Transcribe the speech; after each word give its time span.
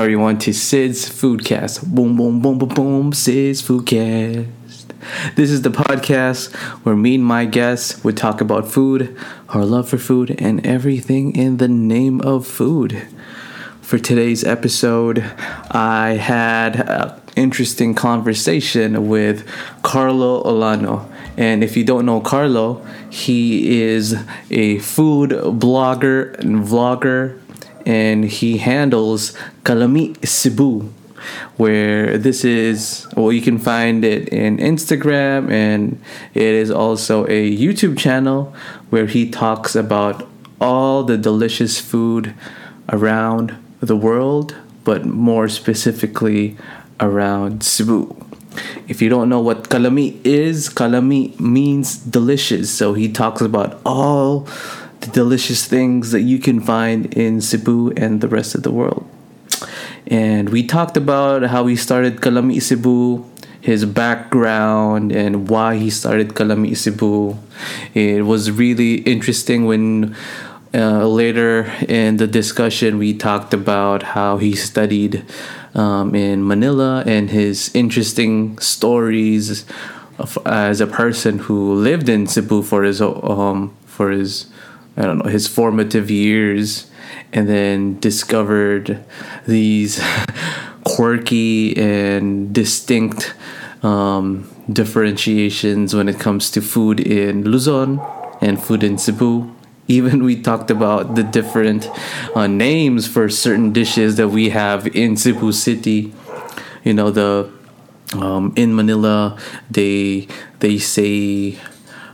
everyone 0.00 0.38
to 0.38 0.52
Sid's 0.52 1.08
Foodcast. 1.08 1.84
Boom, 1.92 2.16
boom, 2.16 2.40
boom, 2.40 2.56
boom, 2.56 2.68
boom. 2.68 3.12
Sid's 3.12 3.60
Foodcast. 3.60 4.46
This 5.34 5.50
is 5.50 5.62
the 5.62 5.70
podcast 5.70 6.54
where 6.84 6.94
me 6.94 7.16
and 7.16 7.24
my 7.24 7.46
guests 7.46 8.04
would 8.04 8.16
talk 8.16 8.40
about 8.40 8.68
food, 8.68 9.16
our 9.48 9.64
love 9.64 9.88
for 9.88 9.98
food, 9.98 10.36
and 10.40 10.64
everything 10.64 11.34
in 11.34 11.56
the 11.56 11.66
name 11.66 12.20
of 12.20 12.46
food. 12.46 13.08
For 13.80 13.98
today's 13.98 14.44
episode, 14.44 15.18
I 15.72 16.10
had 16.10 16.76
an 16.76 17.20
interesting 17.34 17.96
conversation 17.96 19.08
with 19.08 19.44
Carlo 19.82 20.44
Olano. 20.44 21.12
And 21.36 21.64
if 21.64 21.76
you 21.76 21.82
don't 21.82 22.06
know 22.06 22.20
Carlo, 22.20 22.86
he 23.10 23.82
is 23.82 24.14
a 24.48 24.78
food 24.78 25.30
blogger 25.30 26.38
and 26.38 26.64
vlogger 26.64 27.40
and 27.88 28.26
he 28.26 28.58
handles 28.58 29.32
Kalami 29.64 30.14
Cebu, 30.24 30.92
where 31.56 32.18
this 32.18 32.44
is 32.44 33.08
well, 33.16 33.32
you 33.32 33.40
can 33.40 33.58
find 33.58 34.04
it 34.04 34.28
in 34.28 34.58
Instagram, 34.58 35.50
and 35.50 36.00
it 36.34 36.42
is 36.42 36.70
also 36.70 37.24
a 37.26 37.56
YouTube 37.56 37.98
channel 37.98 38.54
where 38.90 39.06
he 39.06 39.28
talks 39.28 39.74
about 39.74 40.28
all 40.60 41.02
the 41.02 41.16
delicious 41.16 41.80
food 41.80 42.34
around 42.90 43.56
the 43.80 43.96
world, 43.96 44.54
but 44.84 45.06
more 45.06 45.48
specifically 45.48 46.56
around 47.00 47.62
Cebu. 47.62 48.14
If 48.86 49.00
you 49.00 49.08
don't 49.08 49.28
know 49.28 49.40
what 49.40 49.70
kalami 49.70 50.18
is, 50.24 50.68
kalami 50.68 51.38
means 51.40 51.96
delicious. 51.96 52.70
So 52.70 52.92
he 52.92 53.10
talks 53.10 53.40
about 53.40 53.80
all 53.86 54.46
the 55.00 55.06
delicious 55.08 55.66
things 55.66 56.10
that 56.12 56.22
you 56.22 56.38
can 56.38 56.60
find 56.60 57.12
in 57.14 57.40
Cebu 57.40 57.92
and 57.96 58.20
the 58.20 58.28
rest 58.28 58.54
of 58.54 58.62
the 58.62 58.70
world. 58.70 59.08
And 60.06 60.48
we 60.48 60.62
talked 60.66 60.96
about 60.96 61.42
how 61.44 61.66
he 61.66 61.76
started 61.76 62.16
Kalami 62.16 62.62
Cebu, 62.62 63.24
his 63.60 63.84
background, 63.84 65.12
and 65.12 65.48
why 65.48 65.76
he 65.76 65.90
started 65.90 66.30
Kalami 66.30 66.76
Cebu. 66.76 67.36
It 67.94 68.24
was 68.24 68.50
really 68.50 68.96
interesting 69.02 69.66
when 69.66 70.16
uh, 70.74 71.06
later 71.06 71.64
in 71.88 72.16
the 72.16 72.26
discussion 72.26 72.98
we 72.98 73.14
talked 73.14 73.52
about 73.54 74.02
how 74.02 74.38
he 74.38 74.54
studied 74.54 75.24
um, 75.74 76.14
in 76.14 76.46
Manila 76.46 77.02
and 77.06 77.30
his 77.30 77.70
interesting 77.74 78.58
stories 78.58 79.64
of, 80.18 80.38
as 80.46 80.80
a 80.80 80.86
person 80.86 81.38
who 81.38 81.74
lived 81.74 82.08
in 82.08 82.26
Cebu 82.26 82.62
for 82.62 82.82
his 82.82 83.00
um, 83.00 83.74
for 83.86 84.10
his 84.10 84.46
I 84.98 85.02
don't 85.02 85.18
know 85.18 85.30
his 85.30 85.46
formative 85.46 86.10
years, 86.10 86.90
and 87.32 87.48
then 87.48 88.00
discovered 88.00 89.04
these 89.46 90.02
quirky 90.84 91.76
and 91.76 92.52
distinct 92.52 93.34
um, 93.82 94.50
differentiations 94.72 95.94
when 95.94 96.08
it 96.08 96.18
comes 96.18 96.50
to 96.50 96.60
food 96.60 96.98
in 96.98 97.44
Luzon 97.44 98.00
and 98.40 98.60
food 98.60 98.82
in 98.82 98.98
Cebu. 98.98 99.54
Even 99.86 100.24
we 100.24 100.42
talked 100.42 100.70
about 100.70 101.14
the 101.14 101.22
different 101.22 101.88
uh, 102.34 102.46
names 102.46 103.06
for 103.06 103.28
certain 103.28 103.72
dishes 103.72 104.16
that 104.16 104.28
we 104.28 104.50
have 104.50 104.86
in 104.88 105.16
Cebu 105.16 105.52
City. 105.52 106.12
You 106.82 106.94
know 106.94 107.10
the 107.10 107.50
um, 108.14 108.52
in 108.56 108.74
Manila 108.74 109.38
they 109.70 110.28
they 110.60 110.78
say 110.78 111.58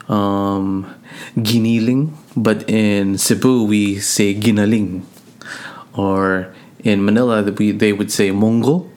um, 0.08 0.94
giniling, 1.36 2.12
but 2.36 2.68
in 2.68 3.18
Cebu 3.18 3.64
we 3.64 3.98
say 3.98 4.34
ginaling, 4.34 5.06
or 5.94 6.52
in 6.80 7.04
Manila 7.04 7.42
we 7.42 7.72
they 7.72 7.92
would 7.92 8.10
say 8.10 8.30
mongo, 8.30 8.88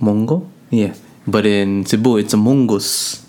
mongo, 0.00 0.48
yeah. 0.70 0.94
But 1.26 1.46
in 1.46 1.86
Cebu 1.86 2.16
it's 2.16 2.34
a 2.34 2.36
mongus. 2.36 3.22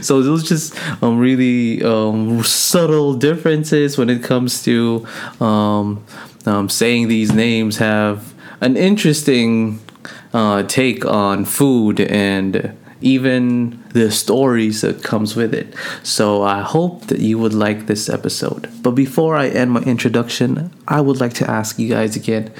so 0.04 0.22
those 0.22 0.46
just 0.46 0.76
um, 1.02 1.18
really 1.18 1.82
um, 1.82 2.42
subtle 2.44 3.14
differences 3.14 3.96
when 3.96 4.10
it 4.10 4.22
comes 4.22 4.62
to 4.64 5.06
um, 5.40 6.04
um, 6.44 6.68
saying 6.68 7.08
these 7.08 7.32
names 7.32 7.78
have 7.78 8.34
an 8.60 8.76
interesting 8.76 9.80
uh, 10.34 10.62
take 10.64 11.06
on 11.06 11.44
food 11.44 12.00
and 12.00 12.76
even 13.00 13.83
the 13.94 14.10
stories 14.10 14.80
that 14.80 15.04
comes 15.04 15.36
with 15.36 15.54
it. 15.54 15.72
So 16.02 16.42
I 16.42 16.62
hope 16.62 17.06
that 17.06 17.20
you 17.20 17.38
would 17.38 17.54
like 17.54 17.86
this 17.86 18.08
episode. 18.08 18.68
But 18.82 18.90
before 18.90 19.36
I 19.36 19.46
end 19.46 19.70
my 19.70 19.82
introduction, 19.82 20.72
I 20.88 21.00
would 21.00 21.20
like 21.20 21.32
to 21.34 21.48
ask 21.48 21.78
you 21.78 21.88
guys 21.88 22.16
again 22.16 22.52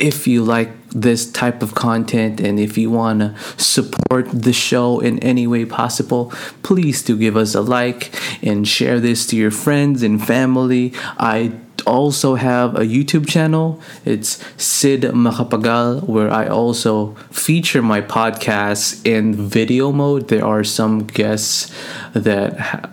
if 0.00 0.26
you 0.26 0.42
like 0.42 0.70
this 0.90 1.30
type 1.30 1.62
of 1.62 1.76
content 1.76 2.40
and 2.40 2.58
if 2.58 2.76
you 2.76 2.90
want 2.90 3.20
to 3.20 3.36
support 3.56 4.26
the 4.32 4.52
show 4.52 4.98
in 4.98 5.20
any 5.20 5.46
way 5.46 5.64
possible, 5.64 6.32
please 6.64 7.02
do 7.04 7.16
give 7.16 7.36
us 7.36 7.54
a 7.54 7.60
like 7.60 8.12
and 8.42 8.66
share 8.66 8.98
this 8.98 9.26
to 9.28 9.36
your 9.36 9.52
friends 9.52 10.02
and 10.02 10.26
family. 10.26 10.92
I 11.18 11.52
also 11.82 12.34
have 12.34 12.76
a 12.76 12.80
YouTube 12.80 13.28
channel. 13.28 13.80
It's 14.04 14.42
Sid 14.56 15.02
Makapagal, 15.02 16.08
where 16.08 16.30
I 16.30 16.46
also 16.46 17.14
feature 17.30 17.82
my 17.82 18.00
podcasts 18.00 19.04
in 19.06 19.34
video 19.34 19.92
mode. 19.92 20.28
There 20.28 20.44
are 20.44 20.64
some 20.64 21.06
guests 21.06 21.72
that 22.12 22.90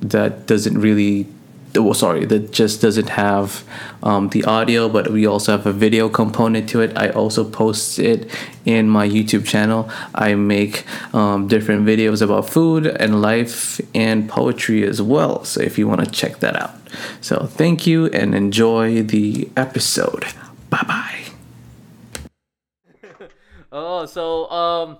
that 0.00 0.46
doesn't 0.46 0.78
really 0.78 1.26
well, 1.74 1.94
sorry, 1.94 2.24
that 2.26 2.52
just 2.52 2.80
doesn't 2.80 3.08
have 3.10 3.64
um, 4.02 4.28
the 4.30 4.44
audio, 4.44 4.88
but 4.88 5.10
we 5.10 5.26
also 5.26 5.52
have 5.52 5.66
a 5.66 5.72
video 5.72 6.08
component 6.08 6.68
to 6.70 6.80
it. 6.80 6.96
I 6.96 7.10
also 7.10 7.44
post 7.44 7.98
it 7.98 8.30
in 8.64 8.88
my 8.88 9.08
YouTube 9.08 9.46
channel. 9.46 9.90
I 10.14 10.34
make 10.34 10.84
um, 11.14 11.48
different 11.48 11.86
videos 11.86 12.22
about 12.22 12.48
food 12.48 12.86
and 12.86 13.20
life 13.20 13.80
and 13.94 14.28
poetry 14.28 14.84
as 14.84 15.02
well. 15.02 15.44
So 15.44 15.60
if 15.60 15.78
you 15.78 15.86
want 15.88 16.04
to 16.04 16.10
check 16.10 16.38
that 16.40 16.56
out. 16.56 16.74
So 17.20 17.46
thank 17.46 17.86
you 17.86 18.06
and 18.06 18.34
enjoy 18.34 19.02
the 19.02 19.48
episode. 19.56 20.26
Bye 20.70 20.84
bye. 20.86 21.24
oh, 23.72 24.06
so 24.06 24.50
um, 24.50 24.98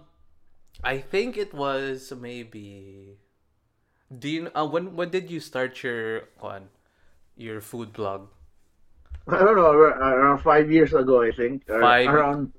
I 0.82 0.98
think 0.98 1.36
it 1.36 1.52
was 1.54 2.12
maybe 2.18 3.18
do 4.10 4.28
you 4.28 4.50
uh, 4.54 4.66
when 4.66 4.94
when 4.94 5.10
did 5.10 5.30
you 5.30 5.40
start 5.40 5.82
your 5.82 6.28
on 6.40 6.68
your 7.36 7.60
food 7.60 7.92
blog? 7.92 8.28
I 9.28 9.38
don't 9.38 9.56
know, 9.56 9.72
around 9.72 10.38
five 10.38 10.70
years 10.70 10.94
ago, 10.94 11.22
I 11.22 11.32
think. 11.32 11.66
Five. 11.66 12.08
Around. 12.08 12.52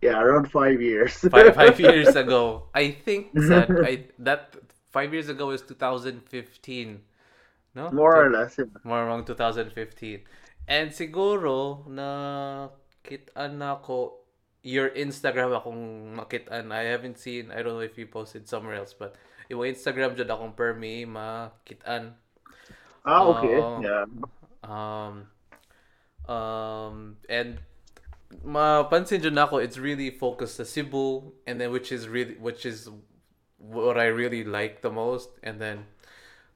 Yeah, 0.00 0.20
around 0.20 0.50
five 0.50 0.80
years. 0.80 1.18
five 1.18 1.54
five 1.54 1.80
years 1.88 2.14
ago, 2.14 2.70
I 2.74 2.92
think 2.92 3.32
that 3.34 3.70
I 3.84 4.06
that 4.20 4.54
five 4.90 5.12
years 5.12 5.28
ago 5.28 5.50
is 5.50 5.62
2015. 5.62 7.00
No? 7.74 7.90
More 7.90 8.16
or 8.16 8.30
less. 8.30 8.58
Yeah. 8.58 8.68
More 8.84 9.04
around 9.04 9.26
2015. 9.26 9.72
And 10.68 10.90
siguro 10.92 11.88
na 11.88 12.68
kitaan 13.02 13.58
na 13.58 13.80
ako 13.80 14.22
your 14.62 14.90
Instagram 14.94 15.56
akong 15.58 16.14
makitaan. 16.14 16.70
I 16.70 16.86
haven't 16.86 17.18
seen, 17.18 17.50
I 17.50 17.62
don't 17.62 17.74
know 17.74 17.86
if 17.86 17.98
you 17.98 18.06
posted 18.06 18.46
somewhere 18.46 18.76
else, 18.76 18.94
but 18.94 19.18
yung 19.50 19.66
Instagram 19.66 20.14
jud 20.14 20.30
akong 20.30 20.54
permi 20.54 21.02
makitaan. 21.04 22.14
Ah, 23.02 23.26
okay. 23.26 23.58
Uh, 23.58 23.80
yeah. 23.82 24.06
Um 24.62 25.26
um 26.30 27.18
and 27.26 27.58
mapansin 28.46 29.18
jud 29.18 29.34
ako 29.34 29.58
it's 29.58 29.74
really 29.76 30.14
focused 30.14 30.56
sa 30.56 30.62
Cebu 30.62 31.34
and 31.50 31.58
then 31.58 31.74
which 31.74 31.90
is 31.90 32.06
really 32.06 32.38
which 32.38 32.62
is 32.62 32.86
what 33.58 33.98
I 33.98 34.06
really 34.06 34.46
like 34.46 34.86
the 34.86 34.90
most 34.94 35.34
and 35.42 35.58
then 35.58 35.90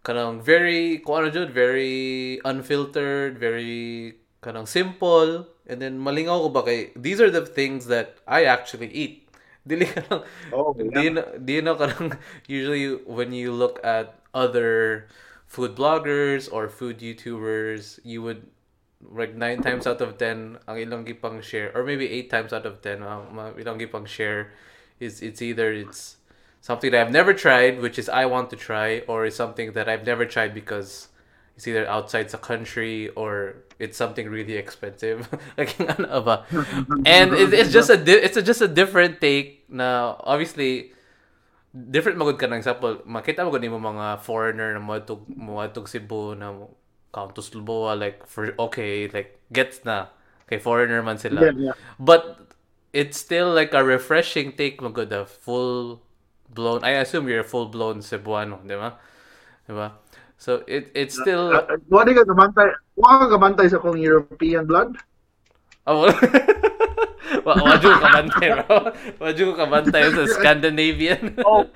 kanang 0.06 0.39
very 0.39 1.03
kung 1.03 1.27
jud 1.34 1.50
very 1.50 2.39
unfiltered 2.47 3.34
very 3.43 4.15
kanang 4.39 4.62
simple 4.62 5.50
and 5.67 5.83
then 5.83 5.99
malingaw 5.99 6.47
ko 6.47 6.49
ba 6.55 6.62
kay 6.62 6.94
these 6.94 7.19
are 7.19 7.31
the 7.34 7.43
things 7.43 7.91
that 7.91 8.22
I 8.22 8.47
actually 8.47 8.86
eat 8.95 9.27
dili 9.66 9.91
ka 9.91 10.07
lang 10.07 10.22
oh, 10.54 10.71
yeah. 10.78 11.34
di 11.42 11.59
na 11.59 11.75
ka 11.75 11.91
lang 11.91 12.15
usually 12.47 13.03
when 13.03 13.34
you 13.34 13.51
look 13.51 13.83
at 13.83 14.15
other 14.31 15.10
food 15.51 15.75
bloggers 15.75 16.47
or 16.47 16.71
food 16.71 17.03
YouTubers 17.03 17.98
you 18.07 18.22
would 18.22 18.47
like 19.03 19.34
nine 19.34 19.59
times 19.59 19.91
out 19.91 19.98
of 19.98 20.22
ten 20.22 20.63
ang 20.71 20.78
ilang 20.78 21.03
gipang 21.03 21.42
share 21.42 21.75
or 21.75 21.83
maybe 21.83 22.07
eight 22.07 22.31
times 22.31 22.54
out 22.54 22.63
of 22.63 22.78
ten 22.78 23.03
ang 23.03 23.59
ilang 23.59 23.83
gipang 23.83 24.07
share 24.07 24.54
is 25.03 25.19
it's 25.19 25.42
either 25.42 25.75
it's 25.75 26.22
something 26.66 26.91
that 26.91 26.98
I've 27.07 27.15
never 27.15 27.30
tried 27.30 27.78
which 27.78 27.95
is 27.95 28.10
I 28.10 28.27
want 28.27 28.51
to 28.51 28.59
try 28.59 29.07
or 29.07 29.22
it's 29.30 29.39
something 29.39 29.78
that 29.78 29.86
I've 29.86 30.03
never 30.03 30.27
tried 30.27 30.51
because 30.51 31.07
it's 31.54 31.63
either 31.71 31.86
outside 31.86 32.27
the 32.34 32.42
country 32.42 33.09
or 33.15 33.63
it's 33.78 33.97
something 33.97 34.27
really 34.28 34.59
expensive. 34.59 35.30
like? 35.59 35.78
And 37.07 37.33
it's 37.39 37.71
just 37.71 37.89
a 37.89 37.97
it's 38.03 38.36
a, 38.36 38.42
just 38.42 38.60
a 38.60 38.68
different 38.68 39.22
take 39.22 39.63
Now 39.71 40.18
obviously 40.27 40.91
different 41.71 42.18
magud 42.18 42.42
ka 42.42 42.51
ng 42.51 42.59
example 42.59 42.98
makita 43.07 43.47
mo 43.47 43.54
gani 43.54 43.71
mo 43.71 43.78
mga 43.78 44.19
foreigner 44.27 44.74
na 44.74 44.83
moadtog 44.83 45.22
moadtog 45.30 45.86
Cebu 45.86 46.34
na 46.34 46.51
Countess 47.15 47.54
Luboa 47.54 47.95
like 47.95 48.27
for 48.27 48.51
okay 48.59 49.07
like 49.07 49.39
gets 49.54 49.86
na 49.86 50.10
Kay 50.47 50.62
foreigner 50.62 51.03
man 51.03 51.19
sila. 51.19 51.51
Yeah, 51.51 51.71
yeah. 51.71 51.77
But 51.98 52.54
it's 52.95 53.19
still 53.19 53.51
like 53.51 53.74
a 53.74 53.83
refreshing 53.83 54.54
take 54.54 54.78
mo 54.78 54.95
good 54.95 55.10
a 55.10 55.27
full 55.27 56.06
blown 56.57 56.81
I 56.81 57.05
assume 57.05 57.29
you're 57.29 57.45
full 57.45 57.69
blown 57.69 58.01
Cebuano, 58.01 58.65
di 58.65 58.73
ba? 58.73 58.97
Di 59.69 59.77
ba? 59.77 60.01
So 60.41 60.65
it 60.65 60.93
it's 60.97 61.17
still 61.17 61.53
uh, 61.53 61.69
uh, 61.69 61.81
Wala 61.93 62.17
ka 62.17 62.25
gamantay, 62.25 62.73
wala 62.97 63.15
ka 63.25 63.27
gamantay 63.37 63.69
sa 63.69 63.81
kung 63.81 64.01
European 64.01 64.65
blood? 64.65 64.97
Oh. 65.85 66.09
Waju 67.47 67.89
ka 67.99 68.09
bantay, 68.11 68.49
bro. 68.55 68.91
Waju 69.23 69.45
ka 69.55 69.65
bantay 69.67 70.03
sa 70.11 70.25
Scandinavian. 70.39 71.35
oh, 71.43 71.67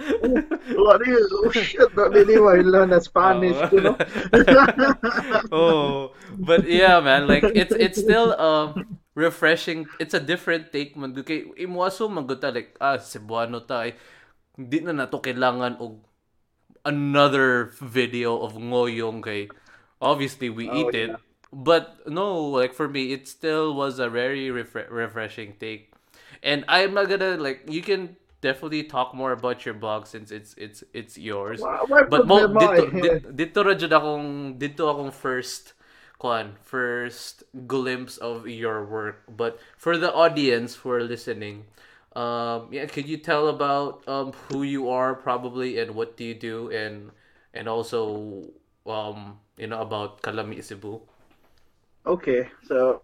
what 0.79 1.03
is, 1.07 1.27
oh 1.31 1.51
shit, 1.51 1.91
naniniway 1.95 2.63
lang 2.67 2.91
na 2.91 2.99
Spanish, 3.03 3.59
oh. 3.59 3.71
you 3.71 3.83
know? 3.83 3.97
oh, 5.55 6.15
but 6.39 6.67
yeah, 6.67 6.99
man, 6.99 7.27
like, 7.27 7.47
it's 7.55 7.75
it's 7.75 7.99
still 7.99 8.35
um, 8.39 8.99
refreshing. 9.15 9.87
It's 9.99 10.15
a 10.15 10.23
different 10.23 10.71
take 10.71 10.95
man. 10.95 11.15
Kay 11.19 11.51
imwaso 11.59 12.07
maguta, 12.11 12.55
like, 12.55 12.75
ah, 12.79 12.99
Cebuano 12.99 13.63
ta, 13.63 13.91
hindi 14.61 14.85
na 14.85 14.93
nato 14.93 15.25
kailangan 15.25 15.81
og 15.81 16.05
another 16.85 17.73
video 17.81 18.37
of 18.45 18.61
ngoyong 18.61 19.25
kay 19.25 19.49
obviously 20.05 20.53
we 20.53 20.69
oh, 20.69 20.77
eat 20.85 20.93
yeah. 20.93 21.05
it 21.09 21.11
but 21.53 22.07
no, 22.07 22.47
like 22.47 22.75
for 22.75 22.89
me, 22.89 23.13
it 23.13 23.27
still 23.27 23.75
was 23.75 23.99
a 23.99 24.09
very 24.09 24.49
refre- 24.49 24.91
refreshing 24.91 25.55
take. 25.59 25.93
And 26.43 26.65
I'm 26.69 26.95
not 26.95 27.09
gonna 27.09 27.37
like 27.37 27.67
you 27.69 27.83
can 27.83 28.17
definitely 28.41 28.85
talk 28.85 29.15
more 29.15 29.33
about 29.33 29.67
your 29.67 29.75
blog 29.75 30.07
since 30.07 30.31
it's 30.31 30.55
it's 30.57 30.85
it's 30.95 31.19
yours. 31.19 31.61
But 31.61 32.27
mo 32.27 32.47
dito, 32.47 32.91
dito, 32.91 33.35
dito 33.35 33.59
ra 33.67 33.75
jud 33.75 33.91
akong 33.91 34.57
dito 34.57 34.89
akong 34.89 35.13
first 35.13 35.75
kwan 36.23 36.55
first 36.63 37.43
glimpse 37.67 38.17
of 38.19 38.47
your 38.47 38.87
work. 38.87 39.27
But 39.29 39.59
for 39.77 39.99
the 39.99 40.15
audience 40.15 40.81
who 40.81 40.95
are 40.95 41.03
listening, 41.03 41.67
um 42.17 42.69
yeah, 42.73 42.87
could 42.87 43.07
you 43.09 43.17
tell 43.19 43.49
about 43.49 44.07
um 44.09 44.33
who 44.49 44.63
you 44.63 44.89
are 44.89 45.15
probably 45.15 45.79
and 45.79 45.95
what 45.95 46.17
do 46.17 46.25
you 46.25 46.35
do 46.35 46.71
and 46.71 47.11
and 47.55 47.69
also 47.69 48.51
um 48.87 49.39
you 49.57 49.67
know 49.67 49.81
about 49.81 50.23
Kalami 50.23 50.63
Cebu? 50.63 51.01
Okay, 52.07 52.49
so 52.67 53.03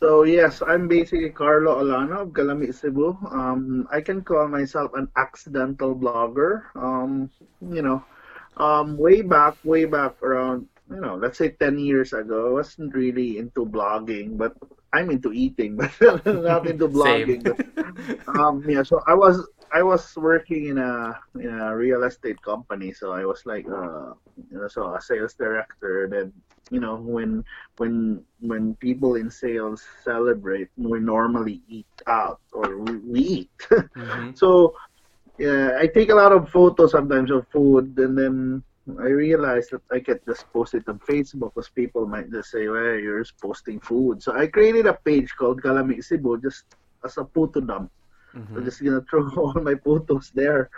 so 0.00 0.24
yes, 0.24 0.62
I'm 0.62 0.88
basically 0.88 1.30
Carlo 1.30 1.80
Alano 1.82 2.22
of 2.22 2.28
Galami 2.30 2.72
Cebu. 2.74 3.16
Um, 3.30 3.88
I 3.90 4.00
can 4.00 4.22
call 4.22 4.48
myself 4.48 4.92
an 4.94 5.08
accidental 5.16 5.94
blogger. 5.94 6.64
Um, 6.76 7.30
you 7.60 7.82
know, 7.82 8.04
um, 8.56 8.96
way 8.98 9.22
back, 9.22 9.56
way 9.64 9.84
back 9.86 10.20
around, 10.22 10.68
you 10.90 11.00
know, 11.00 11.16
let's 11.16 11.38
say 11.38 11.50
ten 11.50 11.78
years 11.78 12.12
ago, 12.12 12.48
I 12.50 12.52
wasn't 12.52 12.94
really 12.94 13.38
into 13.38 13.64
blogging, 13.66 14.36
but 14.36 14.56
I'm 14.92 15.10
into 15.10 15.32
eating, 15.32 15.76
but 16.00 16.24
not 16.26 16.66
into 16.66 16.88
blogging. 16.88 17.42
but, 17.44 18.38
um, 18.38 18.64
yeah, 18.68 18.82
so 18.82 19.00
I 19.06 19.14
was 19.14 19.46
I 19.72 19.82
was 19.82 20.14
working 20.16 20.66
in 20.66 20.78
a 20.78 21.18
in 21.34 21.48
a 21.48 21.76
real 21.76 22.04
estate 22.04 22.40
company, 22.42 22.92
so 22.92 23.12
I 23.12 23.24
was 23.24 23.44
like, 23.46 23.66
uh, 23.66 24.12
you 24.50 24.58
know, 24.58 24.68
so 24.68 24.94
a 24.94 25.00
sales 25.00 25.34
director. 25.34 26.08
Then 26.10 26.32
you 26.72 26.80
know 26.80 26.96
when 26.96 27.44
when 27.76 28.24
when 28.40 28.74
people 28.76 29.16
in 29.16 29.30
sales 29.30 29.84
celebrate 30.02 30.68
we 30.76 30.98
normally 31.00 31.60
eat 31.68 31.86
out 32.06 32.40
or 32.52 32.78
we, 32.78 32.96
we 32.96 33.20
eat 33.20 33.50
mm-hmm. 33.68 34.32
so 34.34 34.74
yeah 35.38 35.76
i 35.78 35.86
take 35.86 36.08
a 36.08 36.14
lot 36.14 36.32
of 36.32 36.48
photos 36.48 36.92
sometimes 36.92 37.30
of 37.30 37.46
food 37.52 37.92
and 37.98 38.16
then 38.16 38.62
i 39.00 39.08
realized 39.08 39.70
that 39.70 39.82
i 39.92 40.00
could 40.00 40.20
just 40.26 40.50
post 40.52 40.74
it 40.74 40.88
on 40.88 40.98
facebook 41.00 41.54
because 41.54 41.68
people 41.70 42.06
might 42.06 42.30
just 42.30 42.50
say 42.50 42.68
well 42.68 42.94
you're 42.94 43.22
just 43.22 43.38
posting 43.40 43.78
food 43.80 44.22
so 44.22 44.34
i 44.36 44.46
created 44.46 44.86
a 44.86 44.94
page 44.94 45.30
called 45.38 45.62
Kalami 45.62 46.02
Cebu 46.02 46.40
just 46.40 46.64
as 47.04 47.16
a 47.16 47.24
photo 47.24 47.60
dump 47.60 47.90
Mm-hmm. 48.36 48.56
I'm 48.56 48.64
just 48.64 48.82
gonna 48.82 49.04
throw 49.10 49.28
all 49.36 49.54
my 49.60 49.74
photos 49.84 50.30
there. 50.34 50.70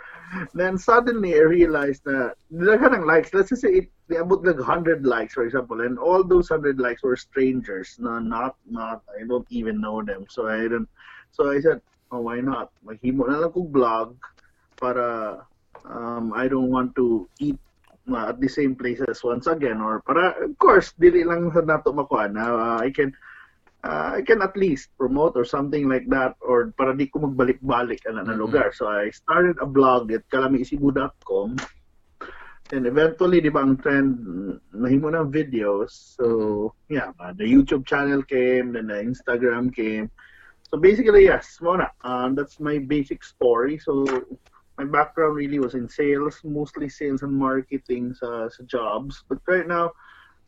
Then 0.53 0.77
suddenly 0.77 1.35
I 1.35 1.43
realized 1.43 2.03
that 2.05 2.35
of 2.51 3.05
likes, 3.05 3.33
let's 3.33 3.49
just 3.49 3.61
say 3.61 3.69
it 3.69 3.91
they 4.07 4.17
about 4.17 4.43
like 4.43 4.59
hundred 4.59 5.05
likes, 5.05 5.33
for 5.33 5.45
example, 5.45 5.81
and 5.81 5.97
all 5.97 6.23
those 6.23 6.49
hundred 6.49 6.79
likes 6.79 7.01
were 7.03 7.15
strangers. 7.15 7.95
No, 7.99 8.19
not 8.19 8.55
not 8.69 9.03
I 9.09 9.25
don't 9.25 9.47
even 9.49 9.81
know 9.81 10.03
them. 10.03 10.25
So 10.29 10.47
I 10.47 10.61
didn't 10.61 10.89
so 11.31 11.51
I 11.51 11.59
said, 11.59 11.81
Oh 12.11 12.21
why 12.21 12.39
not? 12.41 12.71
Maghimo 12.85 13.27
na 13.27 13.39
lang 13.39 13.51
kong 13.51 13.71
blog 13.71 14.15
para 14.75 15.47
um, 15.85 16.33
I 16.35 16.47
don't 16.47 16.69
want 16.69 16.95
to 16.95 17.29
eat 17.39 17.57
uh, 18.11 18.29
at 18.29 18.37
the 18.39 18.49
same 18.49 18.75
places 18.75 19.23
once 19.23 19.47
again 19.47 19.81
or 19.81 20.01
para 20.05 20.35
of 20.43 20.53
course 20.57 20.93
dili 20.97 21.25
lang 21.25 21.49
sa 21.53 21.61
nato 21.65 21.93
makuha 21.93 22.29
na 22.29 22.43
uh, 22.45 22.77
I 22.81 22.89
can 22.93 23.13
uh, 23.85 24.17
I 24.17 24.21
can 24.21 24.41
at 24.41 24.57
least 24.57 24.89
promote 24.97 25.37
or 25.37 25.45
something 25.45 25.87
like 25.87 26.09
that 26.09 26.35
or 26.41 26.73
para 26.73 26.97
di 26.97 27.07
ko 27.07 27.21
magbalik-balik 27.21 28.01
ano 28.09 28.25
na 28.25 28.33
mm-hmm. 28.33 28.41
lugar. 28.41 28.73
So 28.73 28.89
I 28.89 29.13
started 29.13 29.61
a 29.61 29.69
blog 29.69 30.09
at 30.11 30.25
kalamiisibu.com 30.33 31.57
and 32.73 32.83
eventually 32.89 33.45
di 33.45 33.53
ba 33.53 33.61
ang 33.61 33.77
trend 33.77 34.17
nahimo 34.73 35.13
ng 35.13 35.29
videos. 35.29 36.17
So 36.17 36.73
yeah, 36.89 37.13
uh, 37.21 37.33
the 37.37 37.45
YouTube 37.45 37.85
channel 37.85 38.25
came, 38.25 38.73
then 38.73 38.89
the 38.89 38.97
Instagram 39.05 39.69
came. 39.69 40.09
So 40.65 40.81
basically 40.81 41.29
yes, 41.29 41.61
muna. 41.61 41.93
Um, 42.01 42.33
that's 42.33 42.57
my 42.57 42.81
basic 42.81 43.21
story. 43.21 43.77
So 43.77 44.01
my 44.77 44.85
background 44.85 45.35
really 45.35 45.59
was 45.59 45.73
in 45.73 45.87
sales, 45.87 46.41
mostly 46.43 46.89
sales 46.89 47.23
and 47.23 47.33
marketing 47.33 48.13
sa, 48.13 48.49
sa 48.49 48.63
jobs. 48.63 49.23
But 49.27 49.39
right 49.47 49.67
now, 49.67 49.93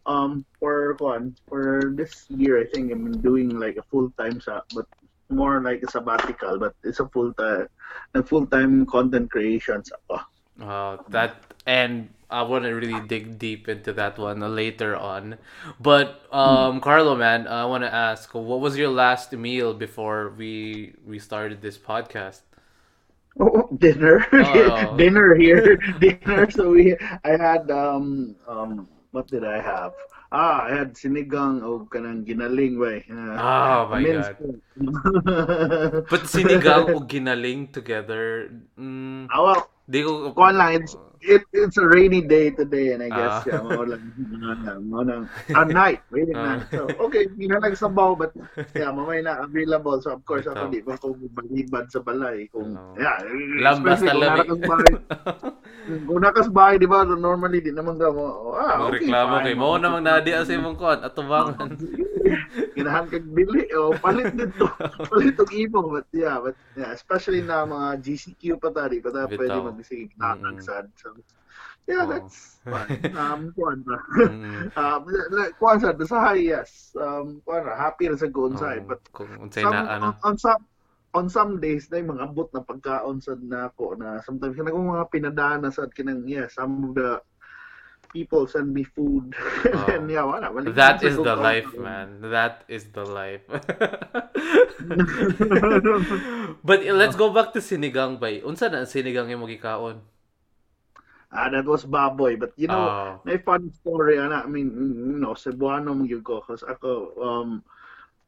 um 0.07 0.45
for 0.57 0.95
one 1.03 1.35
for 1.47 1.91
this 1.93 2.25
year 2.31 2.57
I 2.57 2.65
think 2.65 2.91
I'm 2.91 3.19
doing 3.21 3.59
like 3.59 3.75
a 3.75 3.83
full 3.91 4.09
time 4.17 4.39
sa 4.39 4.63
but 4.73 4.87
more 5.29 5.59
like 5.59 5.83
a 5.83 5.91
sabbatical 5.91 6.57
but 6.57 6.73
it's 6.83 7.03
a 7.03 7.07
full 7.11 7.35
time 7.35 7.67
a 8.15 8.23
full 8.23 8.47
time 8.47 8.87
content 8.87 9.29
creation 9.29 9.83
sa 9.83 9.99
ako. 10.07 10.17
Uh, 10.57 10.97
that 11.11 11.37
and 11.67 12.09
I 12.31 12.41
want 12.43 12.63
to 12.63 12.71
really 12.71 12.99
dig 13.07 13.37
deep 13.37 13.69
into 13.69 13.93
that 13.93 14.17
one 14.17 14.39
later 14.55 14.95
on. 14.95 15.37
But 15.79 16.25
um, 16.31 16.75
hmm. 16.75 16.79
Carlo, 16.79 17.15
man, 17.15 17.47
I 17.47 17.63
want 17.65 17.83
to 17.83 17.93
ask, 17.93 18.33
what 18.33 18.59
was 18.59 18.75
your 18.75 18.89
last 18.89 19.31
meal 19.31 19.73
before 19.73 20.33
we 20.35 20.95
we 21.05 21.19
started 21.19 21.61
this 21.61 21.77
podcast? 21.77 22.41
Oh, 23.39 23.69
dinner, 23.77 24.25
oh. 24.33 24.97
dinner 24.99 25.35
here, 25.35 25.77
dinner. 26.01 26.49
So 26.49 26.71
we, 26.73 26.97
I 27.23 27.37
had 27.37 27.69
um 27.69 28.35
um 28.47 28.87
what 29.11 29.27
did 29.27 29.45
I 29.45 29.61
have? 29.61 29.93
Ah, 30.27 30.67
I 30.67 30.75
had 30.75 30.91
sinigang 30.99 31.63
o 31.63 31.87
kanang 31.87 32.27
ginaling 32.27 32.75
way. 32.75 33.07
Uh, 33.07 33.39
oh 33.39 33.79
my 33.87 34.03
god. 34.03 34.35
But 36.11 36.27
sinigang 36.27 36.91
o 36.91 36.99
ginaling 37.07 37.71
together. 37.71 38.51
Mm, 38.75 39.31
ah, 39.31 39.39
well, 39.39 39.61
di 39.87 40.03
ko 40.03 40.35
kuan 40.35 40.59
lang 40.59 40.83
it's 40.83 40.99
it, 41.21 41.43
it's 41.53 41.77
a 41.77 41.85
rainy 41.87 42.21
day 42.21 42.51
today 42.51 42.93
and 42.93 43.01
I 43.03 43.09
guess 43.09 43.47
uh, 43.47 43.49
yeah, 43.49 43.61
mo 43.61 43.81
lang 43.83 44.03
mo 44.87 45.01
a 45.53 45.63
night, 45.65 46.01
rainy 46.09 46.33
uh, 46.33 46.43
night. 46.43 46.65
So 46.71 46.87
okay, 47.09 47.27
ginalang 47.37 47.77
sabaw 47.77 48.17
but 48.17 48.31
yeah, 48.75 48.91
mamay 48.93 49.23
na 49.23 49.43
available. 49.45 49.99
So 50.01 50.15
of 50.17 50.21
course 50.25 50.45
ako 50.45 50.69
di 50.69 50.81
pa 50.85 50.97
ko 50.97 51.15
balibad 51.33 51.89
sa 51.89 51.99
balay 52.03 52.47
kung 52.49 52.75
uh, 52.75 52.95
yeah, 52.99 53.21
lambas 53.61 54.01
na 54.03 54.13
labi. 54.13 54.49
Kung 55.87 56.19
nakas 56.19 56.51
bahay, 56.55 56.75
di 56.79 56.87
ba, 56.87 57.07
normally 57.07 57.63
di 57.63 57.71
naman 57.71 57.95
ka 57.95 58.11
mo, 58.11 58.55
ah, 58.59 58.87
okay, 58.87 59.07
reklamo 59.07 59.39
kay 59.39 59.55
mo 59.55 59.79
namang 59.79 60.03
nadi 60.03 60.35
sa 60.35 60.51
imong 60.51 60.75
kon 60.75 60.99
atubangan. 60.99 61.69
Ginahan 62.77 63.05
kag 63.09 63.25
bili 63.31 63.67
o 63.73 63.93
palit 63.97 64.33
dito. 64.33 64.67
palit 65.11 65.37
og 65.39 65.51
imo 65.53 65.81
but 65.89 66.07
yeah, 66.13 66.37
but 66.41 66.57
yeah, 66.75 66.91
especially 66.93 67.41
na 67.41 67.65
mga 67.65 68.01
GCQ 68.03 68.61
pa 68.61 68.69
tari, 68.73 69.01
pa 69.01 69.09
ta 69.13 69.29
pwede 69.29 69.57
magsige 69.61 70.13
mm-hmm. 70.17 70.59
sad. 70.61 70.89
So 70.97 71.15
yeah, 71.87 72.03
oh. 72.03 72.09
that's 72.11 72.59
fun. 72.65 72.87
Um, 73.21 73.41
kuan 73.55 73.79
ba? 73.87 73.97
Um, 74.75 75.01
kuan 75.57 75.77
sa 75.79 75.95
sa 76.05 76.35
yes. 76.35 76.93
Um, 76.99 77.41
kuan 77.47 77.65
happy 77.65 78.11
na 78.11 78.17
sa 78.19 78.27
kuan 78.29 78.57
oh, 78.57 78.79
but 78.85 79.01
kung 79.15 79.31
unsay 79.41 79.63
na 79.65 79.87
ano. 79.87 80.17
On, 80.23 80.33
on 80.33 80.35
some 80.37 80.63
on 81.15 81.25
some 81.31 81.57
days 81.57 81.89
na 81.89 82.03
mga 82.03 82.29
abot 82.29 82.51
na 82.53 82.61
pagkaon 82.61 83.17
sa 83.23 83.33
nako 83.33 83.97
na 83.97 84.21
sometimes 84.21 84.53
kana 84.53 84.75
mga 84.75 85.09
pinadana 85.09 85.69
sa 85.73 85.89
kinang 85.89 86.27
yeah 86.29 86.45
some 86.51 86.91
of 86.91 86.91
the 86.93 87.17
people 88.09 88.47
send 88.47 88.73
me 88.73 88.83
food 88.83 89.35
oh. 89.73 89.85
and 89.93 90.09
yeah 90.09 90.23
wala, 90.23 90.51
wala 90.51 90.71
that 90.71 91.03
is 91.03 91.15
the 91.15 91.35
life 91.35 91.69
man 91.77 92.21
that 92.21 92.63
is 92.67 92.91
the 92.91 93.05
life 93.05 93.43
but 96.63 96.83
let's 96.95 97.15
go 97.15 97.29
back 97.29 97.53
to 97.53 97.59
sinigang 97.59 98.19
bay 98.19 98.41
unsa 98.41 98.71
na 98.71 98.87
sinigang 98.87 99.31
imong 99.31 99.51
gikaon 99.53 99.99
Ah, 101.27 101.51
that 101.51 101.67
was 101.67 101.83
baboy. 101.83 102.39
But 102.39 102.55
you 102.55 102.71
know, 102.71 102.87
oh. 102.87 103.19
may 103.27 103.37
fun 103.37 103.67
story. 103.83 104.15
Ana, 104.15 104.43
I 104.45 104.47
mean, 104.47 104.71
you 104.71 105.19
know, 105.19 105.35
Cebuano 105.35 105.91
mo 105.91 106.07
ko. 106.23 106.39
Kasi 106.39 106.63
ako, 106.63 107.19
um, 107.19 107.49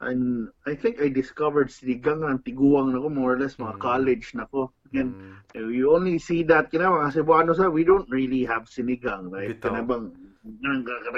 and 0.03 0.51
I 0.67 0.75
think 0.75 0.99
I 0.99 1.07
discovered 1.07 1.71
sinigang 1.71 2.27
ng 2.27 2.43
tiguang 2.43 2.91
na 2.91 2.99
ko 2.99 3.07
more 3.07 3.35
or 3.35 3.39
less 3.39 3.55
mga 3.55 3.79
mm. 3.79 3.83
college 3.83 4.27
na 4.35 4.47
ko. 4.89 4.99
And 4.99 5.13
mm. 5.13 5.73
you 5.73 5.93
only 5.93 6.19
see 6.19 6.43
that 6.49 6.73
kina 6.73 6.89
mga 6.89 7.13
Cebuano 7.21 7.55
sa 7.55 7.69
we 7.69 7.85
don't 7.85 8.09
really 8.09 8.43
have 8.45 8.65
sinigang, 8.65 9.31
right? 9.31 9.55
Kana 9.61 9.85
bang 9.85 10.11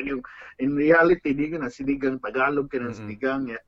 yung 0.06 0.24
in 0.60 0.76
reality 0.76 1.34
di 1.34 1.56
na 1.56 1.72
sinigang 1.72 2.20
Tagalog 2.20 2.68
kana 2.72 2.92
mm-hmm. 2.92 3.00
sinigang 3.00 3.50
yeah. 3.50 3.64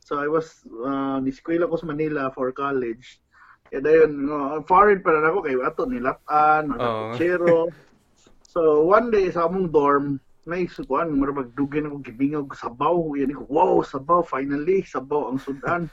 So 0.00 0.16
I 0.16 0.28
was 0.28 0.64
uh, 0.68 1.20
niskwela 1.20 1.68
ko 1.68 1.76
sa 1.76 1.90
Manila 1.90 2.32
for 2.32 2.48
college. 2.56 3.20
Kaya 3.68 3.84
dayon, 3.84 4.24
no, 4.24 4.64
foreign 4.64 5.04
pa 5.04 5.12
na 5.12 5.28
ako 5.28 5.44
kay 5.44 5.56
ato 5.60 5.84
nilatan, 5.84 6.72
Oo. 6.72 7.12
ano, 7.12 7.68
So 8.52 8.88
one 8.88 9.12
day 9.12 9.28
sa 9.28 9.44
among 9.44 9.76
dorm, 9.76 10.16
may 10.48 10.64
sukuan, 10.64 11.12
marabag 11.12 11.52
dugay 11.52 11.84
na 11.84 11.92
akong 11.92 12.08
gibingog 12.08 12.56
sabaw. 12.56 12.96
Yan 13.20 13.36
ko, 13.36 13.44
wow, 13.52 13.84
sabaw, 13.84 14.24
finally, 14.24 14.80
sabaw 14.80 15.28
ang 15.28 15.38
sudan. 15.38 15.92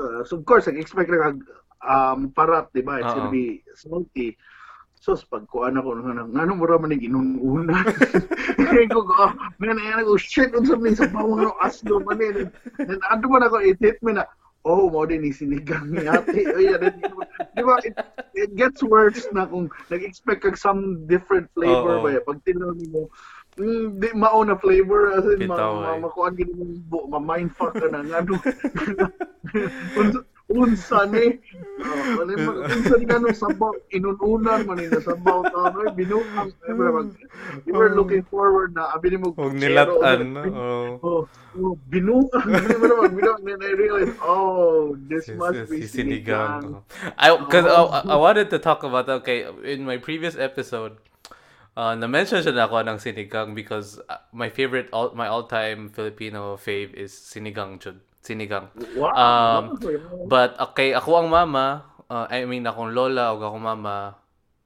So, 0.00 0.08
so 0.28 0.40
of 0.40 0.48
course, 0.48 0.64
nag-expect 0.64 1.12
na 1.12 1.36
um, 1.84 2.32
parat, 2.32 2.72
di 2.72 2.80
ba? 2.80 3.02
It's 3.02 3.12
Oo. 3.12 3.16
gonna 3.16 3.32
be 3.32 3.60
salty. 3.76 4.36
So, 4.96 5.14
sa 5.14 5.28
pagkuhan 5.28 5.76
ako, 5.76 6.02
nang 6.02 6.34
ano 6.34 6.52
mo 6.56 6.64
raman 6.64 6.96
yung 6.96 7.14
inununa. 7.14 7.84
Kaya 8.58 8.88
ko, 8.90 9.04
oh, 9.04 9.32
man, 9.60 9.78
ayan 9.78 10.02
ako, 10.02 10.18
shit, 10.18 10.50
unsa 10.56 10.74
man 10.74 10.96
sa 10.96 11.06
bawang 11.12 11.46
ano, 11.46 11.52
aslo 11.62 12.00
man 12.02 12.18
eh. 12.18 12.48
And 12.80 13.02
ano 13.12 13.24
man 13.28 13.44
ako, 13.44 13.60
it 13.62 13.78
hit 13.78 14.00
me 14.00 14.16
na, 14.16 14.24
oh, 14.66 14.90
mo 14.90 15.06
din 15.06 15.22
ni 15.22 15.30
sinigang 15.30 15.94
ni 15.94 16.10
ate. 16.10 16.42
Oh, 16.50 16.58
yeah, 16.58 16.80
then, 16.80 16.98
di 17.54 17.62
ba, 17.62 17.78
it, 17.86 17.94
it 18.34 18.50
gets 18.58 18.82
worse 18.82 19.30
na 19.30 19.46
kung 19.46 19.70
nag-expect 19.92 20.42
kag 20.42 20.58
some 20.58 21.06
different 21.06 21.46
flavor 21.54 22.02
ba. 22.02 22.18
Pag 22.26 22.42
tinanong 22.42 22.90
mo, 22.90 23.06
mm, 23.62 24.00
di 24.00 24.08
mao 24.16 24.42
na 24.42 24.58
flavor 24.58 25.16
as 25.16 25.24
in 25.28 25.48
ma, 25.48 25.56
Bitaw, 25.56 25.72
ma, 25.76 25.92
eh. 25.96 26.00
makuan 26.02 26.34
gid 26.36 26.50
mo 26.52 27.08
ma 27.08 27.20
mindfuck 27.20 27.72
ka 27.72 27.88
na 27.88 28.04
nga 28.04 28.20
ano 28.20 28.36
unsa 30.46 31.10
ni 31.10 31.42
oh, 31.82 32.22
ano 32.22 32.62
unsa 32.70 32.94
ni 32.98 33.04
nga 33.04 33.18
nung 33.18 33.34
sabaw 33.34 33.74
inununan 33.90 34.62
man 34.62 34.78
ni 34.78 34.86
sabaw 34.94 35.42
ta 35.42 35.74
no 35.74 35.90
binuang 35.90 36.54
eh, 36.54 36.70
mag 36.70 37.10
you 37.66 37.74
were 37.74 37.90
looking 37.90 38.22
forward 38.30 38.70
na 38.70 38.94
abi 38.94 39.10
ni 39.10 39.18
mo 39.18 39.34
kutsero, 39.34 39.58
nilatan, 39.58 40.18
no? 40.30 40.42
bin- 40.46 40.54
Oo. 40.54 40.86
Oh, 41.02 41.22
oh, 41.58 41.74
ano 41.74 42.76
mo 42.78 42.86
naman 42.86 43.10
binuang 43.18 43.40
then 43.42 43.58
I 43.58 43.72
realized 43.74 44.14
oh 44.22 44.94
this 45.10 45.26
must 45.34 45.66
be 45.66 45.82
si 45.82 45.98
sinigang 46.06 46.78
I 47.18 47.34
Oh. 47.34 47.90
I, 47.90 48.14
I 48.14 48.16
wanted 48.16 48.46
to 48.54 48.62
talk 48.62 48.86
about 48.86 49.10
okay 49.22 49.50
in 49.66 49.82
my 49.82 49.98
previous 49.98 50.38
episode. 50.38 51.02
Uh, 51.76 51.92
na-mention 51.92 52.40
siya 52.40 52.56
na 52.56 52.64
ako 52.64 52.88
ng 52.88 52.96
sinigang 52.96 53.52
because 53.52 54.00
uh, 54.08 54.16
my 54.32 54.48
favorite 54.48 54.88
all 54.96 55.12
my 55.12 55.28
all-time 55.28 55.92
Filipino 55.92 56.56
fave 56.56 56.96
is 56.96 57.12
sinigang 57.12 57.76
jud. 57.76 58.00
Sinigang. 58.26 58.74
wow 58.98 59.14
Um. 59.14 59.62
But 60.26 60.58
okay, 60.58 60.90
ako 60.98 61.22
ang 61.22 61.28
mama, 61.30 61.86
uh, 62.10 62.26
I 62.26 62.42
mean 62.42 62.66
akong 62.66 62.90
lola 62.90 63.30
o 63.30 63.38
akong 63.38 63.62
mama 63.62 64.18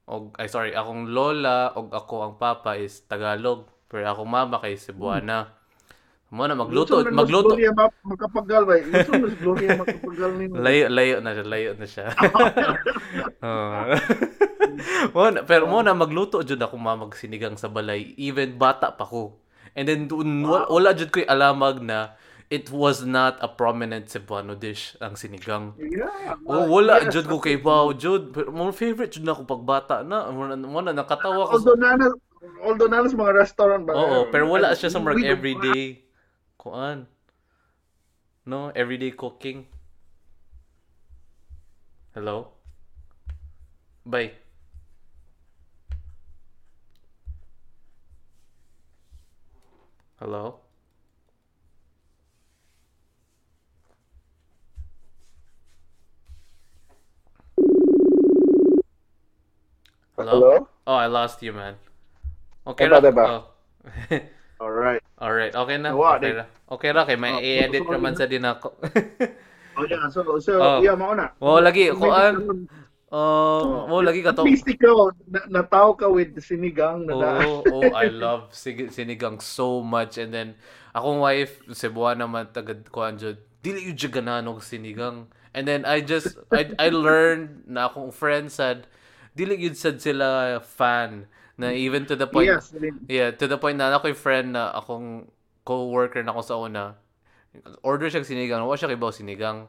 og 0.09 0.33
ay 0.41 0.49
sorry, 0.49 0.73
akong 0.73 1.13
lola 1.13 1.77
og 1.77 1.93
ako 1.93 2.15
ang 2.25 2.33
papa 2.41 2.73
is 2.81 3.05
Tagalog, 3.05 3.69
pero 3.85 4.09
akong 4.09 4.31
mama 4.33 4.57
kay 4.57 4.73
Cebuana. 4.73 5.61
Mo 6.31 6.47
na 6.47 6.55
magluto, 6.55 7.03
mas 7.03 7.27
magluto. 7.27 7.59
Gloria 7.59 7.75
ma- 7.75 7.91
makapagal 8.07 8.63
ba 8.63 8.79
na 8.79 9.03
mas 9.03 9.35
Gloria 9.35 9.75
makapagal 9.75 10.31
ni 10.39 10.47
Layo, 10.63 10.87
layo 10.87 11.15
na 11.19 11.35
siya, 11.35 11.43
layo 11.43 11.71
na 11.75 11.87
siya. 11.91 12.07
Oo. 13.43 13.79
mo 15.11 15.21
na, 15.27 15.39
pero 15.43 15.67
mo 15.67 15.83
na 15.83 15.91
magluto 15.91 16.39
jud 16.39 16.55
ako 16.63 16.79
mamag 16.79 17.19
sinigang 17.19 17.59
sa 17.59 17.67
balay, 17.67 18.15
even 18.15 18.55
bata 18.55 18.95
pa 18.95 19.03
ko. 19.03 19.43
And 19.75 19.91
then 19.91 20.07
wala, 20.07 20.71
wala 20.71 20.95
jud 20.95 21.11
ko'y 21.11 21.27
alamag 21.27 21.83
na 21.83 22.15
it 22.51 22.67
was 22.67 23.07
not 23.07 23.39
a 23.39 23.47
prominent 23.47 24.11
Cebuano 24.11 24.53
dish 24.53 24.99
ang 24.99 25.15
sinigang. 25.15 25.71
yeah 25.79 26.35
Oh, 26.43 26.67
wala 26.67 26.99
yes. 27.01 27.15
jud 27.15 27.25
ko 27.31 27.39
kay 27.39 27.55
Bao 27.55 27.95
jud. 27.95 28.35
Pero 28.35 28.51
mo 28.51 28.67
favorite 28.75 29.15
jud 29.15 29.23
na 29.23 29.31
ako 29.31 29.47
pag 29.47 29.63
bata 29.63 29.95
na. 30.03 30.27
Mo 30.29 30.51
na, 30.51 30.91
nakatawa 30.91 31.47
ko. 31.47 31.55
although 31.55 31.79
na 31.79 31.95
although 32.61 32.91
na 32.91 33.07
sa 33.07 33.15
mga 33.15 33.33
restaurant 33.39 33.81
ba 33.87 33.95
Oo, 33.95 34.27
pero 34.27 34.51
wala 34.51 34.75
siya 34.75 34.91
sa 34.91 34.99
don't- 34.99 35.31
everyday. 35.31 36.03
Kuan. 36.59 37.07
No, 38.43 38.69
everyday 38.75 39.15
cooking. 39.15 39.65
Hello? 42.11 42.51
Bye. 44.03 44.35
Hello? 50.19 50.60
Hello? 60.27 60.67
Oh, 60.85 60.97
I 60.97 61.07
lost 61.07 61.41
you, 61.41 61.53
man. 61.53 61.75
Okay 62.67 62.85
Diba, 62.85 62.97
ra. 62.97 63.01
diba? 63.01 63.25
Oh. 63.25 63.43
All 64.61 64.69
right. 64.73 65.01
Alright, 65.17 65.53
okay 65.57 65.77
na. 65.81 65.89
Wa, 65.97 66.17
Okay 66.21 66.31
ra. 66.37 66.45
Okay 66.69 66.89
ra 66.93 67.01
kay 67.05 67.17
may 67.17 67.33
Oh, 67.33 67.41
i-edit 67.41 67.81
sorry 67.81 67.93
naman 67.97 68.13
na. 68.13 68.17
sa 68.19 68.25
din 68.29 68.45
ako. 68.45 68.67
Oh, 69.71 69.87
yeah. 69.87 70.03
So, 70.11 70.19
so 70.43 70.59
Oh. 70.59 70.83
yeah, 70.83 70.99
mauna. 70.99 71.31
Oo, 71.39 71.63
lagi, 71.63 71.95
kuan. 71.95 72.35
karon- 72.43 72.67
Oh, 73.11 73.91
oh 73.91 73.99
lagi 73.99 74.23
ka 74.23 74.31
to. 74.31 74.47
least 74.47 74.63
ikaw, 74.67 75.11
na, 75.27 75.43
nataw 75.51 75.95
ka 75.99 76.07
with 76.07 76.31
sinigang 76.39 77.03
na. 77.07 77.43
Oh, 77.43 77.59
oh, 77.67 77.91
I 77.91 78.07
love 78.07 78.55
sinigang 78.55 79.43
so 79.43 79.83
much 79.83 80.15
and 80.15 80.31
then 80.31 80.55
akong 80.95 81.19
wife 81.19 81.59
Cebuana 81.75 82.23
man 82.23 82.47
tagad 82.55 82.87
kuan 82.87 83.19
jud. 83.19 83.35
Dili 83.59 83.83
yun 83.91 83.99
jud 83.99 84.15
gananog 84.15 84.63
sinigang. 84.63 85.27
And 85.51 85.67
then 85.67 85.83
I 85.83 85.99
just 85.99 86.39
I 86.55 86.71
I 86.79 86.87
learned 86.87 87.67
na 87.67 87.91
akong 87.91 88.15
friends 88.15 88.55
said 88.55 88.87
dili 89.31 89.55
yun 89.59 89.75
sad 89.75 90.01
sila 90.01 90.59
fan 90.59 91.27
na 91.55 91.71
even 91.71 92.05
to 92.07 92.15
the 92.17 92.27
point 92.27 92.51
Yes. 92.51 92.73
Yeah, 93.07 93.31
to 93.35 93.45
the 93.47 93.59
point 93.59 93.77
na 93.77 93.95
ako'y 93.95 94.17
friend 94.17 94.57
na 94.57 94.73
akong 94.73 95.29
co-worker 95.63 96.23
na 96.25 96.33
ako 96.33 96.41
sa 96.41 96.55
una. 96.57 96.85
Order 97.83 98.09
siya 98.09 98.25
sinigang. 98.25 98.65
Wa 98.65 98.79
siya 98.79 98.91
kay 98.91 98.99
baw 98.99 99.13
sinigang. 99.13 99.67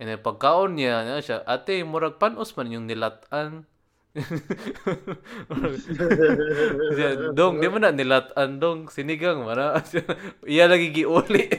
And 0.00 0.08
then 0.08 0.24
pagkaon 0.24 0.80
niya, 0.80 1.04
na 1.04 1.20
siya, 1.20 1.44
ate, 1.44 1.84
murag 1.84 2.16
panos 2.16 2.56
man 2.56 2.72
yung 2.72 2.88
nilatan. 2.88 3.68
Dong, 7.36 7.60
di 7.60 7.68
mo 7.70 7.78
na 7.78 7.94
nilatan, 7.94 8.58
dong, 8.58 8.90
sinigang, 8.90 9.44
mana. 9.44 9.78
Iya 10.48 10.66
lagi 10.66 10.90
giuli. 10.90 11.46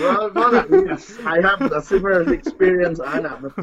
well, 0.00 0.30
well, 0.34 0.54
yes, 0.86 1.18
I 1.24 1.40
have 1.40 1.60
a 1.70 1.80
similar 1.82 2.24
experience, 2.32 3.00
ana. 3.00 3.36
But, 3.42 3.54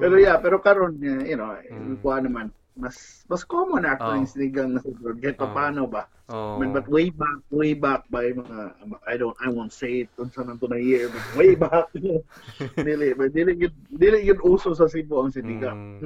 pero 0.00 0.16
yeah, 0.16 0.36
pero 0.40 0.58
karon 0.64 0.96
you 1.00 1.36
know, 1.36 1.56
Mm. 1.70 2.00
kuha 2.00 2.24
naman, 2.24 2.50
mas 2.76 3.24
mas 3.28 3.44
common 3.44 3.84
actually 3.84 4.24
Oh. 4.24 4.32
sinigang 4.32 4.72
na 4.76 4.80
siguro. 4.80 5.12
Get 5.20 5.36
Oh. 5.40 5.52
paano 5.52 5.84
ba? 5.90 6.08
oh. 6.32 6.56
I 6.56 6.66
mean, 6.66 6.72
but 6.72 6.88
way 6.88 7.10
back, 7.10 7.38
way 7.52 7.72
back 7.74 8.02
by 8.10 8.32
mga, 8.32 8.74
I 9.06 9.14
don't, 9.16 9.36
I 9.38 9.48
won't 9.52 9.72
say 9.72 10.02
it 10.02 10.10
kung 10.16 10.32
saan 10.34 10.58
to 10.58 10.66
na 10.66 10.76
year, 10.80 11.06
but 11.06 11.22
way 11.38 11.54
back, 11.54 11.86
dili, 12.86 13.14
but 13.14 13.30
dili 13.30 13.54
yun, 13.60 13.74
dili 13.92 14.24
yun 14.26 14.40
uso 14.42 14.74
sa 14.74 14.88
Cebu 14.88 15.20
ang 15.20 15.30
sinigang. 15.30 16.00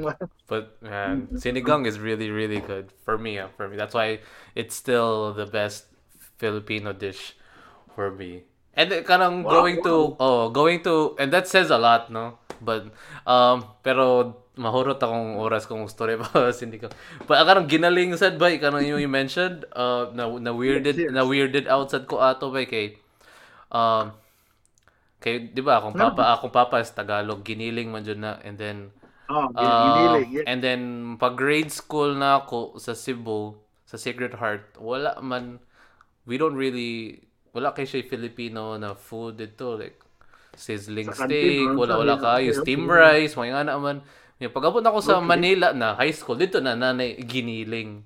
But 0.51 0.77
man, 0.83 1.29
sinigang 1.41 1.87
is 1.87 1.97
really, 2.03 2.29
really 2.35 2.61
good 2.61 2.93
for 3.07 3.17
me. 3.17 3.39
ah, 3.41 3.49
For 3.57 3.69
me, 3.71 3.77
that's 3.79 3.95
why 3.95 4.21
it's 4.59 4.75
still 4.77 5.33
the 5.33 5.47
best 5.47 5.87
Filipino 6.37 6.93
dish 6.93 7.39
for 7.95 8.11
me. 8.11 8.43
And 8.75 8.91
then, 8.91 9.07
kanang 9.07 9.47
Wow, 9.47 9.63
going 9.63 9.79
to 9.87 9.95
oh 10.19 10.51
going 10.51 10.83
to 10.83 11.15
and 11.17 11.31
that 11.31 11.47
says 11.47 11.71
a 11.71 11.79
lot, 11.79 12.11
no? 12.11 12.43
But 12.59 12.91
um 13.23 13.63
pero 13.87 14.35
mahurot 14.55 14.99
akong 14.99 15.39
oras 15.39 15.67
kung 15.67 15.87
story 15.87 16.19
pa 16.19 16.51
sinigang. 16.51 16.91
But 17.27 17.39
ang 17.43 17.47
kanang 17.47 17.69
ginaling 17.71 18.15
sad 18.19 18.39
ba 18.39 18.51
kanang 18.59 18.87
yung 18.87 18.99
you 18.99 19.11
mentioned 19.11 19.63
uh 19.75 20.11
na 20.11 20.27
na 20.39 20.51
weirded 20.51 20.95
Yes, 20.99 21.07
yes. 21.07 21.15
na 21.15 21.23
weirded 21.23 21.67
out 21.71 21.91
sad 21.91 22.07
ko 22.11 22.19
ato 22.19 22.51
ba 22.51 22.67
kay 22.67 22.99
um 23.71 24.11
kay 25.19 25.51
di 25.51 25.63
ba 25.65 25.81
akong 25.81 25.97
No. 25.97 26.11
papa 26.13 26.37
akong 26.37 26.53
papa 26.53 26.83
is 26.83 26.91
Tagalog 26.93 27.43
giniling 27.43 27.89
man 27.91 28.05
jud 28.05 28.19
na 28.21 28.39
and 28.43 28.59
then 28.59 28.91
Oh, 29.25 29.49
Uh, 29.57 29.65
giniling. 29.65 30.29
Yeah. 30.37 30.45
and 30.45 30.61
then 30.61 30.81
pag 31.17 31.33
grade 31.41 31.73
school 31.73 32.13
na 32.13 32.45
ako 32.45 32.77
sa 32.77 32.93
Cebu, 32.93 33.57
sa 33.89 33.97
Sacred 33.97 34.37
Heart, 34.37 34.77
wala 34.77 35.17
man 35.25 35.65
we 36.29 36.37
don't 36.37 36.61
really 36.61 37.25
wala 37.55 37.71
kay 37.71 37.87
siya 37.87 38.03
Filipino 38.05 38.75
na 38.77 38.93
food 38.93 39.39
dito 39.39 39.79
like 39.79 39.97
sizzling 40.55 41.09
Sa 41.11 41.27
steak, 41.27 41.71
kantin, 41.71 41.79
wala 41.79 41.95
wala 41.99 42.15
kayo 42.19 42.51
steam 42.55 42.87
rice, 42.87 43.35
mga 43.35 43.51
nga 43.55 43.75
naman. 43.75 44.03
Yung 44.39 44.51
pag-abot 44.51 44.83
ako 44.83 44.99
sa 44.99 45.19
Okay. 45.19 45.27
Manila 45.27 45.71
na 45.71 45.95
high 45.95 46.15
school 46.15 46.35
dito 46.35 46.59
na 46.59 46.75
nanay 46.75 47.15
giniling. 47.23 48.03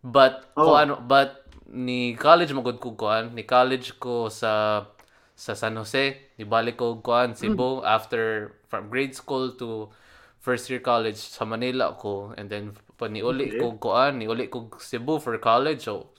But 0.00 0.46
Oh. 0.54 0.70
ko 0.70 0.70
ano 0.78 0.94
but 1.02 1.42
ni 1.68 2.14
college 2.14 2.54
magud 2.54 2.78
ko 2.78 2.94
kuan, 2.94 3.34
ni 3.34 3.42
college 3.42 3.98
ko 3.98 4.30
sa 4.30 4.86
sa 5.38 5.52
San 5.54 5.74
Jose, 5.78 6.34
ni 6.38 6.46
balik 6.46 6.78
ko 6.78 6.98
kuan 6.98 7.34
Cebu 7.34 7.82
after 7.82 8.54
from 8.70 8.90
grade 8.90 9.14
school 9.14 9.54
to 9.54 9.90
first 10.38 10.66
year 10.70 10.78
college 10.82 11.18
sa 11.18 11.42
Manila 11.46 11.94
ko 11.94 12.34
and 12.38 12.46
then 12.50 12.74
pa 12.98 13.06
niuli 13.06 13.54
Okay. 13.54 13.58
ko 13.58 13.78
kuan, 13.78 14.18
niuli 14.18 14.50
ko 14.50 14.70
Cebu 14.78 15.18
for 15.22 15.34
college. 15.38 15.86
So 15.86 16.10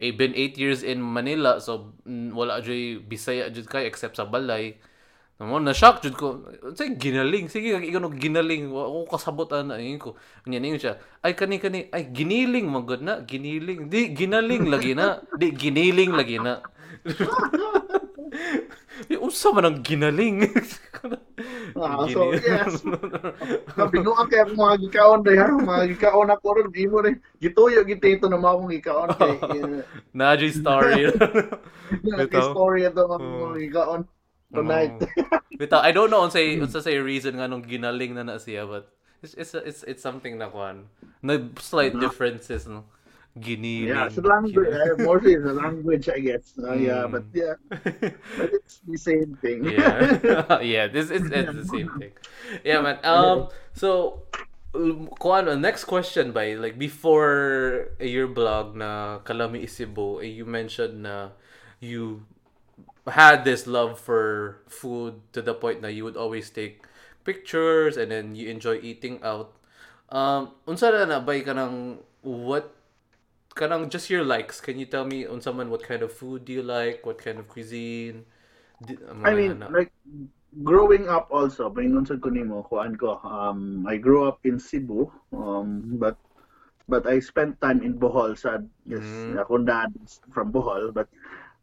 eh, 0.00 0.12
been 0.12 0.34
8 0.34 0.58
years 0.58 0.80
in 0.82 0.98
Manila 1.02 1.60
so 1.60 1.94
mm, 2.06 2.34
wala 2.34 2.60
jud 2.60 3.06
Bisaya 3.08 3.50
jud 3.50 3.66
kay 3.66 3.86
except 3.86 4.16
sa 4.16 4.26
balay. 4.26 4.74
Namo 5.40 5.58
na 5.58 5.74
shock 5.74 6.02
jud 6.02 6.14
ko. 6.14 6.46
Say 6.78 6.94
ginaling, 6.94 7.50
sige 7.50 7.74
ikaw 7.74 7.98
no 7.98 8.10
ginaling. 8.14 8.70
Wa 8.70 8.86
ko 8.86 9.06
kasabot 9.10 9.50
ana 9.50 9.82
yun 9.82 9.98
ko. 9.98 10.14
Nya 10.46 10.62
niyo 10.62 10.78
siya. 10.78 10.94
Ay 11.22 11.34
kani 11.34 11.58
kani 11.58 11.90
ay 11.90 12.10
giniling 12.14 12.70
man 12.70 12.86
gud 12.86 13.02
na, 13.02 13.22
giniling. 13.26 13.90
Di 13.90 14.14
ginaling 14.14 14.70
lagi 14.70 14.94
na. 14.94 15.18
Di 15.34 15.50
giniling 15.50 16.14
lagi 16.14 16.38
na. 16.38 16.62
Yung 19.10 19.30
unsa 19.30 19.50
man 19.50 19.66
ang 19.66 19.78
ginaling. 19.82 20.46
Ah, 21.74 22.06
so 22.06 22.30
yes. 22.30 22.82
Kabingo 23.74 24.14
ang 24.14 24.30
kaya 24.30 24.46
mga 24.46 24.76
gikaon 24.86 25.20
day 25.26 25.34
ha, 25.34 25.50
mga 25.50 25.98
gikaon 25.98 26.30
ako 26.30 26.46
ron 26.62 26.68
di 26.70 26.86
mo 26.86 27.02
rin 27.02 27.18
gituyo 27.42 27.82
gitito 27.82 28.30
na 28.30 28.38
mga 28.38 28.78
gikaon 28.78 29.10
kay 29.18 29.34
uh, 29.42 29.82
Naji 30.14 30.54
story. 30.54 31.10
Bitaw. 32.06 32.54
story 32.54 32.86
ito 32.86 33.02
mga 33.02 33.18
Oh. 33.18 33.54
gikaon 33.58 34.02
tonight. 34.54 34.94
Bitaw, 35.58 35.82
I 35.82 35.90
don't 35.90 36.10
know 36.10 36.22
unsay 36.22 36.58
unsa 36.58 36.78
say 36.78 36.98
reason 36.98 37.34
nga 37.38 37.50
nung 37.50 37.66
ginaling 37.66 38.14
na 38.14 38.22
na 38.22 38.38
siya 38.38 38.62
but 38.64 38.94
it's 39.18 39.34
it's 39.34 39.52
it's, 39.58 39.82
it's 39.84 40.02
something 40.02 40.38
na 40.38 40.46
kwan. 40.46 40.86
Na 41.18 41.38
slight 41.58 41.98
differences 41.98 42.70
no. 42.70 42.86
Giniling. 43.34 43.88
Yeah, 43.90 44.06
it's 44.06 44.18
a 44.18 44.22
language. 44.22 44.70
Uh, 44.70 44.94
mostly 45.02 45.34
a 45.34 45.50
language, 45.50 46.08
I 46.08 46.18
guess. 46.22 46.54
Uh, 46.54 46.74
yeah, 46.78 47.02
Mm. 47.02 47.10
but 47.10 47.24
yeah, 47.34 47.54
but 48.38 48.50
it's 48.54 48.78
the 48.86 48.96
same 48.96 49.34
thing. 49.42 49.66
yeah. 49.66 50.60
yeah, 50.62 50.86
this 50.86 51.10
is 51.10 51.26
it's 51.30 51.50
the 51.50 51.66
same 51.66 51.90
thing. 51.98 52.12
Yeah, 52.62 52.78
man. 52.78 53.02
Um 53.02 53.50
so 53.74 54.22
um, 54.74 55.10
kuan 55.18 55.50
next 55.60 55.84
question 55.90 56.30
by 56.30 56.54
like 56.54 56.78
before 56.78 57.90
your 57.98 58.30
blog 58.30 58.78
na 58.78 59.18
Kalami 59.26 59.66
Isibo, 59.66 60.22
eh, 60.22 60.30
you 60.30 60.46
mentioned 60.46 61.02
na 61.02 61.34
you 61.82 62.22
had 63.10 63.44
this 63.44 63.66
love 63.66 63.98
for 63.98 64.62
food 64.70 65.20
to 65.34 65.42
the 65.42 65.54
point 65.54 65.82
that 65.82 65.92
you 65.92 66.04
would 66.04 66.16
always 66.16 66.50
take 66.50 66.86
pictures 67.24 67.96
and 67.98 68.10
then 68.14 68.34
you 68.38 68.48
enjoy 68.48 68.78
eating 68.82 69.18
out. 69.26 69.52
Um 70.10 70.54
unsa 70.70 70.90
na 71.08 71.18
bay 71.18 71.42
kanang 71.42 71.98
what 72.22 72.73
kanang 73.54 73.88
just 73.90 74.10
your 74.10 74.24
likes. 74.24 74.60
Can 74.60 74.78
you 74.78 74.86
tell 74.86 75.04
me 75.04 75.24
unsa 75.24 75.54
man 75.54 75.70
what 75.70 75.82
kind 75.82 76.02
of 76.02 76.12
food 76.12 76.44
do 76.44 76.52
you 76.52 76.62
like? 76.62 77.06
What 77.06 77.18
kind 77.18 77.38
of 77.38 77.48
cuisine? 77.48 78.24
Di, 78.82 78.94
I 79.24 79.32
mga 79.32 79.34
mean, 79.34 79.58
na- 79.58 79.70
like 79.70 79.92
growing 80.62 81.08
up 81.08 81.28
also, 81.30 81.70
paingon 81.70 82.06
sa 82.06 82.14
kunimo, 82.14 82.62
kuan 82.68 82.94
ko. 82.96 83.18
Um, 83.24 83.86
I 83.88 83.96
grew 83.96 84.26
up 84.28 84.38
in 84.44 84.58
Cebu, 84.58 85.10
um, 85.32 85.98
but 85.98 86.16
but 86.88 87.06
I 87.06 87.18
spent 87.20 87.60
time 87.60 87.80
in 87.82 87.96
Bohol 87.98 88.36
sa 88.36 88.60
yes, 88.86 89.02
Mm. 89.02 89.40
akong 89.40 89.66
dad 89.66 89.90
from 90.30 90.52
Bohol, 90.52 90.92
but 90.92 91.08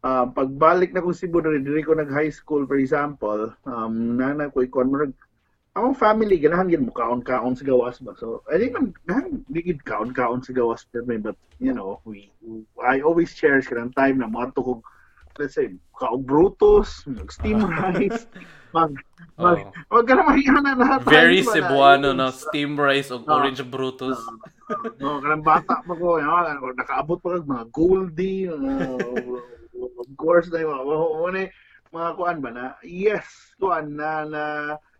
um, 0.02 0.34
pagbalik 0.34 0.92
na 0.92 1.00
ko 1.04 1.12
Cebu 1.14 1.40
diri 1.44 1.62
diri 1.62 1.82
ko 1.86 1.94
nag 1.94 2.10
high 2.10 2.30
school 2.32 2.66
for 2.66 2.76
example, 2.76 3.54
um, 3.64 4.16
nana 4.18 4.50
ko 4.50 4.60
ikon 4.66 4.90
ang 5.72 5.96
family 5.96 6.36
ganahan 6.36 6.68
gid 6.68 6.84
mo 6.84 6.92
kaon-kaon 6.92 7.56
sa 7.56 7.64
gawas 7.64 7.96
ba. 8.04 8.12
So, 8.20 8.44
I 8.52 8.60
think 8.60 8.76
man 8.76 8.92
ganahan 9.08 9.40
gid 9.48 9.80
kaon-kaon 9.88 10.44
sa 10.44 10.52
gawas 10.52 10.84
pero 10.92 11.08
but 11.20 11.36
you 11.56 11.72
know, 11.72 12.00
we 12.04 12.28
I 12.76 13.00
always 13.00 13.32
cherish 13.32 13.72
kanang 13.72 13.96
time 13.96 14.20
na 14.20 14.28
mo 14.28 14.44
ko 14.52 14.84
let's 15.40 15.56
say 15.56 15.72
kaog 15.96 16.28
brutos, 16.28 17.08
mag 17.08 17.32
steam 17.32 17.64
rice, 17.64 18.28
mag 18.76 18.92
mag 19.40 19.64
Oh. 19.64 19.96
wag 19.96 20.04
ka 20.04 20.12
na 20.12 20.28
mahihanan 20.28 20.76
na 20.76 21.00
Very. 21.00 21.40
Cebuano 21.40 22.12
no, 22.12 22.28
steam 22.28 22.76
rice 22.76 23.08
o 23.08 23.24
Ah. 23.24 23.40
orange 23.40 23.64
brutus. 23.64 24.20
No, 25.00 25.24
kanang 25.24 25.40
bata 25.40 25.80
pa 25.80 25.94
ko, 25.96 26.20
yan, 26.20 26.60
nakaabot 26.76 27.16
pa 27.24 27.40
kag 27.40 27.48
mga 27.48 27.66
Goldie, 27.72 28.44
mga, 28.52 28.92
of 29.72 30.08
course 30.20 30.52
na 30.52 30.60
yung 30.60 30.84
mga, 30.84 31.48
mga 31.92 32.10
kuan 32.16 32.38
ba 32.44 32.50
na, 32.52 32.64
yes, 32.84 33.56
kuan 33.56 33.96
na, 33.96 34.28
na, 34.28 34.42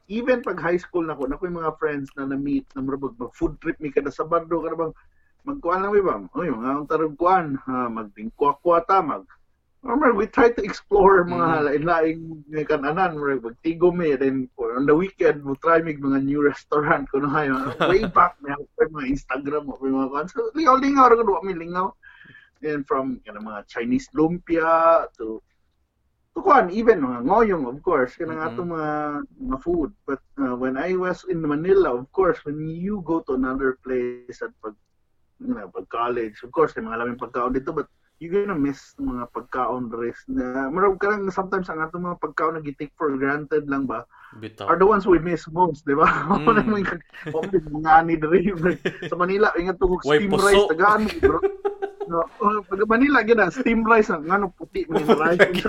even 0.09 0.43
pag 0.43 0.59
high 0.59 0.79
school 0.81 1.07
na 1.07 1.15
ko, 1.15 1.27
na 1.27 1.39
ko 1.39 1.47
yung 1.47 1.63
mga 1.63 1.79
friends 1.79 2.11
na 2.19 2.27
na-meet, 2.27 2.67
na 2.75 2.83
marabag, 2.83 3.15
mag 3.19 3.35
food 3.35 3.59
trip 3.63 3.79
mi 3.79 3.95
kada 3.95 4.11
sa 4.11 4.27
bando, 4.27 4.63
kada 4.63 4.75
bang, 4.75 4.95
magkuan 5.47 5.83
lang 5.83 5.95
mi 5.95 6.03
bang, 6.03 6.25
oy, 6.35 6.49
mga 6.51 6.71
ang 6.71 6.89
tarong 6.91 7.17
kuan, 7.19 7.59
ha, 7.67 7.87
magdingkwa-kwa 7.91 8.83
ta, 8.87 9.03
mag, 9.03 9.27
Remember, 9.83 10.15
we 10.15 10.31
try 10.31 10.47
to 10.47 10.63
explore 10.63 11.27
mga 11.27 11.59
Mhm. 11.59 11.65
lain-laing 11.67 12.21
nga 12.55 12.63
kananan, 12.71 13.19
mga 13.19 13.43
magtigo 13.43 13.91
mi, 13.91 14.15
then 14.15 14.47
on 14.55 14.87
the 14.87 14.95
weekend, 14.95 15.43
we 15.43 15.59
try 15.59 15.83
mig 15.83 15.99
mga 15.99 16.23
new 16.23 16.39
restaurant, 16.39 17.11
kuno 17.11 17.27
hayo, 17.27 17.59
way 17.91 18.07
back, 18.07 18.39
may 18.39 18.55
ako 18.55 18.63
pa 18.79 18.87
mga 18.95 19.11
Instagram 19.11 19.67
mo, 19.67 19.75
mga 19.83 20.11
kuan, 20.15 20.27
so 20.31 20.39
lingaw-lingaw, 20.55 21.11
rin 21.11 21.27
ko 21.27 21.43
lingaw, 21.43 21.89
and 22.63 22.87
from 22.87 23.19
kana 23.27 23.43
mga 23.43 23.67
Chinese 23.67 24.07
lumpia 24.15 25.03
to 25.19 25.43
kuan 26.33 26.73
even 26.73 27.05
mga 27.05 27.29
ngoyong 27.29 27.65
of 27.69 27.77
course 27.85 28.17
kana 28.17 28.35
nga 28.35 28.49
Mhm. 28.49 28.55
ato 28.57 28.63
mga 28.65 28.91
mga 29.37 29.59
food 29.61 29.91
but 30.09 30.21
uh, 30.41 30.57
when 30.57 30.81
I 30.81 30.97
was 30.97 31.29
in 31.29 31.45
Manila 31.45 31.93
of 31.93 32.09
course 32.11 32.41
when 32.49 32.59
you 32.65 33.05
go 33.05 33.21
to 33.29 33.37
another 33.37 33.77
place 33.85 34.41
at 34.41 34.51
pag 34.65 34.73
you 35.43 35.53
know, 35.53 35.69
pag 35.69 35.87
college 35.93 36.41
of 36.41 36.51
course 36.51 36.73
kay 36.73 36.81
mga 36.81 37.05
lamang 37.05 37.21
pagkaon 37.21 37.53
dito 37.53 37.71
but 37.77 37.87
you're 38.17 38.33
gonna 38.33 38.57
miss 38.57 38.97
mga 38.97 39.29
pagkaon 39.35 39.93
res 39.93 40.19
na 40.31 40.71
marag 40.73 40.97
ka 41.03 41.13
lang 41.13 41.29
sometimes 41.29 41.69
ang 41.69 41.85
ato 41.85 42.01
mga 42.01 42.19
pagkaon 42.23 42.57
na 42.57 42.65
take 42.81 42.95
for 42.97 43.13
granted 43.19 43.69
lang 43.69 43.85
ba 43.85 44.09
Bitaw. 44.33 44.65
are 44.65 44.79
the 44.81 44.89
ones 44.89 45.05
we 45.05 45.21
miss 45.21 45.45
most, 45.53 45.85
di 45.85 45.93
ba? 45.93 46.09
Mm. 46.09 46.49
Ano 46.57 46.81
mga 47.53 47.91
ani 47.93 48.17
diri 48.17 48.49
sa 49.13 49.17
Manila, 49.21 49.53
ingat 49.61 49.77
Way 49.77 50.25
steam 50.25 50.33
rice 50.33 50.65
tagaan. 50.73 51.05
No, 52.13 52.29
oh, 52.45 52.61
pag 52.69 52.85
Manila 52.85 53.25
gina 53.25 53.49
steam 53.49 53.89
rice 53.89 54.13
ang 54.13 54.29
ngano 54.29 54.53
puti 54.53 54.85
man 54.85 55.01
yung 55.01 55.17
rice. 55.25 55.65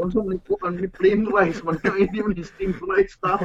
Also 0.00 0.24
ni 0.24 0.40
ko 0.48 0.56
ang 0.64 0.80
plain 0.96 1.28
rice 1.28 1.60
man 1.60 1.76
yung 1.84 2.00
hindi 2.00 2.18
mo 2.24 2.32
ni 2.32 2.40
steam 2.40 2.72
rice 2.88 3.20
ta. 3.20 3.36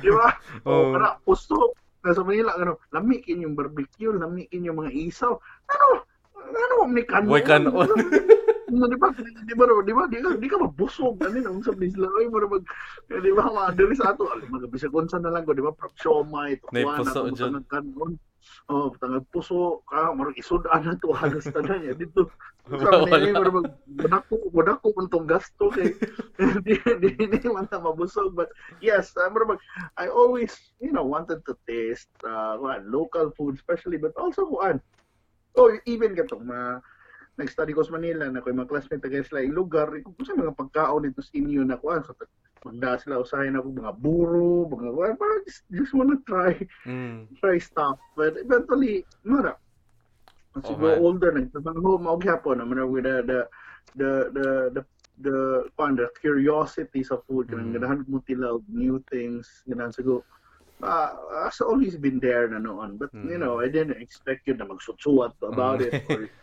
Di 0.00 0.08
ba? 0.08 0.32
Oh. 0.64 0.88
Oh, 0.88 0.96
para 0.96 1.20
puso 1.28 1.76
na 2.00 2.16
sa 2.16 2.24
Manila 2.24 2.56
ano, 2.56 2.80
lami 2.88 3.20
kin 3.20 3.44
yung 3.44 3.52
barbecue, 3.52 4.16
lami 4.16 4.48
kin 4.48 4.64
yung 4.64 4.80
mga 4.80 4.96
isaw. 4.96 5.36
Ano? 5.68 6.08
Ano 6.40 6.88
ni 6.88 7.04
kanon? 7.04 7.28
Way 7.28 7.44
kanon. 7.44 7.92
No, 8.72 8.88
di 8.88 8.96
ba? 8.96 9.12
Di 9.12 9.52
ba? 9.52 9.64
Di 9.84 9.92
ba? 9.92 10.08
Di 10.08 10.18
ka, 10.24 10.32
di 10.40 10.48
ka 10.48 10.56
mabusog. 10.56 11.20
Ano 11.20 11.36
na, 11.36 11.60
sa 11.60 11.76
bisla. 11.76 12.08
Ay, 12.16 12.32
mo 12.32 12.40
mag, 12.40 12.64
eh, 13.12 13.20
di 13.20 13.28
ba? 13.36 13.44
Mga 13.44 13.76
diri 13.76 13.94
sa 14.00 14.16
ato. 14.16 14.24
Alam, 14.32 14.48
mga 14.48 14.72
bisagon 14.72 15.04
sa 15.12 15.20
na 15.20 15.28
lang 15.28 15.44
ko. 15.44 15.52
Di 15.52 15.60
ba? 15.60 15.76
Prop 15.76 15.92
siomay. 16.00 16.56
May 16.72 16.88
tukuan, 16.88 16.98
puso 17.04 17.18
ako, 17.20 17.36
dyan. 17.36 17.60
kanon. 17.68 18.16
Oh, 18.68 18.90
tangag 18.98 19.26
puso. 19.30 19.82
Ka, 19.86 20.12
marag 20.12 20.38
isudan 20.38 20.82
na 20.82 20.98
to. 20.98 21.14
Halos 21.14 21.46
na 21.50 21.60
niya. 21.62 21.94
Dito. 21.94 22.30
Sa 22.68 23.06
kanila, 23.06 23.42
marag 23.42 23.56
mag, 23.58 23.68
budako 24.50 24.86
man 24.94 25.08
tong 25.10 25.26
gasto. 25.26 25.70
Kay, 25.70 25.94
di, 26.66 26.74
di, 26.78 27.10
di, 27.16 27.48
man 27.50 27.66
na 27.70 27.82
mabusog. 27.82 28.34
But, 28.34 28.50
yes, 28.82 29.14
uh, 29.18 29.30
I 29.98 30.06
always, 30.08 30.54
you 30.82 30.90
know, 30.90 31.06
wanted 31.06 31.42
to 31.46 31.54
taste 31.66 32.10
uh, 32.22 32.58
kuan, 32.58 32.86
local 32.86 33.34
food, 33.34 33.58
especially, 33.58 33.98
but 33.98 34.14
also, 34.14 34.46
kuan, 34.46 34.82
Oh, 35.52 35.68
even 35.84 36.16
katong 36.16 36.48
mga 36.48 36.80
nag-study 37.36 37.76
ko 37.76 37.84
sa 37.84 37.96
Manila 37.96 38.28
na 38.28 38.40
ko'y 38.40 38.56
mga 38.56 38.72
classmate 38.72 39.04
taga 39.04 39.20
yung 39.20 39.56
lugar, 39.56 39.88
kung 40.00 40.16
sa 40.24 40.36
mga 40.36 40.56
pagkaon 40.56 41.04
dito 41.04 41.20
sa 41.20 41.32
inyo 41.36 41.60
na 41.64 41.76
kuan, 41.76 42.00
so 42.04 42.16
magda 42.64 42.98
sila 42.98 43.22
usahin 43.22 43.58
ako 43.58 43.68
mga 43.74 43.92
buro, 43.98 44.68
mga 44.70 45.18
parang 45.18 45.42
just, 45.46 45.62
just 45.70 45.94
wanna 45.94 46.18
try 46.26 46.54
Mm. 46.86 47.28
try 47.42 47.58
stuff. 47.58 47.98
But 48.16 48.38
eventually, 48.38 49.06
mara. 49.24 49.56
As 50.56 50.68
you 50.68 50.76
Oh, 50.76 50.80
go 50.80 50.94
older, 50.94 51.32
nagtatango 51.32 52.00
mo 52.02 52.12
og 52.12 52.24
hapon, 52.28 52.60
naman 52.60 52.84
with 52.90 53.04
the 53.04 53.22
the 53.24 53.40
the 53.96 54.10
the 54.32 54.48
the 54.76 54.82
the 55.22 55.36
kuan, 55.76 55.96
the 55.96 56.08
curiosities 56.20 57.10
of 57.10 57.24
food, 57.24 57.48
kanang 57.48 57.72
Mm. 57.72 57.80
ganahan 57.80 58.04
mo 58.08 58.20
tilaw 58.28 58.60
new 58.68 59.00
things, 59.08 59.48
ganahan 59.68 59.92
siguro 59.96 60.22
uh, 60.82 61.12
has 61.44 61.60
always 61.60 61.96
been 61.96 62.20
there 62.20 62.48
na 62.48 62.58
noon. 62.58 62.98
But, 62.98 63.10
you 63.22 63.38
Mm. 63.38 63.40
know, 63.40 63.60
I 63.60 63.68
didn't 63.68 64.02
expect 64.02 64.46
you 64.46 64.54
na 64.54 64.66
magsutsuat 64.66 65.32
about 65.42 65.80
Mm. 65.80 65.88
it 65.88 65.96
or, 66.10 66.28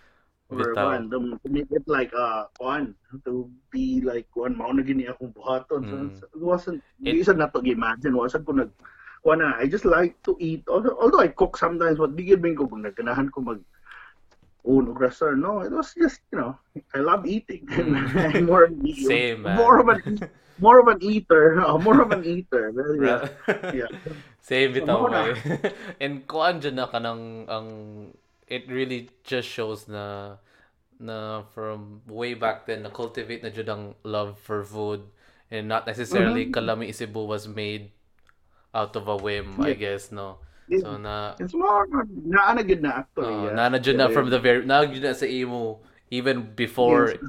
or 0.49 0.73
Bitaw. 0.73 0.85
one, 0.85 1.03
to, 1.13 1.17
to 1.45 1.47
make 1.53 1.69
it 1.69 1.85
like, 1.85 2.11
uh, 2.17 2.45
one, 2.57 2.95
to 3.25 3.49
be 3.69 4.01
like, 4.01 4.25
one, 4.33 4.57
mao 4.57 4.71
na 4.73 4.81
gini 4.81 5.05
akong 5.05 5.33
buhaton. 5.33 5.85
So, 5.85 5.95
Mm. 5.95 6.17
it 6.17 6.41
wasn't, 6.41 6.79
It- 7.05 7.15
isa 7.21 7.33
na 7.37 7.47
to 7.53 7.61
imagine, 7.61 8.17
wasn't 8.17 8.45
ko 8.49 8.53
nag, 8.57 8.69
one, 9.21 9.45
I 9.45 9.67
just 9.69 9.85
like 9.85 10.17
to 10.25 10.33
eat, 10.41 10.65
although, 10.67 10.97
although 10.97 11.21
I 11.21 11.29
cook 11.29 11.57
sometimes, 11.57 11.99
what 12.01 12.15
di 12.17 12.23
gid 12.25 12.41
ko 12.57 12.65
kung 12.65 12.81
nagkanahan 12.81 13.29
ko 13.29 13.41
mag, 13.45 13.61
uno 14.65 14.91
restaurant. 14.91 15.39
No, 15.39 15.61
it 15.61 15.71
was 15.71 15.93
just, 15.95 16.19
you 16.33 16.37
know, 16.41 16.57
I 16.93 16.99
love 16.99 17.25
eating. 17.25 17.63
I'm 17.71 18.45
more, 18.45 18.65
of 18.65 18.73
an 18.73 18.85
Same, 18.93 19.43
man. 19.45 19.55
more 19.55 19.79
of 19.79 19.87
an, 19.87 20.19
more 20.59 20.79
of 20.83 20.87
an 20.91 20.99
eater. 21.01 21.55
Oh, 21.65 21.77
more 21.79 22.01
of 22.01 22.11
an 22.11 22.25
eater. 22.25 22.69
Well, 22.75 22.97
yeah. 22.99 23.29
yeah. 23.71 23.89
Same 24.43 24.73
bitaw 24.75 25.07
kay. 25.13 25.29
And 26.01 26.25
kuan 26.27 26.59
dyan 26.59 26.75
na 26.75 26.89
kanang 26.91 27.45
ang 27.47 27.67
it 28.49 28.65
really 28.67 29.09
just 29.23 29.47
shows 29.47 29.85
na 29.87 30.35
na 30.99 31.47
from 31.55 32.01
way 32.09 32.33
back 32.35 32.65
then 32.67 32.83
na 32.83 32.89
cultivate 32.91 33.39
na 33.45 33.53
jud 33.53 33.69
ang 33.69 33.95
love 34.03 34.35
for 34.41 34.65
food 34.65 35.07
and 35.47 35.69
not 35.71 35.87
necessarily 35.87 36.49
Mhm. 36.49 36.53
Kalami 36.53 36.91
Cebu 36.91 37.23
was 37.23 37.47
made 37.47 37.93
out 38.75 38.93
of 38.93 39.07
a 39.09 39.17
whim, 39.17 39.57
I 39.61 39.73
guess, 39.73 40.11
no. 40.11 40.37
It- 40.69 40.85
So 40.85 40.97
na 41.01 41.33
It's 41.41 41.55
more, 41.57 41.89
na 42.05 42.53
gid 42.61 42.85
na 42.85 43.01
actually. 43.01 43.25
uh, 43.33 43.43
yeah. 43.49 43.53
na 43.57 43.63
na 43.73 43.77
jud 43.81 43.97
na 43.97 44.05
Yeah, 44.05 44.13
from 44.13 44.29
the 44.29 44.37
very 44.37 44.61
na 44.65 44.85
jud 44.85 45.01
na 45.01 45.13
sa 45.17 45.25
imo 45.25 45.81
even 46.13 46.53
before 46.53 47.17
pre 47.17 47.25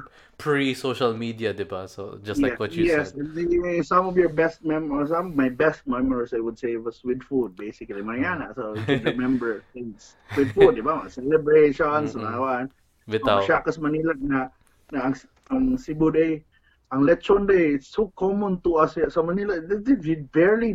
social 0.75 1.13
media, 1.13 1.53
'di 1.53 1.69
ba? 1.69 1.85
So 1.87 2.19
just 2.25 2.41
like 2.41 2.57
Yeah, 2.57 2.61
what 2.61 2.73
you 2.73 2.85
yes, 2.85 3.13
said. 3.13 3.35
the- 3.35 3.83
some 3.85 4.09
of 4.09 4.17
your 4.17 4.33
best 4.33 4.65
memories, 4.65 5.11
some 5.13 5.33
of 5.33 5.37
my 5.37 5.49
best 5.49 5.87
memories, 5.87 6.33
I 6.33 6.41
would 6.41 6.59
say, 6.59 6.77
was 6.77 7.05
with 7.05 7.21
food, 7.23 7.57
basically. 7.57 8.01
Mariana, 8.01 8.53
so 8.57 8.75
you 8.75 8.85
can 8.85 9.05
remember 9.15 9.63
things 9.77 10.17
with 10.37 10.53
food, 10.57 10.77
di 10.77 10.85
ba? 10.85 11.07
Celebrations, 11.09 12.17
mm-hmm. 12.17 12.67
Bitaw. 13.11 13.43
Siya 13.45 13.61
kas 13.65 13.77
Manila 13.79 14.15
na, 14.17 14.49
na 14.95 15.11
ang, 15.11 15.15
ang 15.51 15.75
Cebu 15.77 16.15
Day, 16.15 16.43
ang 16.91 17.07
lechon 17.07 17.47
day, 17.47 17.79
it's 17.79 17.87
so 17.91 18.11
common 18.19 18.59
to 18.67 18.79
us 18.79 18.99
sa 18.99 19.23
Manila. 19.23 19.59
They 19.63 20.27
barely, 20.35 20.75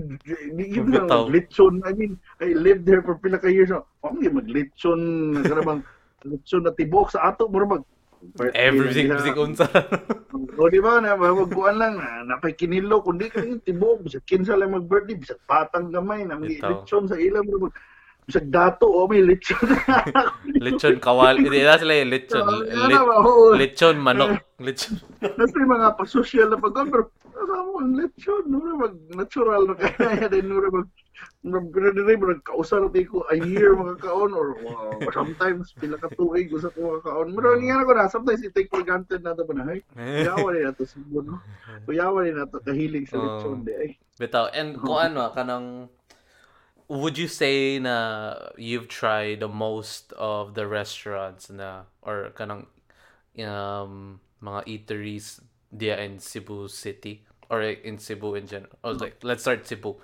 even 0.55 0.95
Bitaw. 0.95 1.27
ang 1.27 1.31
lechon, 1.31 1.83
I 1.83 1.91
mean, 1.91 2.19
I 2.39 2.55
lived 2.55 2.87
there 2.87 3.03
for 3.03 3.15
pila 3.19 3.39
ka 3.39 3.47
years. 3.51 3.71
Oh, 3.71 3.83
may 4.15 4.31
mag-lechon, 4.31 5.01
karabang 5.49 5.83
lechon 6.23 6.63
na 6.63 6.71
tibok 6.71 7.11
sa 7.11 7.31
ato, 7.31 7.47
mura 7.51 7.79
mag, 7.79 7.83
Everything 8.53 9.07
Yeah. 9.07 9.17
bisig 9.19 9.37
unsa. 9.37 9.65
O 10.59 10.71
di 10.71 10.79
ba 10.79 11.03
na 11.03 11.19
magkuan 11.19 11.75
lang 11.75 11.99
na 11.99 12.23
napakinilo 12.23 13.03
kundi 13.03 13.27
kay 13.27 13.59
tibok 13.61 14.07
bisag 14.07 14.23
kinsa 14.23 14.55
lang 14.55 14.71
mag-birthday 14.71 15.15
bisag 15.15 15.39
patang 15.43 15.91
gamay 15.91 16.23
na 16.23 16.39
may 16.39 16.55
Ito. 16.55 16.85
lechon 16.87 17.11
sa 17.11 17.19
ilang 17.19 17.43
bro. 17.43 17.67
bisag 18.23 18.47
dato 18.49 18.87
o 18.87 19.03
may 19.05 19.19
lechon. 19.21 19.59
lechon 20.65 20.97
kawal. 20.97 21.35
Hindi 21.35 21.59
na 21.59 21.75
sila 21.75 21.93
yung 21.93 22.11
lechon. 22.11 22.45
Lechon 23.53 23.95
manok. 23.99 24.39
Lechon. 24.57 24.95
Nasa 25.37 25.55
yung 25.59 25.73
mga 25.75 25.87
pa-social 25.93 26.47
na 26.49 26.57
pagkaon 26.57 26.87
pero 26.87 27.03
kasama 27.35 27.61
mo 27.61 27.75
ang 27.83 27.93
lechon 27.99 28.43
nura 28.47 28.71
mag 28.79 28.95
natural 29.11 29.61
na 29.67 29.75
kaya 29.75 30.25
din 30.25 30.47
nura 30.47 30.71
mag 30.71 30.87
mag 31.45 31.69
kausar 32.41 32.89
di 32.89 33.05
ko 33.05 33.21
a 33.29 33.37
year 33.37 33.77
mga 33.77 34.01
kaon 34.01 34.33
or 34.33 34.57
wow, 34.65 34.97
sometimes 35.13 35.71
pila 35.77 35.97
ka 36.01 36.09
tuig 36.17 36.49
usa 36.49 36.73
ko 36.73 36.97
mga 36.97 37.01
kaon. 37.05 37.27
Pero 37.37 37.47
nga 37.61 37.85
ko 37.85 37.91
na 37.93 38.09
sometimes 38.09 38.41
i 38.41 38.49
take 38.49 38.69
for 38.69 38.81
granted 38.81 39.21
na 39.21 39.37
to 39.37 39.45
ba 39.45 39.53
na 39.53 39.65
hay. 39.69 39.79
Kuyawa 39.93 40.49
rin 40.53 40.63
na 40.65 40.73
to 40.73 40.83
siguro 40.89 41.21
no. 41.21 41.37
Kuyawa 41.85 42.25
rin 42.25 42.35
na 42.41 42.49
to 42.49 42.57
kahilig 42.61 43.05
sa 43.05 43.21
lechon 43.21 43.61
di 43.61 43.73
ay. 43.77 43.89
Bitaw. 44.17 44.49
And 44.55 44.81
kung 44.81 44.97
ano, 44.97 45.29
kanang 45.35 45.93
would 46.87 47.17
you 47.17 47.27
say 47.27 47.77
na 47.79 48.33
you've 48.57 48.87
tried 48.87 49.41
the 49.41 49.49
most 49.49 50.13
of 50.17 50.53
the 50.53 50.65
restaurants 50.65 51.49
na 51.49 51.89
or 52.01 52.29
kanang 52.37 52.69
um 53.41 54.21
mga 54.41 54.61
eateries 54.69 55.41
there 55.73 55.97
in 55.97 56.21
Cebu 56.21 56.69
City 56.69 57.25
or 57.49 57.61
in 57.61 57.97
Cebu 57.97 58.33
in 58.33 58.45
general? 58.45 58.77
Was 58.81 59.01
like, 59.01 59.21
let's 59.21 59.41
start 59.45 59.65
Cebu. 59.65 59.97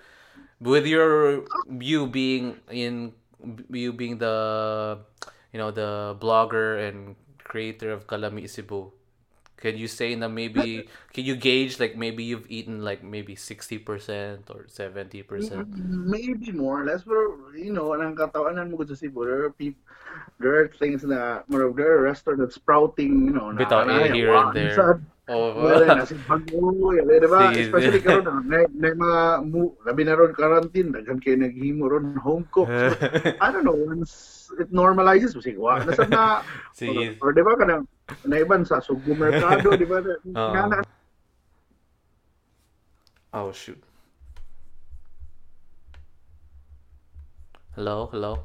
With 0.62 0.86
your 0.86 1.44
you 1.68 2.06
being 2.06 2.62
in 2.70 3.18
you 3.74 3.92
being 3.94 4.22
the 4.22 5.02
you 5.50 5.58
know 5.58 5.74
the 5.74 6.16
blogger 6.22 6.78
and 6.78 7.18
creator 7.42 7.92
of 7.92 8.06
Kalami 8.06 8.46
Cebu, 8.46 8.94
can 9.62 9.78
you 9.78 9.88
say 9.88 10.18
na 10.18 10.28
maybe 10.28 10.90
can 11.14 11.24
you 11.26 11.36
gauge 11.38 11.80
like 11.80 11.98
maybe 11.98 12.24
you've 12.26 12.50
eaten 12.50 12.82
like 12.82 13.04
maybe 13.06 13.36
60% 13.36 14.50
or 14.50 14.66
70%? 14.66 15.70
Maybe 15.86 16.52
more 16.52 16.82
or 16.82 16.86
less, 16.86 17.06
pero 17.06 17.38
you 17.54 17.74
know, 17.74 17.94
ang 17.94 18.18
katawanan 18.18 18.74
mo 18.74 18.82
ko 18.82 18.90
sa 18.90 18.98
Cebu, 18.98 19.22
there 19.26 19.46
are 19.46 19.54
people, 19.54 19.82
there 20.42 20.58
are 20.62 20.68
things 20.82 21.06
na, 21.06 21.46
there 21.50 21.70
are 21.70 22.02
restaurants 22.02 22.42
that's 22.42 22.56
sprouting, 22.58 23.30
you 23.30 23.34
know, 23.38 23.54
na, 23.54 23.62
Bitaw, 23.62 23.86
na, 23.86 24.10
eh, 24.10 24.14
here 24.14 24.34
and 24.34 24.54
there. 24.58 25.02
Sad. 25.32 25.40
Oh, 25.40 26.92
ba? 27.32 27.56
Sige, 27.56 27.72
Especially 27.72 28.04
mga 29.00 29.22
mu, 29.48 29.72
labi 29.88 30.04
na 30.04 30.20
ron 30.20 30.36
quarantine, 30.36 30.92
daghan 30.92 31.24
kayo 31.24 31.40
naghimo 31.40 31.88
ron 31.88 32.20
home 32.20 32.44
cook. 32.52 32.68
So, 32.68 32.92
I 33.44 33.48
don't 33.52 33.64
know, 33.64 33.80
once 33.80 34.52
it 34.60 34.76
normalizes, 34.76 35.32
sige, 35.40 35.56
wa, 35.56 35.80
nasa 35.80 36.04
na, 36.12 36.44
Sige. 36.76 37.16
or, 37.24 37.32
di 37.32 37.40
ba 37.40 37.56
naiban 38.28 38.68
sa 38.68 38.84
sugo 38.84 39.16
merkado, 39.24 39.72
di 39.80 39.88
ba? 39.88 40.04
Oo. 40.04 40.52
Nga 40.52 40.64
na, 40.68 40.78
oh 43.32 43.56
shoot. 43.56 43.80
Hello, 47.80 48.12
hello. 48.12 48.44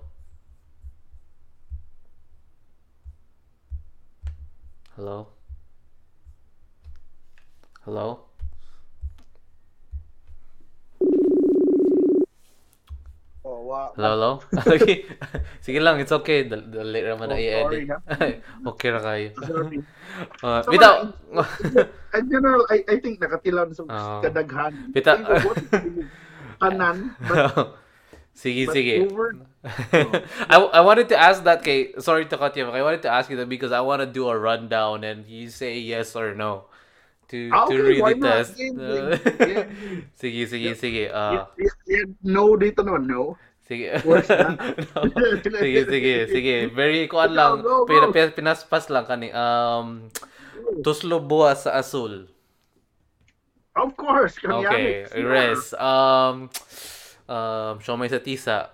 Hello. 4.94 5.35
Hello. 7.86 8.26
oh, 13.44 13.92
Hello, 13.96 14.10
hello. 14.10 14.30
Okay. 14.74 15.06
Sige 15.64 15.78
lang, 15.82 16.00
it's 16.02 16.12
okay. 16.12 16.46
Dal 16.50 16.66
dali 16.66 17.00
raman 17.02 17.30
na 17.30 17.36
Oh, 17.36 17.40
i-edit. 17.40 17.86
okay 18.74 18.88
ra 18.90 19.00
kayo. 19.02 19.28
sorry. 19.42 19.78
Uh, 20.42 20.60
So, 20.62 20.70
bitaw. 20.72 20.94
In 22.16 22.24
general, 22.32 22.62
I, 22.72 22.82
I 22.88 22.96
think 23.02 23.20
nakatilaw 23.20 23.70
sa 23.74 23.82
Oo. 23.86 24.20
kadaghan. 24.24 24.72
Bita- 24.94 25.20
Ay, 25.22 25.44
what 25.44 25.56
is 25.60 25.70
it? 25.70 26.08
Kanan, 26.56 27.12
but, 27.20 27.76
sige, 28.32 28.64
but 28.64 28.72
sige. 28.72 29.04
over, 29.12 29.36
I, 30.48 30.56
I 30.56 30.80
wanted 30.80 31.04
to 31.12 31.16
ask 31.20 31.44
that 31.44 31.60
kay 31.60 31.92
sorry 32.00 32.24
to 32.32 32.36
cut 32.40 32.56
you. 32.56 32.64
I 32.64 32.80
wanted 32.80 33.04
to 33.04 33.12
ask 33.12 33.28
you 33.28 33.36
that 33.36 33.44
because 33.52 33.76
I 33.76 33.84
want 33.84 34.00
to 34.00 34.08
do 34.08 34.24
a 34.32 34.36
rundown 34.40 35.04
and 35.04 35.28
you 35.28 35.52
say 35.52 35.76
yes 35.76 36.16
or 36.16 36.32
no 36.32 36.72
to 37.26 37.50
to 37.50 37.58
okay, 37.66 37.98
why 37.98 38.12
really 38.14 38.20
not? 38.22 38.46
test. 38.46 38.54
Yeah. 38.56 39.66
sige, 40.20 40.42
sige, 40.46 40.70
sige. 40.74 41.04
yeah, 41.10 41.14
Uh, 41.14 41.42
yeah, 41.58 41.74
yeah, 41.86 42.06
no 42.22 42.54
dito 42.54 42.86
naman, 42.86 43.06
no. 43.10 43.34
sige. 43.66 43.98
No. 44.06 44.14
sige, 45.62 45.80
sige, 45.90 46.14
sige. 46.30 46.56
Very 46.70 47.10
kuan 47.10 47.34
lang. 47.34 47.62
Go, 47.66 47.82
go, 47.82 47.90
go. 47.90 48.14
pina- 48.14 48.30
pinaspas 48.30 48.86
lang 48.88 49.04
kani. 49.04 49.34
Um 49.34 50.06
Tuslo 50.82 51.18
buwas 51.18 51.66
sa 51.66 51.78
asul. 51.78 52.30
Of 53.76 53.92
course, 53.94 54.40
Okay, 54.40 55.04
Kanyamik. 55.04 55.26
res. 55.26 55.74
Um 55.76 56.48
um 57.28 57.74
siomay 57.82 58.08
sa 58.08 58.22
tisa. 58.22 58.72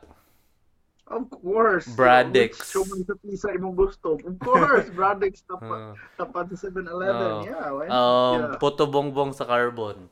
Of 1.13 1.29
course. 1.29 1.85
Bradix. 1.93 2.73
Show 2.73 2.89
mo 2.89 2.97
sa 3.05 3.13
pisa 3.21 3.53
imong 3.53 3.77
gusto. 3.77 4.17
Of 4.17 4.41
course, 4.41 4.89
Bradix 4.97 5.45
tapat, 5.45 5.93
Uh, 5.93 5.95
tapat 6.17 6.49
sa 6.57 6.73
7-Eleven. 6.73 7.29
Oh. 7.29 7.45
yeah, 7.45 7.69
why 7.69 7.85
not? 7.85 7.93
um 7.93 8.37
yeah. 8.41 8.57
puto 8.57 8.89
bongbong 8.89 9.37
sa 9.37 9.45
carbon. 9.45 10.09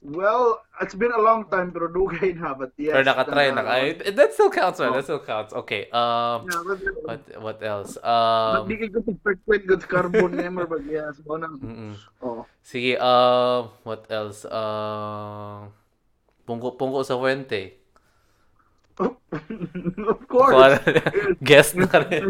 Well, 0.00 0.64
it's 0.80 0.96
been 0.96 1.12
a 1.12 1.20
long 1.20 1.44
time 1.52 1.76
pero 1.76 1.84
dugay 1.84 2.32
na 2.32 2.56
but 2.56 2.72
yes. 2.80 2.96
Or 2.96 3.04
nakatry 3.04 3.52
na. 3.52 3.68
uh, 3.68 3.74
Ay, 3.76 4.00
that 4.16 4.32
still 4.32 4.48
counts, 4.48 4.80
man. 4.80 4.94
Oh. 4.94 4.96
That 4.96 5.04
still 5.04 5.20
counts. 5.20 5.52
Okay. 5.52 5.92
Um, 5.92 6.48
Yeah, 6.48 6.62
but, 6.64 6.80
what 7.04 7.20
what 7.44 7.58
else? 7.60 8.00
Um, 8.00 8.64
di 8.64 8.80
kay 8.80 8.88
ko 8.88 9.04
frequent 9.20 9.68
good 9.68 9.84
carbon 9.84 10.32
nemer 10.40 10.64
but 10.64 10.88
yes, 10.88 11.20
mo 11.28 11.36
nang 11.36 11.60
mm-mm. 11.60 11.92
oh. 12.24 12.48
sige. 12.64 12.96
Um, 12.96 13.76
what 13.84 14.08
else? 14.08 14.48
Um, 14.48 15.68
pungko 16.48 16.80
pungko 16.80 17.04
sa 17.04 17.20
fuente. 17.20 17.79
of 20.12 20.20
course. 20.28 20.80
Guess 21.48 21.72
na 21.78 21.88
rin. 22.04 22.28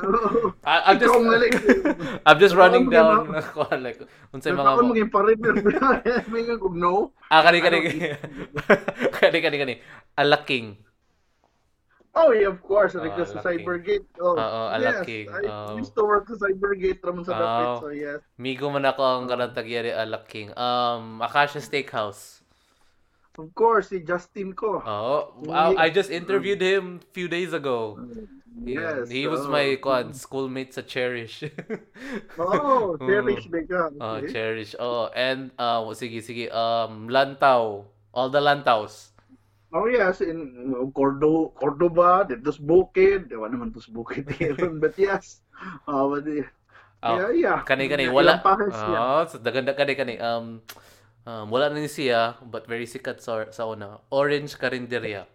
I, 0.64 0.74
I'm 0.88 0.96
just. 0.96 1.12
I'm 2.24 2.38
just 2.40 2.54
running 2.56 2.88
down 2.88 3.28
like 3.82 4.00
unsay 4.32 4.52
Sa 4.52 4.56
mga 4.56 4.72
mga 4.80 4.88
mga 4.88 5.12
partner. 5.12 5.52
May 6.32 6.42
nga 6.48 6.56
kung 6.56 6.76
no. 6.80 7.12
Ah, 7.28 7.44
kani 7.44 7.60
kani. 7.60 7.78
I 7.80 8.08
kani 9.12 9.38
kani 9.44 9.56
kani. 9.60 9.74
Alaking. 10.16 10.80
Oh, 12.12 12.28
yeah, 12.28 12.52
of 12.52 12.60
course. 12.60 12.92
Ah, 12.92 13.00
Because 13.00 13.32
sa 13.32 13.40
Alaking. 13.40 13.64
Cybergate. 13.64 14.04
Oh, 14.20 14.36
yes. 14.36 14.76
Alaking. 14.76 15.26
I 15.32 15.40
Oh. 15.48 15.80
used 15.80 15.96
to 15.96 16.04
work 16.04 16.28
sa 16.28 16.36
Cybergate 16.36 17.00
naman 17.00 17.24
sa 17.24 17.32
Dapit. 17.32 17.66
Oh. 17.72 17.76
So, 17.80 17.88
yes. 17.88 18.20
Migo 18.36 18.68
man 18.68 18.84
ako 18.84 19.00
ang 19.00 19.24
kanang 19.32 19.56
tagyari 19.56 19.88
Alaking. 19.88 20.52
Um, 20.52 21.24
Acacia 21.24 21.64
Steakhouse. 21.64 22.41
Of 23.38 23.54
course, 23.56 23.88
si 23.88 24.04
Justin 24.04 24.52
ko. 24.52 24.84
Oh, 24.84 25.32
I, 25.48 25.88
I 25.88 25.90
just 25.90 26.12
interviewed 26.12 26.60
him 26.60 27.00
few 27.16 27.28
days 27.28 27.56
ago. 27.56 27.96
Yes. 28.60 29.08
Yeah, 29.08 29.14
he 29.14 29.24
was 29.26 29.48
oh. 29.48 29.50
my 29.50 29.80
kwan, 29.80 30.12
schoolmate 30.12 30.76
sa 30.76 30.84
Cherish. 30.84 31.48
Oh, 32.38 33.00
cherish 33.00 33.48
ka. 33.48 33.88
oh. 34.04 34.20
Cherish. 34.28 34.76
Oh, 34.76 35.08
and 35.16 35.48
uh, 35.56 35.80
sige 35.96 36.20
sige 36.20 36.52
um 36.52 37.08
Lantaw. 37.08 37.88
All 38.12 38.28
the 38.28 38.44
Lantaws. 38.44 39.16
Oh, 39.72 39.88
yes. 39.88 40.20
In 40.20 40.92
Cordo, 40.92 41.56
Cordoba, 41.56 42.28
sa 42.28 42.60
Bukid. 42.60 43.32
Ewan 43.32 43.56
naman 43.56 43.72
to 43.72 43.80
sa 43.80 43.88
Bukid. 43.88 44.28
Aaron, 44.36 44.76
but 44.76 44.92
yes. 45.00 45.40
Oh, 45.88 46.12
but, 46.12 46.28
yeah, 46.28 46.52
Oh, 47.02 47.18
yeah, 47.18 47.30
yeah. 47.34 47.58
Kani 47.66 47.90
kani 47.90 48.06
wala. 48.12 48.38
Oh, 48.46 49.26
so 49.26 49.42
daganda 49.42 49.74
kani 49.74 49.98
kani 49.98 50.14
um 50.22 50.62
um 51.22 51.46
wala 51.48 51.70
na 51.70 51.78
ni 51.78 51.86
siya 51.86 52.36
but 52.42 52.66
very 52.66 52.84
sikat 52.84 53.22
sa 53.22 53.46
sa 53.50 53.66
una. 53.66 54.02
Orange 54.10 54.54
Carinderia. 54.58 55.26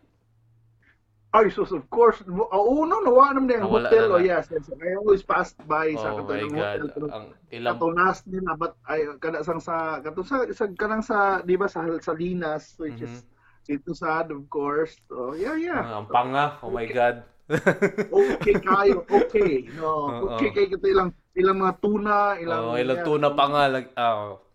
Ay, 1.27 1.51
sus, 1.51 1.75
of 1.75 1.83
course. 1.91 2.23
Oh, 2.25 2.87
no, 2.87 3.03
nawa 3.03 3.35
naman 3.35 3.51
na 3.51 3.59
yung 3.59 3.67
Nawala 3.67 3.91
hotel. 3.91 4.05
na 4.07 4.15
Oh, 4.15 4.17
na. 4.17 4.25
yes, 4.25 4.47
yes. 4.47 4.71
I 4.71 4.95
always 4.95 5.21
passed 5.21 5.59
by 5.67 5.91
sa 5.93 6.15
Oh 6.15 6.23
my 6.23 6.39
katong 6.39 6.55
hotel. 6.55 6.81
Ang 7.11 7.25
ilang 7.51 7.75
katunas 7.77 8.17
nila 8.25 8.51
but 8.55 8.73
ay 8.87 8.99
kada 9.19 9.43
sang 9.43 9.59
sa 9.59 9.99
kato 9.99 10.23
sa, 10.23 10.47
sa 10.55 10.65
kanang 10.71 11.03
sa 11.03 11.43
di 11.43 11.59
ba 11.59 11.67
sa 11.67 11.83
Salinas 11.99 12.79
which 12.79 13.03
is 13.03 13.27
dito 13.67 13.91
sa 13.91 14.23
of 14.23 14.47
course 14.47 14.95
so 15.11 15.35
yeah 15.35 15.59
yeah 15.59 15.83
Ah, 15.83 15.99
ang 15.99 16.07
panga. 16.07 16.55
Oh 16.63 16.71
my 16.71 16.87
god. 16.87 17.27
okay 18.11 18.55
kayo 18.59 19.03
okay 19.07 19.67
no 19.75 20.07
okay 20.31 20.51
kayo 20.51 20.67
kito 20.67 20.87
ilang 20.87 21.11
ilang 21.31 21.59
mga 21.59 21.75
tuna 21.79 22.35
ilang 22.39 22.71
oh, 22.71 22.75
ilang 22.75 23.03
tuna 23.03 23.31
pa 23.31 23.45
nga 23.51 23.63
lag 23.67 23.85
oh. 23.95 24.46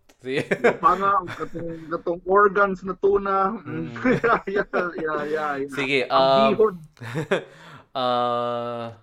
Pa 0.78 0.90
nga 0.96 1.10
katong 1.26 1.90
katong 1.90 2.20
organs 2.24 2.80
na 2.86 2.94
tuna 2.94 3.58
Mm. 3.62 3.92
yeah, 4.22 4.40
yeah 4.46 4.88
yeah 4.96 5.20
yeah 5.26 5.50
Sige, 5.68 6.06
um 6.08 6.54
uh 8.00 8.94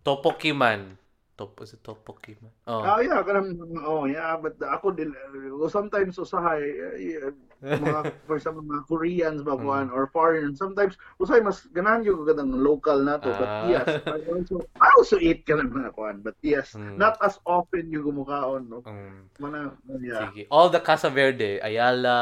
Topokiman. 0.00 0.96
top 1.40 1.56
was 1.56 1.72
it 1.72 1.80
Tteokbokki 1.80 2.36
man? 2.44 2.52
Oh. 2.68 2.84
Ah, 2.84 3.00
yeah, 3.00 3.24
kanang 3.24 3.56
oh, 3.80 4.04
yeah, 4.04 4.36
but 4.36 4.60
ako 4.60 4.92
din 4.92 5.08
uh, 5.16 5.68
sometimes 5.72 6.20
usahay 6.20 6.60
uh, 6.76 7.32
mga 7.60 8.00
for 8.24 8.34
example 8.34 8.60
mga 8.60 8.84
Koreans 8.84 9.40
ba 9.40 9.52
kuan 9.52 9.92
or 9.92 10.08
foreign 10.08 10.52
sometimes 10.52 10.96
usay 11.16 11.38
mas 11.38 11.68
ganahan 11.70 12.00
yung 12.02 12.24
kadang 12.24 12.48
local 12.56 12.96
na 12.98 13.16
to 13.16 13.28
but 13.30 13.44
Ah. 13.46 13.68
yes 13.68 13.86
I 14.02 14.16
also 14.26 14.54
I 14.76 14.88
also 14.96 15.16
eat 15.16 15.44
kanang 15.44 15.68
mga 15.68 15.92
kuan 15.92 16.16
but 16.20 16.34
yes 16.40 16.72
Mm. 16.72 16.96
not 16.96 17.20
as 17.20 17.36
often 17.44 17.92
yung 17.92 18.08
gumukaon 18.08 18.64
no 18.64 18.80
Um, 18.82 19.28
mana 19.36 19.76
yeah 20.00 20.26
sige. 20.26 20.48
All 20.48 20.68
the 20.68 20.80
Casa 20.80 21.06
Verde, 21.06 21.60
Ayala, 21.60 22.16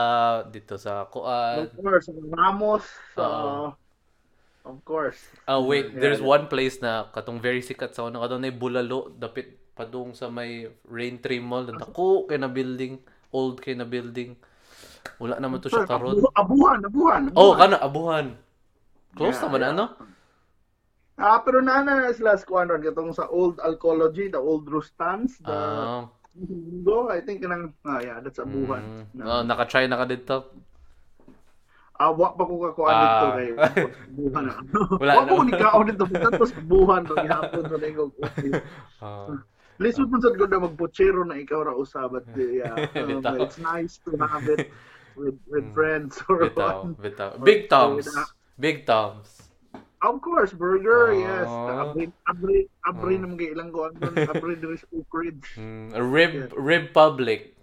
dito 0.45 0.75
sa 0.75 1.07
Kuan. 1.07 1.71
of 1.71 1.75
course 1.79 2.07
Ramos 2.11 2.85
Oo. 3.15 3.23
uh, 3.23 3.69
of 4.67 4.79
course 4.83 5.23
Oh 5.47 5.65
wait, 5.65 5.95
Yeah, 5.95 6.03
there's 6.03 6.21
one 6.21 6.45
place 6.47 6.77
na 6.79 7.09
katong 7.09 7.39
very 7.39 7.63
sikat 7.63 7.95
sa 7.95 8.05
una 8.05 8.19
kadto 8.19 8.37
na 8.37 8.51
bulalo 8.51 9.09
dapit 9.09 9.55
padung 9.73 10.11
sa 10.13 10.27
may 10.27 10.67
Rain 10.85 11.23
Tree 11.23 11.39
Mall 11.39 11.71
dako 11.71 12.27
kay 12.27 12.37
na 12.37 12.51
building, 12.51 12.99
old 13.31 13.63
kay 13.63 13.73
na 13.73 13.87
building. 13.87 14.35
Wala 15.19 15.35
naman 15.37 15.59
to 15.59 15.69
siya 15.69 15.85
karon. 15.85 16.15
Abu- 16.15 16.33
abuhan 16.33 16.79
abuhan 16.83 17.23
Oh, 17.33 17.53
abuhan. 17.53 17.59
kana 17.59 17.77
abuhan. 17.79 18.27
Close 19.13 19.35
Yeah, 19.35 19.45
naman 19.45 19.61
yeah. 19.61 19.73
ano? 19.73 19.85
Ah, 21.17 21.39
pero 21.41 21.59
naana 21.59 21.99
na 21.99 22.13
sila 22.13 22.39
squad 22.39 22.71
ron 22.71 22.79
katong 22.79 23.11
sa 23.11 23.27
old 23.27 23.59
Alcology, 23.59 24.29
the 24.29 24.39
old 24.39 24.67
Rustans, 24.67 25.35
the 25.41 25.51
Ah. 25.51 26.07
Go, 26.81 27.11
I 27.11 27.19
think 27.19 27.43
kanang 27.43 27.75
ah 27.83 27.99
yeah, 27.99 28.23
that's 28.23 28.39
abuhan. 28.39 28.79
Mm. 28.79 29.05
Na- 29.13 29.27
Oh, 29.27 29.43
naka-try 29.43 29.91
na 29.91 29.99
ka 29.99 30.07
dito. 30.07 30.37
Ah, 31.99 32.15
wa 32.15 32.31
pa 32.31 32.47
ko 32.47 32.63
kakuan 32.63 32.95
Ah. 32.95 33.03
dito 33.03 33.27
kay 33.35 33.49
abuhan 34.15 34.43
na. 34.47 34.55
Wala 34.95 35.13
Wa 35.13 35.23
ko 35.27 35.35
na. 35.35 35.43
ni 35.43 35.53
kaon 35.53 35.85
dito 35.91 36.05
tapos 36.07 36.51
abuhan 36.55 37.03
to 37.03 37.15
gihapon 37.17 37.63
to 37.65 37.77
ning 37.77 37.97
Ah. 39.03 39.27
Lisod 39.79 40.11
man 40.11 40.19
sad 40.19 40.35
ko 40.35 40.47
na 40.47 40.59
magpuchero 40.59 41.23
na 41.23 41.39
ikaw 41.39 41.63
ra 41.63 41.73
usabat 41.73 42.27
yeah. 42.37 42.75
Um, 42.99 43.23
it's 43.39 43.59
nice 43.59 44.03
to 44.03 44.19
have 44.19 44.47
it 44.47 44.71
with 45.15 45.39
with 45.47 45.67
Mm. 45.71 45.75
friends 45.75 46.19
or 46.27 46.47
bitaw, 46.47 46.83
what. 46.83 46.99
bitaw. 46.99 47.31
Big 47.43 47.71
Toms. 47.71 48.07
Big 48.59 48.87
Toms. 48.87 49.51
Of 49.99 50.23
course, 50.23 50.55
burger, 50.55 51.11
Ah. 51.11 51.19
yes. 51.19 51.49
Abri, 51.51 52.05
abri, 52.27 52.59
abri 52.87 53.15
Ah. 53.19 53.23
naman 53.23 53.35
kay 53.35 53.51
ilang 53.51 53.71
doon. 53.71 53.99
Abri 54.31 54.55
diri 54.55 54.79
sa 54.79 54.87
Oak 54.95 55.11
Ridge. 55.11 55.59
Mm, 55.59 55.91
Rib 55.95 56.33
Rib 56.55 56.85
Public. 56.91 57.55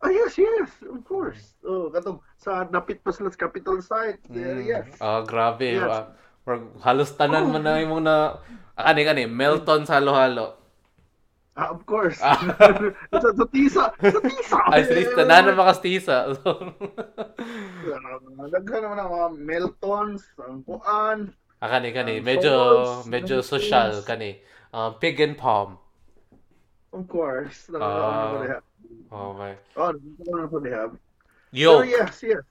Ah, 0.00 0.12
yes, 0.12 0.36
yes, 0.36 0.68
of 0.84 1.00
course. 1.04 1.56
Oh, 1.64 1.88
katong 1.88 2.20
sa 2.36 2.64
dapit 2.64 3.00
pa 3.00 3.08
sila 3.08 3.32
sa 3.32 3.40
capital 3.40 3.80
site. 3.80 4.20
Yeah, 4.28 4.60
Mm. 4.60 4.64
yes. 4.64 4.88
Ah, 5.00 5.24
grabe. 5.24 5.76
Yes. 5.76 5.88
ah. 5.88 6.12
Parang 6.44 6.72
halos 6.84 7.12
tanan 7.16 7.48
Oh. 7.48 7.52
man 7.52 7.64
na 7.64 7.80
imong 7.80 8.04
na 8.04 8.36
ah, 8.76 8.84
kani 8.84 9.02
kani 9.04 9.24
Melton 9.28 9.84
sa 9.84 9.96
halo-halo. 10.00 10.60
Ah, 11.54 11.70
of 11.70 11.86
course. 11.86 12.18
Ah. 12.18 12.34
sa, 13.14 13.30
sa 13.30 13.46
tisa. 13.46 13.94
Sa 13.94 14.20
tisa. 14.26 14.58
Ay, 14.74 14.82
sis, 14.90 15.06
tanan 15.14 15.46
na 15.46 15.54
makastisa. 15.54 16.34
Daghan 18.54 18.80
naman 18.82 18.98
ang 18.98 19.10
mga 19.10 19.28
Meltons, 19.38 20.22
ang 20.42 20.66
kuan. 20.66 21.30
ah, 21.62 21.68
kani 21.70 21.94
kani 21.94 22.14
Um, 22.20 22.26
medyo 22.26 22.52
Falls, 22.52 23.06
medyo 23.06 23.36
social 23.38 24.02
kani. 24.02 24.42
Um, 24.74 24.98
pig 24.98 25.22
and 25.22 25.38
palm. 25.38 25.78
Of 26.90 27.06
course. 27.06 27.70
Ko 27.70 27.78
diha. 27.78 28.58
Oh 29.14 29.30
my. 29.38 29.54
Oh, 29.78 29.94
nakakaon 29.94 30.46
ko 30.50 30.58
diha. 30.58 30.82
Pero 31.54 31.54
Yolk. 31.54 31.86
yes, 31.86 32.14
yes. 32.26 32.42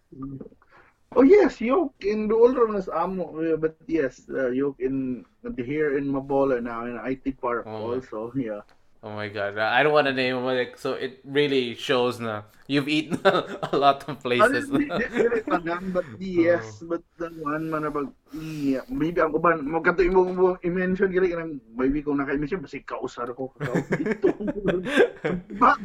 Oh 1.13 1.22
yes, 1.22 1.60
yoke 1.62 1.94
in 2.02 2.26
the 2.26 2.34
older 2.34 2.66
nas 2.72 2.89
amo, 2.89 3.36
uh, 3.38 3.54
but 3.60 3.76
yes, 3.86 4.26
uh, 4.32 4.50
yoke 4.50 4.80
in 4.80 5.22
here 5.60 6.00
in 6.00 6.08
Mabola 6.10 6.63
now 6.63 6.88
in 6.88 6.98
IT 7.04 7.36
Park 7.38 7.68
Oh. 7.68 7.94
also. 7.94 8.32
Yeah. 8.34 8.63
Oh 9.04 9.12
my 9.12 9.28
god. 9.28 9.60
I 9.60 9.84
don't 9.84 9.92
want 9.92 10.08
to 10.08 10.16
name 10.16 10.39
them 10.39 10.48
like 10.48 10.80
so 10.80 10.96
it 10.96 11.20
really 11.28 11.76
shows 11.76 12.24
na 12.24 12.48
you've 12.72 12.88
eaten 12.88 13.20
a 13.28 13.76
lot 13.76 14.08
of 14.08 14.24
places. 14.24 14.72
Honestly, 14.72 14.88
di- 14.88 15.12
dili 15.12 15.44
tanan, 15.44 15.92
but 15.92 16.08
yes, 16.24 16.80
but 16.88 17.04
the 17.20 17.28
one 17.44 17.68
man 17.68 17.84
about 17.84 18.08
yeah, 18.32 18.80
maybe 18.88 19.20
ang 19.20 19.36
uban 19.36 19.68
mo 19.68 19.84
kato 19.84 20.08
imo 20.08 20.24
mo 20.32 20.56
i-mention 20.63 21.12
gali 21.12 21.36
kanang 21.36 21.60
maybe 21.76 22.00
kung 22.00 22.16
naka-mention 22.16 22.63
basi 22.63 22.80
kausar 22.88 23.28
ko 23.36 23.52
kaw 23.60 23.76
dito. 23.92 24.32
But 25.60 25.84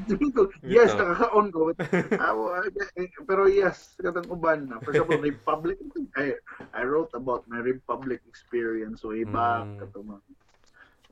yes, 0.63 0.95
nakakaon 0.95 1.51
ko. 1.51 1.75
But, 1.75 1.79
eh, 1.91 3.11
pero 3.27 3.51
yes, 3.51 3.99
katong 3.99 4.31
uban 4.31 4.71
na. 4.71 4.79
For 4.79 4.95
example, 4.95 5.19
Republic, 5.19 5.83
I 6.15 6.39
I 6.71 6.87
wrote 6.87 7.11
about 7.19 7.51
my 7.51 7.59
Republic 7.59 8.23
experience 8.31 9.03
way 9.03 9.27
back 9.27 9.67
Mm. 9.67 9.79
kato 9.83 10.07
mga 10.07 10.23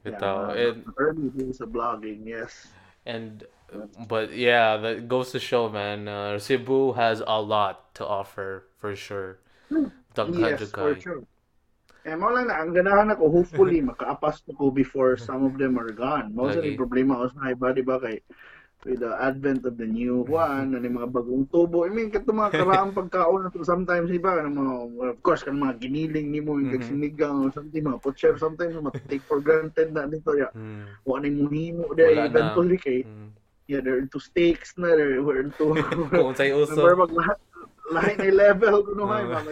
Yeah, 0.06 0.50
And 0.54 0.84
early 0.96 1.28
days 1.34 1.60
of 1.60 1.70
blogging, 1.70 2.22
yes. 2.26 2.68
and 3.04 3.42
but 4.06 4.30
yeah, 4.34 4.76
that 4.78 5.08
goes 5.08 5.32
to 5.32 5.40
show, 5.40 5.68
man. 5.68 6.06
Uh, 6.06 6.38
Cebu 6.38 6.92
has 6.94 7.22
a 7.26 7.40
lot 7.42 7.94
to 7.98 8.06
offer 8.06 8.64
for 8.78 8.94
sure. 8.94 9.38
Daghan 10.14 10.38
Yes, 10.38 10.70
for 10.70 10.94
sure. 11.00 11.22
Eh, 12.06 12.14
mo 12.14 12.30
lang 12.30 12.46
na, 12.46 12.62
ang 12.62 12.70
ganahan 12.70 13.10
ako, 13.10 13.42
hopefully, 13.42 13.82
makaapas 13.90 14.38
ko 14.54 14.70
before 14.70 15.18
some 15.18 15.42
of 15.42 15.58
them 15.58 15.74
are 15.74 15.90
gone. 15.90 16.30
Of 16.38 16.54
Lagi. 16.54 16.78
problema 16.78 17.18
ko 17.18 17.34
sa 17.34 17.50
iba, 17.50 17.74
di 17.74 17.82
ba, 17.82 17.98
kay 17.98 18.22
with 18.86 19.02
the 19.02 19.12
advent 19.18 19.66
of 19.66 19.74
the 19.74 19.84
new 19.84 20.22
one, 20.22 20.70
ano 20.78 20.84
yung 20.86 21.02
mga 21.02 21.10
bagong 21.10 21.44
tubo. 21.50 21.82
I 21.82 21.90
mean, 21.90 22.14
kato 22.14 22.30
mga 22.30 22.54
karaang 22.54 22.94
pagkaon 23.02 23.50
sometimes, 23.66 24.14
iba, 24.14 24.46
ano, 24.46 24.86
mga, 24.86 25.18
of 25.18 25.20
course, 25.26 25.42
kan 25.42 25.58
mga 25.58 25.82
giniling 25.82 26.30
ni 26.30 26.38
mo, 26.38 26.54
yung 26.62 26.70
Mhm. 26.70 26.78
kagsinigang, 26.78 27.36
or 27.42 27.50
something, 27.50 27.82
mga 27.82 27.98
potcher, 27.98 28.38
sometimes, 28.38 28.78
mga 28.78 28.94
take 29.10 29.26
for 29.26 29.42
granted 29.42 29.90
na 29.90 30.06
nito, 30.06 30.30
ya. 30.38 30.54
Mm. 30.54 30.86
Wala 31.02 31.26
na 31.26 31.34
muhimo, 31.34 31.90
dahil 31.98 32.30
eventually, 32.30 32.78
kay, 32.78 33.02
Mm. 33.02 33.34
yeah, 33.66 33.82
they're 33.82 33.98
into 33.98 34.22
steaks 34.22 34.78
na, 34.78 34.94
they're, 34.94 35.18
we're 35.18 35.42
into, 35.42 35.74
Kung 36.14 36.38
sa'y 36.38 36.54
uso. 36.54 36.78
Remember, 36.78 37.10
mag 37.10 37.34
lahi 37.90 38.14
na 38.18 38.30
level 38.30 38.82
ko 38.86 38.90
Oh. 39.02 39.10
hay, 39.10 39.22
mga 39.26 39.50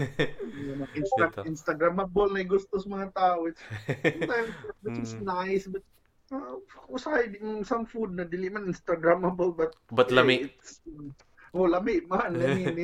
Insta. 0.94 1.26
Instagrammable 1.42 2.30
na 2.30 2.42
yung 2.42 2.54
gusto 2.54 2.78
sa 2.78 2.86
mga 2.86 3.08
tao. 3.14 3.50
It's, 3.50 3.62
sometimes, 4.14 4.54
which 4.86 4.98
is 5.02 5.14
Mm. 5.18 5.26
nice, 5.26 5.66
but 5.66 5.82
uh, 6.32 6.56
din 7.28 7.64
some 7.64 7.84
food 7.84 8.14
na 8.16 8.24
dili 8.24 8.48
man 8.52 8.64
Instagrammable, 8.70 9.52
but 9.56 9.74
But 9.92 10.08
lami. 10.10 10.48
it's, 10.48 10.80
oh, 11.52 11.68
lami 11.68 12.00
man. 12.08 12.40
I 12.44 12.54
mean, 12.54 12.76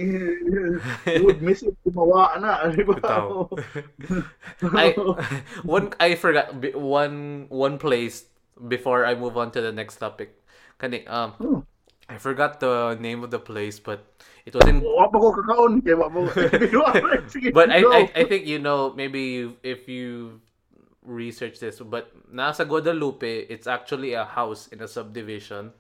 you 1.07 1.23
would 1.25 1.41
miss 1.43 1.63
it 1.63 1.77
kumawa 1.87 2.37
na, 2.41 2.69
di 2.71 2.83
ba? 2.85 2.95
Bitaw. 3.01 3.49
I 4.77 4.93
one 5.65 5.93
I 6.01 6.15
forgot 6.17 6.53
one 6.77 7.47
one 7.49 7.79
place 7.79 8.27
before 8.69 9.07
I 9.07 9.15
move 9.17 9.37
on 9.41 9.51
to 9.57 9.61
the 9.61 9.73
next 9.73 9.97
topic. 9.97 10.37
Kani 10.81 11.05
um 11.09 11.33
Oh, 11.41 11.65
I 12.11 12.19
forgot 12.19 12.59
the 12.61 12.99
name 13.01 13.23
of 13.23 13.31
the 13.31 13.39
place, 13.39 13.79
but 13.79 14.03
it 14.45 14.51
was 14.55 14.67
in. 14.67 14.83
wa 14.83 15.07
pa 15.07 15.17
ko 15.19 15.31
kakaon 15.31 15.79
kay 15.85 15.95
wa 15.95 16.11
pa 16.11 16.19
ko. 16.27 16.31
Sige, 17.31 17.55
But 17.55 17.71
I. 17.71 17.81
I 17.87 18.01
I 18.15 18.23
think 18.27 18.47
you 18.51 18.59
know 18.59 18.91
maybe 18.93 19.47
if 19.63 19.87
you 19.87 20.41
research 21.05 21.61
this, 21.61 21.81
but 21.81 22.13
nasa 22.33 22.67
Guadalupe, 22.67 23.47
it's 23.49 23.67
actually 23.67 24.13
a 24.15 24.25
house 24.25 24.69
in 24.69 24.81
a 24.83 24.89
subdivision 24.89 25.73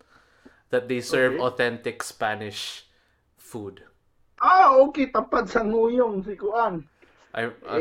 that 0.71 0.89
they 0.89 1.01
serve 1.01 1.35
Okay. 1.35 1.41
authentic 1.41 2.03
Spanish 2.03 2.87
food. 3.37 3.83
Ah, 4.41 4.73
okay, 4.81 5.13
tapad 5.13 5.45
sa 5.53 5.61
nguyong 5.61 6.25
si 6.25 6.33
Kuan. 6.33 6.81
I 7.35 7.53
I, 7.69 7.81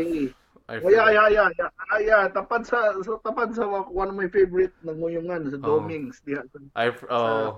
I 0.68 0.76
Oh, 0.84 0.92
yeah, 0.92 1.10
yeah, 1.10 1.28
yeah, 1.32 1.50
yeah. 1.56 1.72
Ah, 1.90 2.00
yeah, 2.04 2.24
tapad 2.28 2.68
sa, 2.68 2.92
sa 3.00 3.16
tapad 3.24 3.56
sa 3.56 3.64
one 3.88 4.12
of 4.12 4.18
my 4.20 4.28
favorite 4.28 4.76
na 4.84 4.92
nguyungan 4.92 5.48
sa 5.50 5.58
Oh. 5.64 5.80
Domings 5.80 6.20
diha 6.28 6.44
sa, 6.52 6.60
I 6.76 6.92
oh 7.10 7.56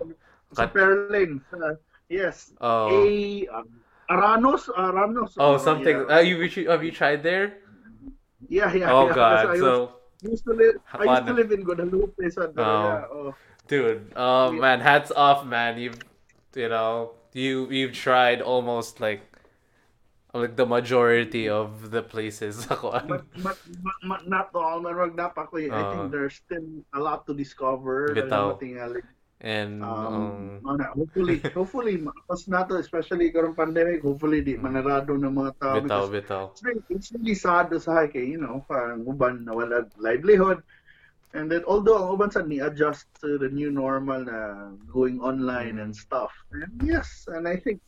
sa 0.53 0.69
kat- 0.69 0.73
Perling. 0.73 1.41
Sa, 1.49 1.75
yes. 2.13 2.53
oh 2.61 2.87
A 2.93 3.01
um, 3.57 3.67
Aranos, 4.11 4.69
Aranos. 4.69 5.33
oh 5.37 5.55
Oh, 5.55 5.57
something. 5.57 5.97
Yeah, 6.05 6.17
Uh, 6.17 6.21
you 6.21 6.37
have 6.69 6.83
you 6.85 6.91
tried 6.93 7.23
there? 7.25 7.60
Yeah, 8.51 8.69
yeah. 8.75 8.91
Oh 8.91 9.07
yeah. 9.07 9.15
god. 9.15 9.45
I 9.47 9.57
So 9.57 9.95
used 10.21 10.43
to 10.45 10.53
live, 10.53 10.75
I 10.93 11.03
used 11.07 11.25
to 11.27 11.33
live 11.33 11.49
in 11.55 11.61
Guadalupe 11.63 12.23
sa 12.29 12.51
Oh. 12.57 12.83
yeah, 12.85 13.03
oh. 13.09 13.31
dude 13.71 14.11
oh 14.19 14.51
man 14.51 14.83
hats 14.83 15.09
off 15.15 15.45
man 15.47 15.79
you've 15.79 15.97
you 16.53 16.67
know 16.67 17.15
you 17.31 17.71
you've 17.71 17.95
tried 17.95 18.41
almost 18.43 18.99
like 18.99 19.23
like 20.33 20.55
the 20.55 20.65
majority 20.65 21.47
of 21.49 21.91
the 21.91 22.01
places 22.03 22.65
But, 22.69 23.07
but, 23.07 23.25
but, 23.43 23.57
but 24.07 24.21
not 24.27 24.49
all 24.55 24.79
man 24.79 24.95
pa 25.15 25.43
ko. 25.47 25.59
I 25.59 25.67
Oh. 25.71 25.91
think 25.91 26.11
there's 26.11 26.35
still 26.39 26.63
a 26.95 26.99
lot 26.99 27.27
to 27.27 27.33
discover. 27.35 28.15
Bitaw. 28.15 28.55
Tingali. 28.59 29.03
And 29.41 29.81
Um, 29.81 30.61
um, 30.61 30.77
ano, 30.77 30.85
hopefully, 30.93 31.41
hopefully, 31.57 31.97
makas 31.97 32.45
na 32.45 32.63
to, 32.69 32.77
especially 32.77 33.33
karong 33.33 33.57
pandemic, 33.57 34.05
hopefully, 34.05 34.45
di 34.45 34.53
manarado 34.55 35.17
ng 35.17 35.33
mga 35.33 35.51
tao. 35.57 35.75
bitaw 35.81 36.05
bitaw 36.13 36.45
It's 36.53 36.61
really, 36.61 36.83
it's 36.93 37.09
really 37.11 37.37
sad 37.37 37.73
sa 37.81 38.05
kay, 38.05 38.37
you 38.37 38.41
know, 38.41 38.61
parang 38.69 39.01
uban 39.03 39.41
na 39.43 39.57
wala 39.57 39.89
livelihood. 39.97 40.61
And 41.33 41.49
then, 41.49 41.63
although 41.65 41.97
ang 41.97 42.09
uban 42.13 42.31
sa 42.31 42.43
ni-adjust 42.45 43.07
to 43.23 43.39
the 43.39 43.49
new 43.49 43.71
normal 43.71 44.27
na 44.27 44.75
going 44.91 45.17
online 45.23 45.79
Mm. 45.79 45.89
and 45.89 45.93
stuff. 45.95 46.29
And 46.51 46.69
yes, 46.83 47.25
and 47.31 47.47
I 47.47 47.55
think 47.57 47.79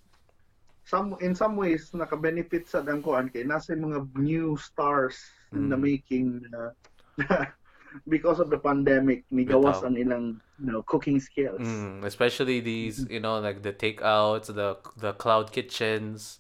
some 0.88 1.16
in 1.24 1.36
some 1.36 1.56
ways 1.56 1.92
naka-benefit 1.96 2.68
sa 2.68 2.84
dangkuan 2.84 3.32
kay 3.32 3.48
nasa 3.48 3.76
mga 3.76 4.16
new 4.20 4.56
stars 4.60 5.16
in 5.56 5.72
the 5.72 5.80
Mm. 5.80 5.84
making 5.84 6.28
na 6.52 6.72
because 8.08 8.40
of 8.40 8.50
the 8.50 8.58
pandemic, 8.58 9.24
nigawas 9.32 9.84
ang 9.84 9.96
ilang 9.96 10.40
you 10.60 10.72
know, 10.72 10.82
cooking 10.84 11.20
skills. 11.20 11.62
Mm, 11.62 12.04
especially 12.06 12.60
these, 12.60 13.06
you 13.10 13.20
know, 13.20 13.38
like 13.40 13.62
the 13.62 13.74
takeouts, 13.74 14.48
the 14.50 14.78
the 14.98 15.14
cloud 15.14 15.52
kitchens, 15.54 16.40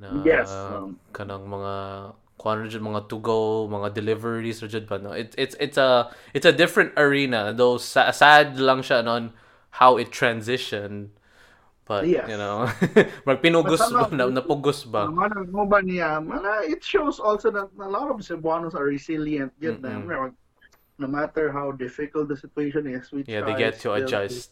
na 0.00 0.08
Yes, 0.24 0.48
um, 0.48 0.96
kanang 1.12 1.44
mga 1.44 1.74
kuan 2.40 2.64
mga 2.64 3.08
to 3.08 3.18
go, 3.20 3.68
mga 3.68 3.92
deliveries 3.92 4.62
ra 4.64 4.68
jud 4.68 4.88
pa 4.88 4.96
no. 4.96 5.12
It, 5.12 5.34
it's 5.36 5.56
it's 5.60 5.76
a 5.76 6.08
it's 6.32 6.48
a 6.48 6.52
different 6.56 6.96
arena. 6.96 7.52
Though 7.52 7.76
sa- 7.76 8.10
sad 8.16 8.56
lang 8.56 8.80
siya 8.80 9.04
on 9.04 9.36
how 9.82 9.96
it 10.00 10.08
transitioned. 10.10 11.12
But 11.84 12.06
Yes. 12.06 12.28
you 12.30 12.38
know, 12.38 12.70
magpinugos 13.28 13.92
ba 13.92 14.08
na, 14.14 14.30
napugos 14.30 14.86
ba? 14.86 15.10
Ano 15.10 15.44
mo 15.50 15.66
ba 15.66 15.82
niya? 15.82 16.22
Mana, 16.22 16.62
it 16.64 16.80
shows 16.84 17.20
also 17.20 17.50
that 17.50 17.68
a 17.76 17.88
lot 17.88 18.08
of 18.10 18.22
Cebuanos 18.22 18.74
are 18.74 18.84
resilient. 18.86 19.52
Yet, 19.60 19.82
Mm-mm. 19.82 20.06
no, 20.08 20.32
no 21.00 21.06
matter 21.08 21.52
how 21.52 21.72
difficult 21.72 22.28
the 22.28 22.36
situation 22.36 22.86
is, 22.86 23.10
we 23.12 23.24
Yeah, 23.26 23.42
they 23.42 23.54
get 23.54 23.78
to 23.80 23.92
adjust. 23.94 24.50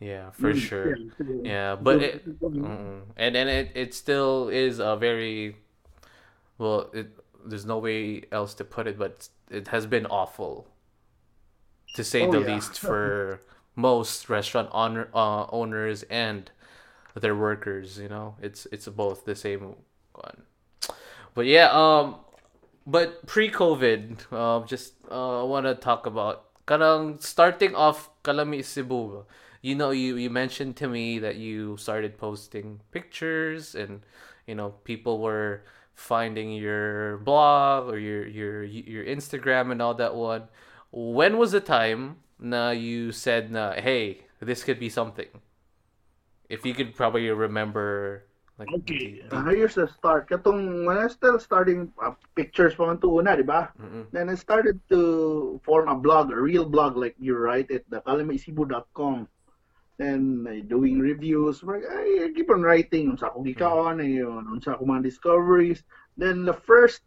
Yeah, 0.00 0.30
for 0.30 0.54
Mm, 0.54 0.54
sure. 0.54 1.00
yeah. 1.18 1.34
Yeah, 1.44 1.76
but 1.76 2.00
it, 2.02 2.24
Mm. 2.54 3.02
And 3.16 3.34
then 3.34 3.48
it, 3.48 3.72
it 3.74 3.94
still 3.94 4.48
is 4.48 4.78
a 4.78 4.96
very 4.96 5.56
well 6.58 6.90
it 6.92 7.08
there's 7.44 7.64
no 7.66 7.78
way 7.78 8.22
else 8.32 8.54
to 8.54 8.64
put 8.64 8.86
it 8.86 8.98
but 8.98 9.28
it 9.50 9.68
has 9.68 9.86
been 9.86 10.06
awful 10.06 10.66
to 11.92 12.04
say 12.04 12.26
Oh, 12.26 12.32
the 12.32 12.40
yeah. 12.40 12.46
least 12.46 12.78
for 12.78 13.40
most 13.74 14.28
restaurant 14.28 14.68
owner, 14.72 15.08
uh, 15.14 15.46
owners 15.50 16.02
and 16.04 16.50
their 17.14 17.34
workers 17.36 17.98
you 17.98 18.08
know 18.08 18.36
it's 18.42 18.66
it's 18.72 18.88
both 18.88 19.24
the 19.24 19.34
same 19.36 19.76
one 20.14 20.42
but 21.34 21.46
yeah 21.46 21.68
um 21.72 22.16
but 22.86 23.26
pre-covid 23.26 24.32
um 24.32 24.66
just 24.66 24.94
uh, 25.10 25.40
i 25.40 25.44
want 25.44 25.66
to 25.66 25.74
talk 25.74 26.06
about 26.06 26.46
kanang 26.66 27.22
starting 27.22 27.74
off 27.74 28.10
kalami 28.22 28.64
cebu. 28.64 29.24
You 29.62 29.74
know 29.74 29.90
you 29.90 30.16
you 30.16 30.30
mentioned 30.30 30.76
to 30.82 30.88
me 30.88 31.18
that 31.18 31.36
you 31.36 31.76
started 31.76 32.18
posting 32.18 32.80
pictures 32.90 33.74
and 33.74 34.02
you 34.46 34.54
know 34.54 34.74
people 34.84 35.18
were 35.18 35.62
finding 35.94 36.52
your 36.52 37.18
blog 37.18 37.88
or 37.88 37.98
your 37.98 38.26
your 38.26 38.62
your 38.62 39.04
instagram 39.04 39.72
and 39.72 39.80
all 39.80 39.94
that 39.94 40.14
one. 40.14 40.50
When 40.90 41.38
was 41.38 41.52
the 41.52 41.60
time 41.60 42.22
na 42.38 42.70
you 42.70 43.10
said 43.10 43.50
na 43.50 43.74
hey 43.74 44.26
this 44.38 44.62
could 44.62 44.78
be 44.78 44.90
something? 44.90 45.30
If 46.48 46.62
you 46.66 46.74
could 46.74 46.94
probably 46.94 47.26
remember 47.30 48.22
like 48.58 48.72
Okay, 48.72 49.20
uh, 49.30 49.44
here's 49.52 49.76
the 49.76 49.86
start. 49.88 50.28
Katong 50.32 50.86
when 50.86 50.96
I 50.96 51.08
still 51.08 51.38
starting 51.38 51.92
uh, 52.00 52.16
pictures 52.34 52.72
pa 52.74 52.88
man 52.88 52.96
una, 53.04 53.36
di 53.36 53.44
ba? 53.44 53.68
Then 54.12 54.32
I 54.32 54.34
started 54.34 54.80
to 54.88 55.60
form 55.64 55.88
a 55.88 55.96
blog, 55.96 56.32
a 56.32 56.40
real 56.40 56.64
blog, 56.64 56.96
like 56.96 57.14
you 57.20 57.36
write 57.36 57.68
it, 57.68 57.84
the 57.92 58.00
kalamaisibu.com. 58.00 59.28
Then 59.98 60.48
uh, 60.48 60.64
doing 60.68 61.00
reviews. 61.00 61.62
Like, 61.62 61.84
I 61.84 62.32
keep 62.32 62.48
on 62.48 62.64
writing. 62.64 63.12
Unsa 63.12 63.32
akong 63.32 63.44
gikaon, 63.44 64.00
ayun, 64.00 64.48
unsa 64.48 64.76
akong 64.76 64.88
mga 64.88 65.04
discoveries. 65.04 65.84
Then 66.16 66.44
the 66.44 66.56
first, 66.56 67.04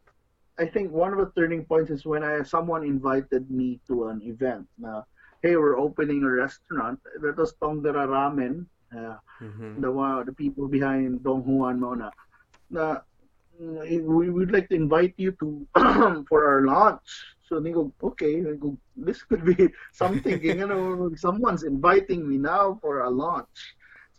I 0.57 0.65
think 0.69 0.93
one 0.93 1.13
of 1.13 1.21
the 1.21 1.33
turning 1.33 1.65
points 1.65 1.89
is 1.89 2.05
when 2.05 2.21
I 2.21 2.41
someone 2.45 2.85
invited 2.85 3.49
me 3.49 3.81
to 3.89 4.09
an 4.09 4.21
event. 4.21 4.69
Na, 4.77 5.01
hey, 5.41 5.57
we're 5.57 5.77
opening 5.81 6.21
a 6.21 6.29
restaurant. 6.29 7.01
That 7.21 7.37
was 7.37 7.53
Tongdera 7.57 8.05
Ramen. 8.05 8.69
Uh, 8.89 9.17
Mhm. 9.39 9.79
the 9.81 9.91
one, 9.91 10.25
the 10.25 10.33
people 10.33 10.67
behind 10.67 11.23
Dong 11.23 11.45
Juan 11.45 11.79
Mona, 11.79 12.11
na 12.69 12.99
mm, 13.55 14.03
we 14.03 14.29
would 14.29 14.51
like 14.51 14.67
to 14.69 14.75
invite 14.75 15.13
you 15.17 15.31
to 15.39 15.63
for 16.29 16.39
our 16.49 16.65
launch. 16.65 17.05
So 17.47 17.57
they 17.59 17.71
go, 17.73 17.89
okay, 18.13 18.41
I 18.45 18.57
go, 18.57 18.77
this 18.97 19.23
could 19.25 19.45
be 19.45 19.69
something. 19.93 20.41
you 20.43 20.67
know, 20.67 21.09
someone's 21.17 21.63
inviting 21.63 22.27
me 22.27 22.37
now 22.37 22.77
for 22.81 23.01
a 23.05 23.09
launch. 23.09 23.57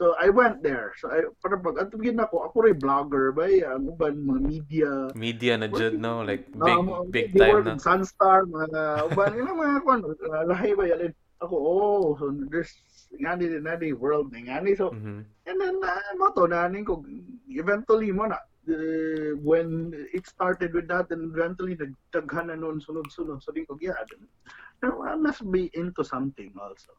So 0.00 0.16
I 0.16 0.32
went 0.32 0.64
there. 0.64 0.96
So 0.96 1.12
I 1.12 1.28
para 1.44 1.60
pag 1.60 1.76
atugin 1.76 2.16
ako, 2.24 2.48
ako 2.48 2.56
ray 2.64 2.72
vlogger 2.72 3.36
ba 3.36 3.44
ang 3.44 3.84
uban 3.84 4.16
mga 4.16 4.40
media 4.40 4.90
media 5.12 5.60
na 5.60 5.68
jud 5.68 6.00
no 6.00 6.24
like 6.24 6.48
big 6.56 6.78
Um, 6.80 6.88
big 7.12 7.28
time 7.36 7.68
na 7.68 7.76
Sunstar, 7.76 8.48
mga 8.48 9.12
uban 9.12 9.36
ina 9.36 9.52
mga 9.52 9.84
kon 9.84 10.00
uh, 10.08 10.44
lahi 10.48 10.72
ba 10.72 10.88
yalin. 10.88 11.12
Ako, 11.44 11.52
oh, 11.56 12.04
so 12.16 12.32
there's 12.48 12.72
ngani 13.18 13.50
din 13.50 13.62
na 13.66 13.74
di 13.76 13.92
world 13.92 14.30
ni 14.32 14.46
ngani. 14.46 14.76
So 14.76 14.90
Mhm. 14.94 15.24
And 15.50 15.56
then, 15.60 15.76
uh, 15.82 16.14
mo 16.14 16.30
to, 16.30 16.46
nanin 16.46 16.86
ko, 16.86 17.02
eventually 17.50 18.12
mo 18.14 18.30
na, 18.30 18.38
uh, 18.70 19.34
when 19.42 19.90
it 20.14 20.26
started 20.30 20.70
with 20.74 20.86
that, 20.86 21.10
and 21.10 21.34
eventually, 21.34 21.74
nagtaghan 21.74 22.46
na 22.46 22.54
noon, 22.54 22.78
sunod-sunod. 22.78 23.42
So, 23.42 23.50
di 23.50 23.66
ko, 23.66 23.74
yeah, 23.82 23.98
no, 24.82 25.02
I 25.02 25.16
must 25.18 25.42
be 25.50 25.66
into 25.74 26.04
something 26.06 26.54
also. 26.54 26.94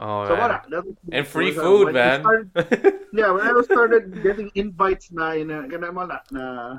oh 0.00 0.24
so, 0.24 0.32
man. 0.32 0.64
That 0.72 0.84
and 1.12 1.26
free 1.28 1.52
was, 1.52 1.60
food 1.60 1.84
when 1.92 1.94
man 1.94 2.20
started- 2.24 2.50
yeah, 3.12 3.28
when 3.36 3.44
I 3.44 3.52
was 3.52 3.68
started 3.68 4.08
getting 4.24 4.48
invites 4.56 5.12
na, 5.12 5.36
na, 5.44 5.68
na, 5.68 5.90
na, 5.92 6.16
na, 6.32 6.78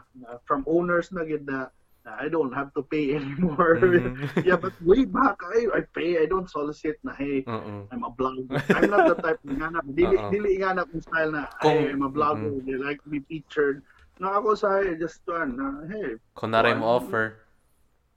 from 0.50 0.65
owners 0.65 1.12
na, 1.13 1.22
gid 1.22 1.46
na, 1.46 1.70
na 1.70 1.70
I 2.06 2.30
don't 2.30 2.54
have 2.54 2.74
to 2.74 2.84
pay 2.84 3.14
anymore. 3.18 3.78
Mhm. 3.78 4.46
yeah, 4.46 4.58
but 4.58 4.74
way 4.82 5.06
back, 5.06 5.38
I, 5.42 5.68
I 5.70 5.82
pay, 5.94 6.18
I 6.22 6.26
don't 6.26 6.50
solicit 6.50 6.98
na, 7.04 7.14
hey, 7.14 7.46
Mm-mm. 7.46 7.86
I'm 7.92 8.04
a 8.04 8.12
blogger. 8.12 8.48
I'm 8.74 8.90
not 8.90 9.06
the 9.06 9.16
type 9.22 9.42
na 9.46 9.70
nga 9.70 9.82
dili 9.86 10.16
Oo. 10.18 10.32
dili 10.32 10.52
nga 10.64 10.74
na 10.74 10.88
kung 10.88 11.04
style 11.04 11.32
na 11.36 11.46
hey, 11.62 11.92
I'm 11.92 12.02
a 12.02 12.10
blogger. 12.10 12.64
They 12.66 12.80
like 12.80 13.02
be 13.06 13.22
featured. 13.28 13.84
Na 14.18 14.38
ako 14.42 14.56
sa 14.58 14.82
just 14.98 15.22
one 15.28 15.58
na 15.58 15.86
hey, 15.92 16.18
kung 16.34 16.52
mo 16.54 16.62
Why? 16.62 16.78
offer 17.02 17.26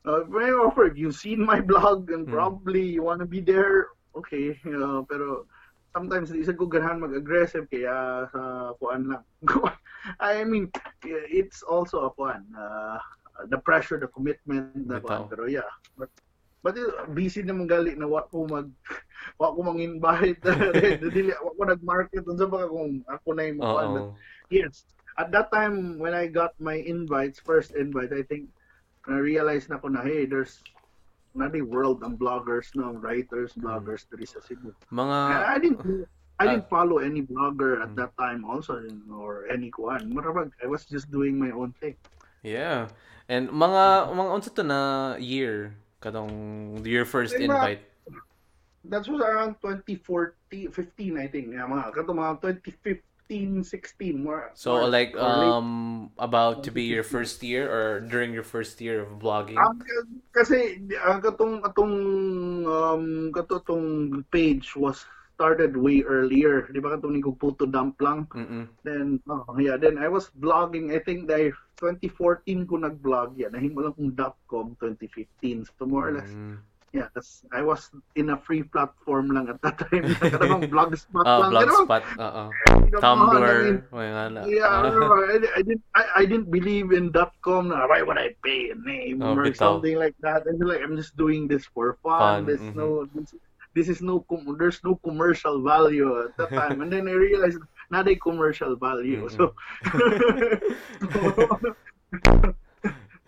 uh, 0.04 0.22
I 0.28 0.50
offer, 0.52 0.92
you've 0.94 1.16
seen 1.16 1.44
my 1.44 1.60
blog 1.60 2.10
and 2.10 2.26
Hmm. 2.28 2.32
probably 2.32 2.82
you 2.96 3.02
want 3.02 3.20
to 3.20 3.26
be 3.26 3.40
there. 3.40 3.88
Okay, 4.14 4.54
know, 4.78 5.02
pero 5.10 5.48
sometimes 5.90 6.30
di 6.30 6.42
sa 6.46 6.54
ko 6.54 6.66
ganahan 6.70 7.02
mag-aggressive 7.02 7.66
kaya 7.66 8.26
sa 8.30 8.72
kuan 8.78 9.10
lang. 9.10 9.24
I 10.20 10.44
mean, 10.46 10.70
it's 11.02 11.62
also 11.66 12.06
a 12.06 12.10
kuan. 12.14 12.46
Uh, 12.54 12.98
the 13.50 13.58
pressure, 13.58 13.98
the 13.98 14.08
commitment, 14.08 14.72
the 14.86 15.00
kuan. 15.00 15.26
Bitaw. 15.26 15.30
Pero 15.30 15.44
yeah, 15.46 15.70
but 15.98 16.10
But 16.64 16.80
uh, 16.80 17.04
busy 17.12 17.44
naman 17.44 17.68
gali 17.68 17.92
na 17.92 18.08
wa 18.08 18.24
ko 18.24 18.48
mag 18.48 18.72
wa 19.40 19.52
ko 19.52 19.60
mang 19.60 19.84
invite 19.84 20.40
dili 21.12 21.36
wa 21.36 21.52
ko 21.52 21.68
nag-market 21.68 22.24
unsa 22.24 22.48
ba 22.48 22.64
kung 22.64 23.04
ako 23.04 23.36
na 23.36 23.44
yung 23.52 23.60
kuan. 23.60 23.88
But 23.92 24.04
Oo. 24.08 24.16
Yes. 24.48 24.88
At 25.20 25.28
that 25.36 25.52
time, 25.52 26.00
when 26.00 26.16
I 26.16 26.24
got 26.24 26.56
my 26.56 26.80
invites, 26.80 27.36
first 27.36 27.76
invite, 27.76 28.16
I 28.16 28.24
think, 28.24 28.48
I 29.04 29.20
realized 29.20 29.68
na 29.68 29.76
ko 29.76 29.92
na, 29.92 30.00
hey, 30.08 30.24
there's 30.24 30.64
not 31.36 31.52
a 31.52 31.60
world 31.60 32.00
ng 32.00 32.16
bloggers, 32.16 32.72
no, 32.72 32.96
writers, 32.96 33.52
bloggers, 33.60 34.08
diri 34.08 34.24
sa 34.24 34.40
Cebu. 34.40 34.72
Mga 34.88 35.16
I, 35.20 35.36
I 35.54 35.56
didn't, 35.60 35.84
I 36.40 36.44
didn't 36.48 36.66
Ah. 36.66 36.72
follow 36.72 36.98
any 37.04 37.20
blogger 37.20 37.84
at 37.84 37.92
Mm. 37.92 38.00
that 38.00 38.16
time 38.16 38.40
also, 38.48 38.80
or 39.12 39.44
any 39.52 39.68
kuan. 39.68 40.08
Marabag, 40.08 40.48
I 40.64 40.66
was 40.66 40.88
just 40.88 41.12
doing 41.12 41.36
my 41.36 41.52
own 41.52 41.76
thing. 41.76 41.94
Yeah. 42.44 42.92
And 43.26 43.48
mga 43.48 44.12
mga 44.12 44.30
unsa 44.36 44.50
to 44.54 44.62
na 44.62 44.80
year 45.16 45.72
katong 46.04 46.84
your 46.84 47.08
first 47.08 47.32
Ay, 47.40 47.48
invite. 47.48 47.82
That 48.84 49.08
was 49.08 49.24
around 49.24 49.56
2014, 49.64 50.68
15, 50.68 51.16
I 51.16 51.26
think. 51.32 51.56
Yeah, 51.56 51.64
mga, 51.64 51.96
kato 51.96 52.12
mga 52.12 52.60
2015, 53.32 53.64
16, 53.64 54.20
more. 54.20 54.52
So 54.52 54.84
like 54.84 55.16
or 55.16 55.24
late. 55.24 55.48
um 55.56 55.70
about 56.20 56.68
to 56.68 56.70
be 56.70 56.84
your 56.84 57.02
first 57.02 57.40
year 57.40 57.64
or 57.64 58.04
during 58.04 58.36
your 58.36 58.44
first 58.44 58.84
year 58.84 59.08
of 59.08 59.24
vlogging. 59.24 59.56
Ang 59.56 59.80
kasi 60.36 60.84
ang 61.00 61.24
katong 61.24 61.64
atong 61.64 61.96
um 62.68 63.32
katong 63.32 64.20
page 64.28 64.76
was 64.76 65.08
started 65.34 65.72
way 65.80 66.04
earlier. 66.04 66.68
Di 66.68 66.78
ba 66.78 67.00
katong 67.00 67.16
ni 67.16 67.24
puto 67.24 67.64
dump 67.64 67.96
lang. 68.04 68.28
Mm-mm. 68.36 68.68
Then 68.84 69.24
oh 69.32 69.56
yeah, 69.56 69.80
then 69.80 69.96
I 69.96 70.12
was 70.12 70.28
vlogging. 70.36 70.92
I 70.92 71.00
think 71.00 71.24
dahil 71.24 71.56
2014 71.84 72.64
ko 72.64 72.74
nag-vlog 72.80 73.36
yan. 73.36 73.52
Nahimo 73.52 73.84
lang 73.84 73.92
kong 73.92 74.12
.com 74.48 74.66
2015. 74.80 75.68
So 75.76 75.84
more 75.84 76.08
or 76.08 76.12
less, 76.16 76.32
Mm. 76.32 76.56
yeah, 76.96 77.10
that's, 77.12 77.44
I 77.52 77.60
was 77.60 77.90
in 78.14 78.30
a 78.32 78.38
free 78.40 78.62
platform 78.64 79.28
lang 79.34 79.52
at 79.52 79.60
that 79.60 79.76
time. 79.76 80.08
Kadang 80.16 80.70
blogspot 80.72 81.24
Oh, 81.28 81.44
lang. 81.50 81.68
Kadang- 81.68 81.84
blogspot. 81.84 82.02
Oo. 82.22 82.44
Tumblr. 83.04 83.90
Na. 84.30 84.46
Yeah, 84.46 84.70
I, 84.86 84.88
Ah. 84.94 85.58
I, 85.58 85.62
didn't. 85.66 85.82
I, 85.98 86.02
I 86.16 86.24
didn't 86.24 86.50
believe 86.50 86.94
in 86.94 87.10
.com. 87.42 87.68
Na, 87.68 87.84
why 87.90 88.00
would 88.06 88.16
I 88.16 88.32
pay 88.40 88.70
a 88.70 88.78
name 88.78 89.18
Oh, 89.20 89.34
or 89.34 89.50
bitaw. 89.50 89.58
something 89.82 89.98
like 89.98 90.14
that? 90.22 90.46
Feel 90.46 90.68
like 90.70 90.80
I'm 90.80 90.94
just 90.96 91.18
doing 91.18 91.50
this 91.50 91.66
for 91.66 91.98
fun. 92.06 92.18
Fun, 92.18 92.40
There's 92.46 92.62
mhm. 92.62 92.76
no. 92.78 92.86
This, 93.10 93.34
this 93.74 93.88
is 93.90 93.98
no. 93.98 94.22
There's 94.54 94.78
no 94.86 94.94
commercial 95.02 95.58
value 95.58 96.06
at 96.22 96.38
that 96.38 96.54
time, 96.54 96.78
and 96.86 96.90
then 96.94 97.10
I 97.10 97.18
realized 97.18 97.58
not 97.90 98.08
a 98.08 98.16
commercial 98.16 98.76
value. 98.76 99.28
Mhm. 99.28 99.36
So. 99.36 99.54
so 101.12 101.58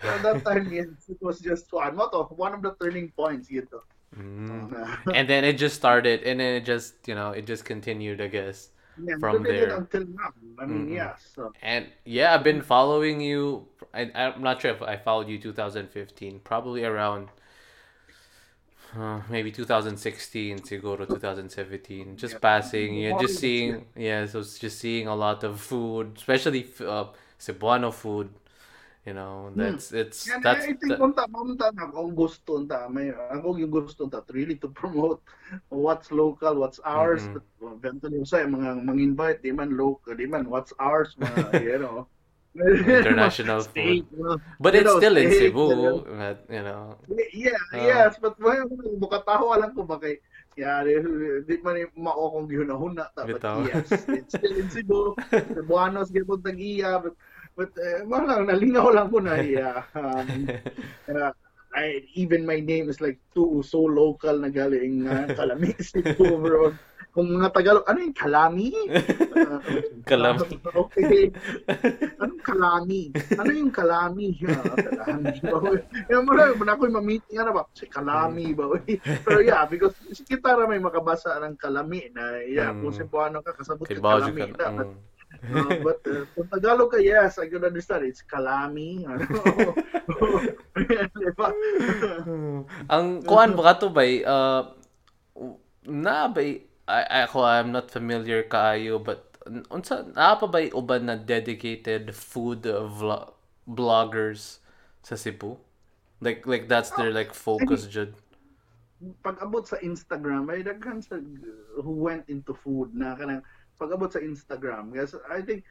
at 0.03 0.23
that 0.23 0.45
time, 0.45 0.73
yes, 0.73 0.87
it 1.09 1.19
was 1.21 1.41
just. 1.41 1.73
What 1.73 2.13
of 2.13 2.31
one 2.37 2.55
of 2.55 2.63
the 2.63 2.75
turning 2.81 3.11
points, 3.17 3.51
ito. 3.51 3.83
Mm. 4.17 4.73
Uh, 4.73 5.13
And 5.13 5.29
then 5.29 5.45
it 5.45 5.59
just 5.59 5.75
started 5.77 6.23
and 6.23 6.41
then 6.41 6.55
it 6.57 6.65
just, 6.65 6.95
you 7.07 7.15
know, 7.15 7.33
it 7.33 7.45
just 7.47 7.65
continued, 7.65 8.21
I 8.21 8.29
guess. 8.29 8.71
yeah, 8.97 9.17
From 9.21 9.39
so 9.39 9.43
did 9.45 9.57
it 9.57 9.69
there. 9.69 9.77
until 9.77 10.07
now. 10.07 10.33
I 10.59 10.65
mean, 10.65 10.89
Mhm. 10.89 10.95
yeah. 10.95 11.17
So. 11.21 11.53
And 11.61 11.87
yeah, 12.05 12.33
I've 12.35 12.45
been 12.45 12.63
following 12.63 13.21
you. 13.21 13.67
I, 13.93 14.09
I'm 14.15 14.41
not 14.43 14.61
sure 14.63 14.71
if 14.73 14.81
I 14.81 14.97
followed 14.97 15.29
you 15.29 15.37
2015, 15.39 16.41
probably 16.41 16.85
around 16.85 17.29
uh, 18.97 19.21
maybe 19.29 19.53
2016 19.53 20.65
siguro 20.65 21.07
2017 21.07 22.17
just 22.17 22.41
passing 22.41 22.97
yeah 22.97 23.17
just 23.21 23.39
seeing 23.39 23.85
yeah. 23.95 24.27
so 24.27 24.41
it's 24.41 24.59
just 24.59 24.81
seeing 24.81 25.07
a 25.07 25.15
lot 25.15 25.45
of 25.45 25.61
food 25.61 26.17
especially 26.17 26.67
uh, 26.81 27.07
Cebuano 27.39 27.93
food 27.93 28.33
you 29.07 29.15
know 29.15 29.53
that's 29.55 29.93
it's 29.93 30.27
And 30.27 30.43
that's 30.43 30.67
I 30.67 30.75
think 30.75 30.91
that, 30.91 30.99
unta 30.99 31.31
unta 31.31 31.71
na 31.71 31.87
kung 31.95 32.19
gusto 32.19 32.59
unta 32.59 32.91
may 32.91 33.15
ako 33.15 33.55
yung 33.55 33.71
gusto 33.71 34.11
unta 34.11 34.19
really 34.35 34.59
to 34.59 34.69
promote 34.75 35.23
what's 35.71 36.11
local 36.11 36.59
what's 36.59 36.83
ours. 36.83 37.23
Mhm. 37.23 37.39
but 37.39 37.45
eventually 37.79 38.19
sa 38.27 38.43
mga 38.43 38.83
mang-invite 38.83 39.47
di 39.47 39.55
man 39.55 39.79
local 39.79 40.11
di 40.19 40.27
man 40.27 40.51
what's 40.51 40.75
ours 40.83 41.15
mga 41.23 41.39
you 41.71 41.79
know 41.79 42.11
International 43.05 43.61
food. 43.61 44.07
but 44.61 44.73
you 44.75 44.81
it's 44.81 44.89
know, 44.89 44.97
still 44.99 45.17
in 45.21 45.29
Cebu 45.31 45.67
but, 46.09 46.39
you 46.49 46.63
know 46.65 46.97
Yeah, 47.33 47.61
Ah. 47.73 47.85
yes, 47.85 48.17
but 48.17 48.35
may 48.41 48.57
bukataho 48.97 49.53
alam 49.57 49.77
ko 49.77 49.85
ba 49.85 50.01
kay 50.01 50.17
yeah, 50.57 50.81
di, 50.85 51.61
man 51.61 51.85
mao 52.01 52.33
kong 52.33 52.49
gihunahuna 52.49 53.13
ta 53.13 53.29
but 53.29 53.37
Bitaw. 53.41 53.61
yes, 53.69 53.89
it's 54.09 54.33
still 54.41 54.57
in 54.57 54.69
Cebu. 54.73 55.13
Cebuanos 55.57 56.09
gyud 56.09 56.41
tag-iya 56.41 56.97
but 57.05 57.13
but 57.57 57.71
uh, 57.77 58.05
lang 58.09 58.49
nalingaw 58.49 58.89
lang 58.93 59.09
ko 59.13 59.21
na 59.21 59.37
iya. 59.41 59.85
Um, 59.97 60.49
uh, 61.13 61.33
I, 61.77 62.01
even 62.17 62.49
my 62.49 62.57
name 62.57 62.89
is 62.89 63.05
like 63.05 63.21
too 63.37 63.61
so 63.61 63.85
local 63.85 64.33
na 64.41 64.49
galing 64.49 65.05
uh, 65.05 65.29
Kalami 65.39 65.77
Cebu 65.77 66.41
bro. 66.41 66.73
Kung 67.13 67.33
mga 67.33 67.49
Tagalog, 67.49 67.85
ano 67.89 68.01
yung 68.05 68.13
Kalami? 68.13 68.73
Uh, 69.33 69.57
Kalami. 70.11 70.53
okay. 70.69 71.33
Anong 72.21 72.45
kalami? 72.45 73.09
Ano 73.41 73.51
yung 73.57 73.73
kalami? 73.73 74.37
Ah, 74.45 74.77
kalami 74.77 75.33
ba? 75.41 75.59
Yan 76.13 76.29
mo 76.29 76.33
lang, 76.37 76.61
na 76.61 76.77
ako'y 76.77 76.93
ma-meeting, 76.93 77.41
ano 77.41 77.57
ba? 77.57 77.65
Si 77.73 77.89
kalami 77.89 78.53
ba? 78.53 78.69
Pero 79.25 79.41
yeah, 79.41 79.65
because 79.65 79.97
si 80.13 80.29
kita 80.29 80.61
ra 80.61 80.69
may 80.69 80.77
makabasa 80.77 81.41
ng 81.41 81.57
kalami 81.57 82.05
na, 82.13 82.45
yeah, 82.45 82.69
Mm. 82.77 82.85
kung 82.85 82.93
Cebuano 82.93 83.41
ka, 83.41 83.57
kasabot 83.57 83.89
kay 83.89 83.97
kalami. 83.97 84.53
ka 84.53 84.69
mm. 84.69 85.16
Uh, 85.53 85.77
but 85.87 86.01
uh, 86.07 86.25
kung 86.35 86.49
Tagalog 86.51 86.93
ka, 86.93 86.99
yes, 86.99 87.39
I 87.39 87.47
can 87.47 87.65
understand. 87.65 88.07
It's 88.07 88.23
kalami. 88.23 89.07
Ano? 89.07 89.27
Ang 92.95 93.23
kuan 93.25 93.55
ba 93.55 93.79
to 93.79 93.91
bay 93.91 94.25
uh 94.27 94.67
na 95.87 96.29
bay 96.29 96.63
I, 96.87 97.27
ako 97.27 97.43
I'm 97.43 97.75
not 97.75 97.91
familiar 97.91 98.47
kaayo 98.47 99.03
but 99.03 99.35
unsa 99.71 100.07
naa 100.15 100.39
pa 100.39 100.47
bay 100.47 100.71
uban 100.71 101.11
na 101.11 101.19
dedicated 101.19 102.15
food 102.15 102.67
vlog 102.67 103.35
bloggers 103.67 104.63
sa 105.03 105.19
Cebu 105.19 105.59
like 106.23 106.47
like 106.47 106.71
that's 106.71 106.95
their 106.95 107.11
like 107.11 107.35
focus 107.35 107.91
jud 107.91 108.15
pag 109.21 109.37
abot 109.43 109.67
sa 109.67 109.77
Instagram 109.83 110.49
ay 110.51 110.65
daghan 110.65 111.03
sa 111.03 111.21
who 111.83 112.07
went 112.07 112.25
into 112.33 112.55
food 112.55 112.95
na 112.97 113.15
kanang 113.15 113.45
pag 113.77 113.93
abot 113.93 114.11
sa 114.11 114.21
Instagram. 114.21 114.93
Kasi 114.93 115.21
I 115.29 115.41
think 115.41 115.63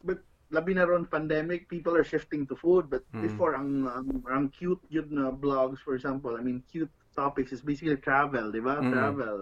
but 0.00 0.22
labi 0.50 0.74
na 0.74 0.82
ron 0.82 1.06
pandemic 1.06 1.70
people 1.70 1.94
are 1.94 2.06
shifting 2.06 2.46
to 2.46 2.56
food. 2.56 2.90
But 2.90 3.06
Mm. 3.10 3.22
before 3.22 3.54
ang, 3.54 3.86
ang 3.86 4.08
ang 4.26 4.44
cute 4.50 4.82
yun 4.88 5.10
na 5.10 5.30
blogs 5.30 5.78
for 5.82 5.94
example 5.94 6.34
I 6.34 6.42
mean 6.42 6.62
cute 6.66 6.90
topics 7.14 7.50
is 7.50 7.62
basically 7.62 7.98
travel 7.98 8.50
di 8.50 8.62
ba? 8.62 8.78
Mm. 8.82 8.90
travel. 8.90 9.38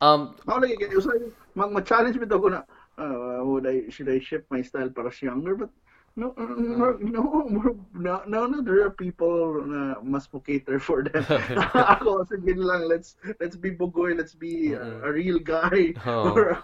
Um 0.00 0.32
Ako 0.48 0.64
lagi 0.64 0.80
kaya 0.80 0.96
usay 0.96 1.28
mag 1.52 1.68
ma-challenge 1.68 2.16
bitaw 2.16 2.40
ko 2.40 2.48
na 2.48 2.64
uh, 2.96 3.44
would 3.44 3.68
I 3.68 3.92
should 3.92 4.08
I 4.08 4.24
shift 4.24 4.48
my 4.48 4.64
style 4.64 4.88
para 4.88 5.12
sa 5.12 5.28
younger 5.28 5.52
but 5.52 5.70
no 6.14 6.34
no 6.36 6.92
no 7.00 7.24
no 7.48 8.12
no, 8.28 8.40
no 8.46 8.58
there 8.60 8.84
are 8.84 8.92
people 8.92 9.64
na 9.64 9.96
mas 10.04 10.28
mo 10.28 10.40
cater 10.44 10.76
for 10.76 11.02
them. 11.08 11.24
ako 11.96 12.28
sige 12.28 12.52
lang 12.52 12.84
let's 12.84 13.16
let's 13.40 13.56
be 13.56 13.72
bugoy, 13.72 14.12
let's 14.12 14.36
be 14.36 14.76
uh, 14.76 15.08
a 15.08 15.10
real 15.12 15.40
guy 15.40 15.96
Oh. 16.04 16.32
or 16.36 16.60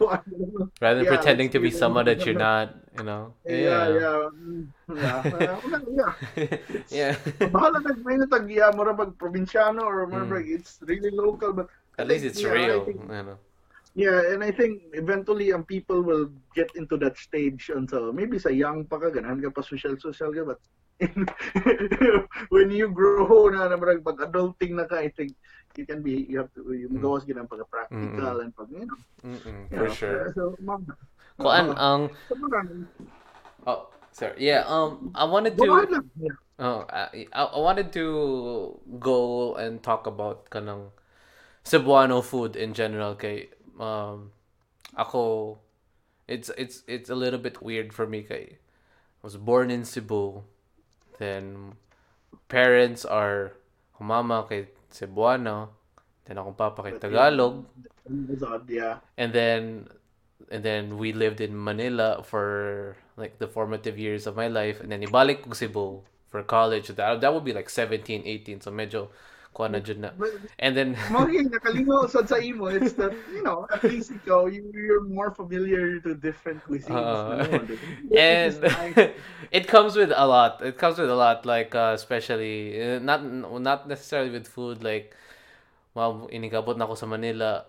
rather 0.85 1.01
than 1.01 1.09
Yeah, 1.09 1.15
pretending 1.17 1.49
to 1.57 1.61
be 1.61 1.73
someone 1.73 2.05
that 2.07 2.27
you're 2.29 2.37
not, 2.37 2.77
you 3.01 3.05
know. 3.09 3.33
Yeah, 3.49 3.89
yeah. 3.89 4.29
mm, 4.29 4.69
Yeah. 4.93 5.21
Uh, 5.25 5.81
yeah. 5.97 6.13
yeah. 6.93 7.13
Bahala 7.49 7.81
nag 7.85 8.05
may 8.05 8.21
natagya 8.21 8.73
mo 8.77 8.85
ra 8.85 8.93
pag 8.93 9.17
probinsyano 9.17 9.81
or 9.85 10.05
mo 10.09 10.29
Mm. 10.29 10.45
it's 10.45 10.81
really 10.85 11.13
local 11.13 11.53
but 11.57 11.73
At 11.99 12.07
least 12.07 12.23
it's 12.23 12.39
yeah, 12.39 12.53
real, 12.55 12.85
think- 12.87 13.01
you 13.01 13.25
know. 13.27 13.39
Yeah, 13.99 14.31
and 14.31 14.47
I 14.47 14.55
think 14.55 14.95
eventually 14.95 15.51
ang 15.51 15.67
people 15.67 16.07
will 16.07 16.31
get 16.55 16.71
into 16.79 16.95
that 17.03 17.19
stage 17.19 17.67
until 17.75 18.15
maybe 18.15 18.39
sa 18.39 18.47
young 18.47 18.87
pa 18.87 19.03
ka 19.03 19.11
ganahan 19.11 19.43
ka 19.43 19.51
pa 19.51 19.59
social 19.67 19.99
social 19.99 20.31
ka 20.31 20.47
but 20.47 20.61
when 22.55 22.71
you 22.71 22.95
grow 22.95 23.51
na 23.51 23.67
na 23.67 23.75
marag 23.75 24.07
pag 24.07 24.23
adulting 24.23 24.79
na 24.79 24.87
ka 24.87 25.03
I 25.03 25.11
think 25.11 25.35
you 25.75 25.83
can 25.83 25.99
be 26.07 26.31
you 26.31 26.39
have 26.39 26.51
to 26.55 26.63
you 26.71 26.87
Mm. 26.87 27.03
magawas 27.03 27.27
gid 27.27 27.43
ang 27.43 27.51
pag 27.51 27.67
practical 27.67 28.39
and 28.47 28.55
pag 28.55 28.71
you 28.71 28.87
know, 28.87 28.99
you 29.67 29.79
for 29.79 29.91
know, 29.91 29.95
sure. 29.99 30.31
so 30.31 30.55
ma'am 30.63 30.87
Kuan 31.39 31.67
Oo. 31.71 31.75
ang 31.75 32.01
so, 32.31 32.35
oh 33.67 33.81
sorry. 34.15 34.39
Yeah, 34.43 34.63
um 34.67 35.11
I 35.15 35.27
wanted 35.27 35.59
to 35.59 35.67
Buhay 35.67 35.91
lang. 35.91 36.07
Yeah. 36.19 36.37
Oh, 36.59 36.83
I, 36.91 37.27
I 37.31 37.43
I 37.55 37.61
wanted 37.63 37.95
to 37.95 38.07
go 38.99 39.55
and 39.55 39.79
talk 39.79 40.07
about 40.11 40.51
kanang 40.51 40.91
Cebuano 41.63 42.19
food 42.25 42.59
in 42.59 42.75
general 42.75 43.15
kay 43.15 43.47
um 43.79 44.31
ako 44.97 45.57
it's 46.27 46.51
it's 46.59 46.83
it's 46.87 47.09
a 47.09 47.15
little 47.15 47.39
bit 47.39 47.63
weird 47.63 47.93
for 47.95 48.07
me 48.07 48.23
kay. 48.23 48.59
I 48.59 49.23
was 49.23 49.37
born 49.37 49.71
in 49.71 49.85
Cebu 49.85 50.45
then 51.19 51.75
parents 52.47 53.05
are 53.05 53.57
akong 53.97 54.07
mama 54.07 54.47
kay 54.49 54.69
Cebuano 54.93 55.73
then 56.27 56.37
akong 56.37 56.57
papa 56.57 56.83
kay 56.85 56.95
Tagalog. 57.01 57.65
And 59.17 59.33
then 59.33 59.89
and 60.51 60.63
then 60.63 60.97
we 60.97 61.13
lived 61.13 61.41
in 61.41 61.53
Manila 61.57 62.23
for 62.23 62.97
like 63.17 63.39
the 63.39 63.49
formative 63.49 63.99
years 63.99 64.27
of 64.27 64.37
my 64.37 64.47
life 64.49 64.81
and 64.81 64.93
then 64.93 65.03
ibalik 65.03 65.43
ko 65.43 65.53
Cebu 65.57 66.05
for 66.29 66.45
college. 66.45 66.89
That, 66.93 67.21
that 67.21 67.33
would 67.33 67.45
be 67.45 67.53
like 67.57 67.69
17 67.73 68.23
18 68.25 68.61
so 68.61 68.71
medyo 68.71 69.09
kuha 69.59 69.67
na 69.67 69.83
dyan 69.83 70.07
na 70.07 70.11
But 70.15 70.39
and 70.63 70.79
then 70.79 70.95
Mga 71.11 71.51
nakalingo 71.51 72.07
sad 72.07 72.29
sa 72.33 72.39
imo, 72.39 72.71
it's 72.71 72.95
that, 72.95 73.11
you 73.35 73.43
know, 73.43 73.67
at 73.75 73.83
least 73.83 74.15
ikaw, 74.15 74.47
you, 74.47 74.71
you're 74.71 75.03
more 75.03 75.35
familiar 75.35 75.99
to 76.07 76.15
different 76.15 76.63
cuisines. 76.63 76.95
Uh, 76.95 77.43
no? 77.43 77.67
And 78.15 78.55
nice. 78.63 79.11
it 79.51 79.67
comes 79.67 79.97
with 79.97 80.13
a 80.15 80.27
lot 80.27 80.61
it 80.63 80.79
comes 80.79 80.99
with 80.99 81.11
a 81.11 81.15
lot 81.15 81.47
like 81.47 81.75
uh, 81.75 81.93
especially 81.95 82.81
uh, 82.81 82.99
not 82.99 83.25
not 83.25 83.89
necessarily 83.89 84.31
with 84.31 84.47
food 84.47 84.83
like 84.85 85.17
wow 85.95 86.29
inigabot 86.33 86.77
na 86.77 86.85
ako 86.85 86.95
sa 86.95 87.07
Manila 87.09 87.65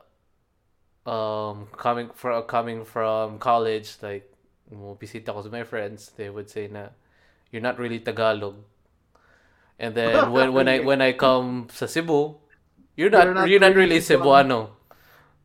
um 1.08 1.68
coming 1.72 2.12
from 2.14 2.44
coming 2.44 2.84
from 2.84 3.40
college 3.40 3.96
like 4.04 4.28
mo 4.70 4.94
bisita 5.00 5.32
ko 5.34 5.42
sa 5.42 5.50
my 5.50 5.64
friends 5.64 6.14
they 6.20 6.30
would 6.30 6.52
say 6.52 6.68
na 6.68 6.92
you're 7.50 7.64
not 7.64 7.80
really 7.80 8.00
Tagalog 8.00 8.60
and 9.80 9.96
then 9.96 10.30
when 10.30 10.52
when 10.52 10.68
I 10.68 10.84
when 10.84 11.00
I 11.00 11.16
come 11.16 11.72
sa 11.72 11.88
Cebu 11.88 12.36
you're 13.00 13.10
not 13.10 13.32
You're 13.48 13.58
you're 13.58 13.64
not 13.64 13.74
not, 13.74 13.80
really 13.80 14.00
Cebuano 14.04 14.76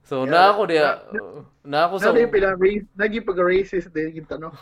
so 0.04 0.28
Yeah. 0.28 0.36
na 0.36 0.40
ako 0.52 0.60
diya 0.68 0.88
na 1.64 1.88
ako 1.88 1.94
sa 1.96 2.12
Sabi 2.12 2.28
pila 2.28 2.52
race, 2.60 2.84
naging 2.92 3.24
pag-racist 3.24 3.88
din 3.88 4.20
yung 4.20 4.28
tanong. 4.28 4.52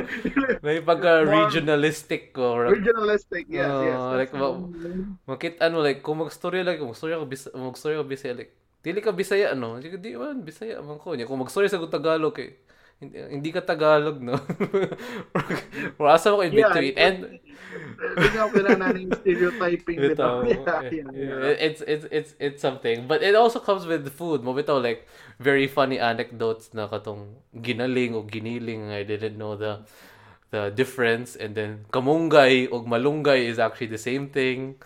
may 0.64 0.80
pagka 0.80 1.20
regionalistic 1.20 2.32
ko 2.32 2.64
Regionalistic, 2.64 3.44
yes, 3.52 3.68
Oh, 3.68 3.84
yes. 3.84 4.00
like, 4.16 4.32
ma- 4.32 4.56
makit 5.28 5.60
ano 5.60 5.84
like 5.84 6.00
kung 6.00 6.24
magstorya 6.24 6.64
lang 6.64 6.80
kung 6.80 6.96
magstorya 6.96 7.20
ko 7.20 7.28
bis 7.28 7.44
magstorya 7.52 8.00
ko 8.00 8.08
bisaya 8.08 8.32
like 8.40 8.56
dili 8.80 9.04
ka 9.04 9.12
bisaya 9.12 9.52
no 9.52 9.76
di, 9.76 10.16
man 10.16 10.40
bisaya 10.40 10.80
man 10.80 10.96
ko 10.96 11.12
niya 11.12 11.28
kung 11.28 11.44
magstorya 11.44 11.68
sa 11.68 11.76
tagalog 11.84 12.32
kay 12.32 12.56
hindi, 13.00 13.16
hindi 13.16 13.48
ka 13.50 13.64
tagalog 13.64 14.20
no 14.20 14.36
or 15.98 16.06
asa 16.08 16.32
ko 16.36 16.44
in 16.44 16.52
Yeah, 16.52 16.68
between 16.68 16.94
it- 16.94 17.00
and 17.00 17.16
Hindi 18.00 18.38
kailangan 18.38 18.92
ng 18.98 19.12
stereotyping 19.14 19.98
Bitaw. 20.02 20.42
Yeah, 20.90 20.90
yeah, 20.90 21.08
yeah. 21.14 21.54
It's 21.54 21.80
it's 21.86 22.06
it's 22.10 22.32
it's 22.42 22.60
something. 22.60 23.06
But 23.06 23.22
it 23.22 23.38
also 23.38 23.60
comes 23.62 23.86
with 23.86 24.02
the 24.02 24.10
food. 24.10 24.42
Mo 24.42 24.50
bitaw 24.56 24.82
like 24.82 25.06
very 25.38 25.70
funny 25.70 26.00
anecdotes 26.02 26.74
na 26.74 26.90
katong 26.90 27.38
ginaling 27.62 28.16
o 28.18 28.26
giniling. 28.26 28.90
I 28.90 29.06
didn't 29.06 29.38
know 29.38 29.54
the 29.54 29.86
the 30.50 30.74
difference 30.74 31.38
and 31.38 31.54
then 31.54 31.86
kamunggay 31.94 32.68
o 32.74 32.82
malunggay 32.82 33.46
is 33.46 33.62
actually 33.62 33.92
the 33.94 34.02
same 34.02 34.28
thing. 34.34 34.80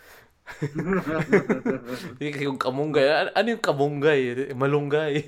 yung 2.20 2.58
kamunggay, 2.60 3.32
ano 3.32 3.46
yung 3.56 3.64
kamunggay? 3.64 4.52
Malunggay. 4.52 5.24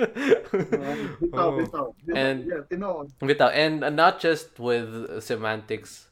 Oh. 1.36 1.52
bitaw. 1.60 1.86
And- 2.14 2.46
yeah, 2.48 2.62
tinoon. 2.68 3.12
Bitaw. 3.20 3.50
And 3.52 3.84
not 3.96 4.20
just 4.20 4.58
with 4.58 5.20
semantics, 5.22 6.08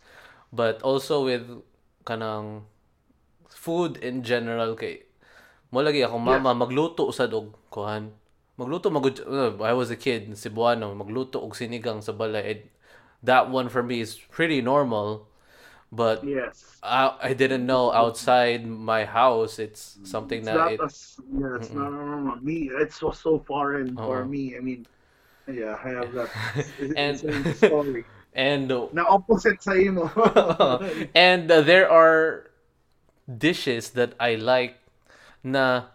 but 0.53 0.81
also 0.83 1.25
with 1.25 1.45
kanang 2.05 2.65
food 3.53 4.01
in 4.01 4.25
general 4.25 4.73
kay 4.73 5.05
mo 5.69 5.85
lagi 5.85 6.01
ako 6.01 6.17
mama 6.17 6.57
magluto 6.57 7.05
usad 7.05 7.29
og 7.37 7.53
kuhan 7.69 8.17
magluto 8.57 8.89
magud 8.89 9.21
uh, 9.29 9.53
I 9.61 9.77
was 9.77 9.93
a 9.93 9.99
kid 9.99 10.33
Cebuano 10.33 10.97
magluto 10.97 11.45
og 11.45 11.53
sinigang 11.53 12.01
sa 12.01 12.17
balay 12.17 12.45
And 12.49 12.63
that 13.21 13.53
one 13.53 13.69
for 13.69 13.85
me 13.85 14.01
is 14.01 14.17
pretty 14.17 14.65
normal 14.65 15.29
but 15.93 16.25
Yes. 16.25 16.79
I, 16.83 17.17
I 17.23 17.33
didn't 17.35 17.67
know 17.67 17.93
outside 17.93 18.67
my 18.67 19.05
house 19.05 19.59
it's 19.59 19.99
something 20.05 20.41
It's 20.41 20.49
that 20.49 20.57
not 20.57 20.73
it, 20.73 20.81
as, 20.85 21.17
yes, 21.33 21.71
no, 21.73 21.89
no, 21.89 22.03
no, 22.05 22.17
no. 22.21 22.35
Me, 22.41 22.71
it's 22.73 23.01
so, 23.01 23.11
so 23.11 23.39
foreign 23.41 23.97
for 23.97 24.25
me. 24.25 24.57
I 24.57 24.61
mean, 24.61 24.87
yeah, 25.49 25.77
I 25.83 25.89
have 25.97 26.13
that. 26.13 26.31
It's, 26.79 26.95
And- 26.97 27.21
it's 27.25 27.59
story. 27.59 28.05
and 28.39 28.69
Na 28.93 29.03
opposite 29.09 29.59
sa 29.65 29.73
imo. 29.75 30.07
and 31.17 31.51
uh, 31.51 31.61
there 31.65 31.91
are 31.91 32.51
dishes 33.27 33.91
that 33.99 34.15
I 34.21 34.37
like 34.37 34.79
na 35.43 35.91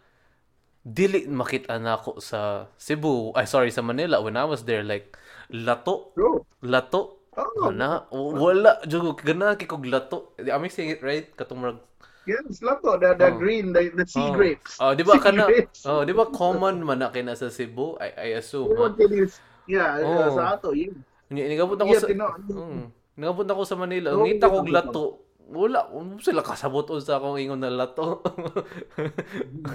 dili 0.83 1.23
makita 1.29 1.79
na 1.79 1.95
ako 1.95 2.19
sa 2.19 2.67
Cebu. 2.75 3.31
Ay, 3.37 3.45
sorry, 3.47 3.71
sa 3.71 3.81
Manila 3.81 4.19
when 4.19 4.35
I 4.35 4.43
was 4.43 4.65
there. 4.67 4.83
Like, 4.83 5.15
lato. 5.53 6.11
True. 6.17 6.43
Lato. 6.65 7.22
Oh, 7.33 7.67
Ana, 7.67 8.05
wala. 8.11 8.77
Jugo, 8.83 9.13
gana 9.15 9.55
kikog 9.55 9.85
lato. 9.85 10.37
Am 10.37 10.61
I 10.61 10.69
saying 10.69 10.93
it 10.93 11.01
right? 11.01 11.29
Katong 11.33 11.59
murag 11.59 11.79
yes, 12.23 12.61
lato. 12.61 12.95
The, 12.95 13.13
the 13.13 13.29
Oh. 13.29 13.37
green, 13.37 13.73
the, 13.73 13.89
the 13.91 14.05
sea 14.05 14.21
Oh. 14.21 14.31
grapes. 14.31 14.77
Oh, 14.77 14.93
di 14.93 15.01
ba 15.01 15.17
kana? 15.23 15.49
Oh, 15.83 16.01
di 16.03 16.13
ba 16.13 16.29
common 16.29 16.79
man 16.79 16.99
na 16.99 17.09
kina 17.09 17.33
sa 17.33 17.49
Cebu? 17.49 17.97
I 17.97 18.09
I 18.13 18.27
assume. 18.37 18.71
It 18.95 19.11
is, 19.11 19.41
yeah, 19.65 19.97
uh, 19.97 20.29
Oh. 20.29 20.37
sa 20.37 20.55
ato, 20.55 20.71
yun. 20.71 20.93
Ni 21.27 21.41
nigabot 21.43 21.75
ako 21.75 21.89
Yeah, 21.89 22.01
sa 22.01 22.07
tino- 22.07 22.37
Mm. 22.45 22.83
Nigabot 23.13 23.45
ako 23.45 23.61
sa 23.63 23.75
Manila. 23.75 24.13
Oo, 24.13 24.25
Ngita 24.25 24.45
kog 24.47 24.69
lato. 24.69 25.05
Wala, 25.43 25.85
um, 25.91 26.17
sila 26.17 26.39
kasabot 26.41 26.87
sa 26.97 27.19
akong 27.19 27.37
ingon 27.37 27.59
na 27.59 27.69
lato. 27.69 28.23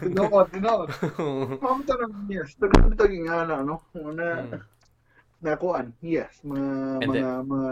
Tinood, 0.00 0.48
tinood. 0.50 0.88
Ma'am 1.60 1.80
tanong, 1.84 2.26
yes. 2.30 2.56
Tagal 2.56 2.88
ito 2.88 3.04
yung 3.06 3.28
ano, 3.28 3.54
no? 3.62 3.76
Na, 4.10 4.42
Mm. 4.42 4.58
Na 5.42 5.54
kuan, 5.56 5.94
yes. 6.02 6.40
Mga, 6.42 6.66
And 7.02 7.10
mga, 7.14 7.32
mga, 7.46 7.70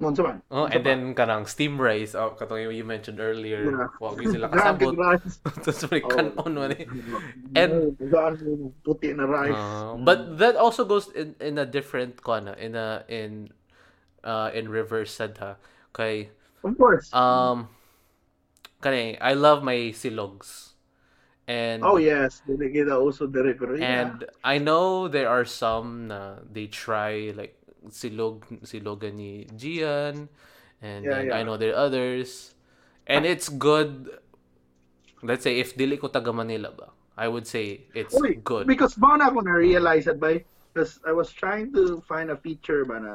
Monsa. 0.00 0.40
Oh, 0.48 0.64
and 0.64 0.80
then 0.80 1.12
kanang 1.12 1.44
steam 1.44 1.76
rice, 1.76 2.16
oh, 2.16 2.32
katong 2.32 2.72
you 2.72 2.84
mentioned 2.88 3.20
earlier. 3.20 3.68
Yeah. 3.68 3.92
Wag 4.00 4.16
gyud 4.16 4.32
sila 4.32 4.48
kasabot. 4.52 4.96
Tapos 5.60 5.84
may 5.92 6.00
Oh. 6.00 6.08
kanon 6.08 6.54
man 6.56 6.72
eh. 6.80 6.88
And- 7.52 7.92
puti 8.80 9.12
na 9.12 9.28
rice. 9.28 9.52
Uh, 9.52 10.00
but 10.00 10.40
that 10.40 10.56
also 10.56 10.88
goes 10.88 11.12
in 11.12 11.36
in 11.36 11.60
a 11.60 11.68
different 11.68 12.24
kana 12.24 12.56
in 12.56 12.72
a 12.72 13.04
in 13.12 13.52
uh 14.24 14.48
in 14.56 14.72
reverse 14.72 15.12
sad 15.12 15.36
ha. 15.36 15.60
Kay 15.92 16.32
of 16.64 16.72
course. 16.80 17.12
um 17.12 17.68
kanay 18.80 19.20
I 19.20 19.36
love 19.36 19.60
my 19.60 19.92
silogs. 19.92 20.69
And 21.50 21.82
oh, 21.82 21.98
yes. 21.98 22.46
Kita 22.46 22.94
uso 23.02 23.26
dire, 23.26 23.58
pero 23.58 23.74
yeah. 23.74 24.06
And 24.06 24.30
I 24.46 24.62
know 24.62 25.10
there 25.10 25.26
are 25.26 25.42
some 25.42 26.06
na 26.06 26.38
they 26.46 26.70
try 26.70 27.34
like 27.34 27.58
silog 27.90 28.46
silogan 28.62 29.18
ni 29.18 29.50
Gian 29.58 30.30
and 30.78 31.02
Yeah, 31.02 31.26
yeah. 31.26 31.34
I 31.34 31.42
know 31.42 31.58
there 31.58 31.74
are 31.74 31.90
others 31.90 32.54
and 33.08 33.26
it's 33.26 33.48
good 33.50 34.14
let's 35.26 35.42
say 35.42 35.58
if 35.58 35.74
dili 35.74 35.96
ko 35.98 36.06
taga 36.12 36.30
Manila 36.30 36.70
ba 36.70 36.92
I 37.16 37.26
would 37.26 37.48
say 37.48 37.88
it's 37.96 38.14
Uy, 38.14 38.38
good 38.44 38.68
Because 38.70 38.94
ba 39.00 39.16
na 39.18 39.32
ako 39.32 39.42
na-realize 39.42 40.06
that 40.06 40.20
by 40.22 40.44
because 40.70 41.00
I 41.02 41.10
was 41.10 41.32
trying 41.34 41.74
to 41.74 41.98
find 42.06 42.30
a 42.30 42.38
feature 42.38 42.84
ba 42.86 43.00
na 43.00 43.12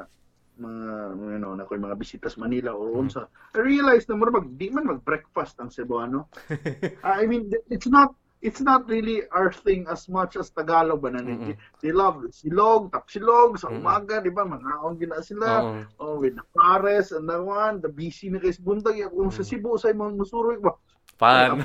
mga 0.59 0.93
you 1.35 1.39
know 1.39 1.53
na 1.55 1.63
ko'y 1.69 1.77
mga 1.79 1.95
bisitas 1.95 2.35
Manila 2.41 2.73
o 2.73 2.89
Hmm. 2.89 3.05
unsa. 3.07 3.29
I 3.53 3.61
realized 3.61 4.09
na 4.09 4.17
mura 4.19 4.33
mag 4.33 4.49
di 4.57 4.73
man 4.73 4.87
mag-breakfast 4.89 5.61
ang 5.61 5.69
Cebuano. 5.69 6.27
I 7.05 7.29
mean 7.29 7.53
it's 7.69 7.87
not 7.87 8.17
it's 8.41 8.61
not 8.61 8.87
really 8.87 9.23
our 9.31 9.51
thing 9.51 9.87
as 9.89 10.07
much 10.09 10.35
as 10.35 10.49
Tagalog 10.51 11.01
ba 11.01 11.09
na 11.11 11.23
Mm-mm. 11.23 11.55
They 11.81 11.91
love 11.91 12.23
silog, 12.29 12.91
tapsilog 12.91 13.57
sa 13.59 13.71
umaga, 13.71 14.21
di 14.21 14.29
ba? 14.29 14.45
Mga 14.45 14.99
gina 14.99 15.17
sila. 15.23 15.49
Oo. 15.63 15.81
Oh, 15.99 16.15
with 16.19 16.35
the 16.35 16.45
pares 16.53 17.11
and 17.11 17.29
the 17.29 17.39
one, 17.41 17.81
the 17.81 17.89
busy 17.89 18.29
na 18.29 18.37
kay 18.37 18.53
buntag. 18.59 19.01
Kung 19.09 19.31
sa 19.31 19.41
Cebu, 19.41 19.79
sa 19.79 19.89
mga 19.93 20.13
musuroy 20.19 20.59
ba? 20.61 20.75
Pan. 21.15 21.59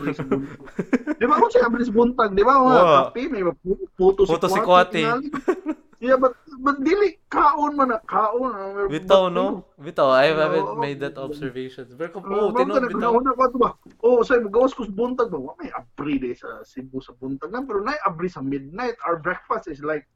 Di 1.21 1.25
ba 1.27 1.37
kung 1.37 1.51
siya 1.51 1.67
abris 1.67 1.91
buntag, 1.91 2.33
di 2.33 2.43
ba? 2.43 2.57
Mga 2.63 2.81
Oo. 2.81 2.97
kape, 3.11 3.23
may 3.29 3.43
puto, 3.45 4.23
Puto 4.25 4.47
si 4.49 4.55
si 4.57 4.61
Kwate. 4.63 5.03
tingali. 5.05 5.29
Yeah, 6.01 6.17
but 6.17 6.33
but 6.65 6.81
dili 6.81 7.21
kaon 7.29 7.77
man 7.77 7.93
na 7.93 8.01
kaon. 8.01 8.57
ah, 8.57 8.89
bitaw 8.89 9.29
no 9.29 9.69
bitaw 9.77 10.09
I 10.09 10.33
haven't 10.33 10.81
made 10.81 10.97
that 11.05 11.21
observation 11.21 11.85
pero 11.93 12.17
ko 12.17 12.25
Oh, 12.25 12.49
oh 12.49 12.57
tinud 12.57 12.89
bitaw 12.89 13.21
Una 13.21 13.37
ko 13.37 13.61
ba? 13.61 13.77
Oh, 14.01 14.25
say 14.25 14.41
magawas 14.41 14.73
ko 14.73 14.89
sa 14.89 14.97
buntag 14.97 15.29
ba? 15.29 15.37
Wa 15.37 15.53
may 15.61 15.69
abri 15.69 16.17
de 16.17 16.33
sa 16.33 16.65
Cebu 16.65 17.05
sa 17.05 17.13
buntag 17.21 17.53
lang 17.53 17.69
pero 17.69 17.85
nay 17.85 18.01
abri 18.09 18.33
sa 18.33 18.41
midnight. 18.41 18.97
Our 19.05 19.21
breakfast 19.21 19.69
is 19.69 19.85
like 19.85 20.09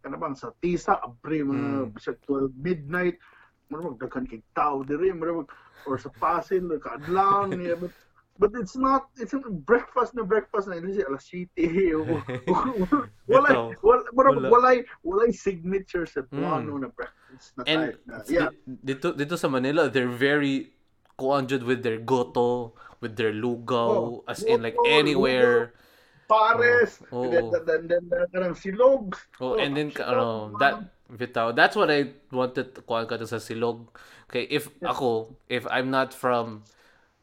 kana 0.00 0.16
bang 0.16 0.32
sa 0.32 0.48
tisa 0.64 0.96
abri 0.96 1.44
mga 1.44 1.92
bisag 1.92 2.16
12 2.24 2.48
midnight. 2.56 3.20
Mura 3.68 3.84
magdaghan 3.84 4.24
kay 4.24 4.40
tao 4.56 4.80
diri, 4.80 5.12
mura 5.12 5.44
mag 5.44 5.52
or 5.84 6.00
sa 6.00 6.08
pasin 6.08 6.72
ka 6.80 6.96
adlaw 6.96 7.44
niya 7.52 7.76
but 7.76 7.92
But 8.38 8.54
it's 8.54 8.78
not, 8.78 9.10
it's 9.18 9.34
breakfast 9.66 10.14
na 10.14 10.22
breakfast 10.22 10.70
na, 10.70 10.78
siya 10.78 11.10
alas 11.10 11.26
7. 11.26 11.50
wala, 13.26 13.48
Bitaw. 13.50 13.66
wala, 13.82 14.02
wala, 14.14 14.30
Wala. 14.30 14.48
wala, 14.48 14.70
wala 15.02 15.24
signature 15.34 16.06
sa 16.06 16.22
Buano 16.22 16.78
na 16.78 16.88
breakfast 16.94 17.58
na 17.58 17.62
and 17.66 17.80
type 17.92 17.98
na. 18.06 18.16
Yeah. 18.30 18.50
di- 18.62 18.94
dito 18.94 19.10
dito 19.12 19.34
sa 19.34 19.50
Manila 19.50 19.90
they're 19.90 20.06
very 20.10 20.70
kuanjud 21.18 21.66
with 21.66 21.82
their 21.82 21.98
goto 21.98 22.78
with 23.02 23.18
their 23.18 23.34
lugaw 23.34 24.22
Oh, 24.22 24.30
as 24.30 24.46
in 24.46 24.62
like 24.62 24.78
goto, 24.78 24.86
anywhere 24.86 25.74
Pares, 26.28 27.00
Oo. 27.08 27.24
and 27.24 27.64
then, 27.64 27.88
then, 27.88 28.04
then, 28.12 28.28
then, 28.36 28.52
silog. 28.52 29.16
Oh, 29.40 29.56
and 29.56 29.72
then 29.72 29.88
ano, 30.04 30.52
that 30.60 30.76
bitaw. 31.08 31.56
That's 31.56 31.72
what 31.72 31.88
I 31.88 32.12
wanted 32.28 32.84
kuan 32.84 33.08
ka 33.08 33.16
sa 33.24 33.40
silog. 33.40 33.88
Okay, 34.28 34.44
if 34.44 34.68
ako, 34.84 35.32
if 35.48 35.64
I'm 35.72 35.88
not 35.88 36.12
from 36.12 36.68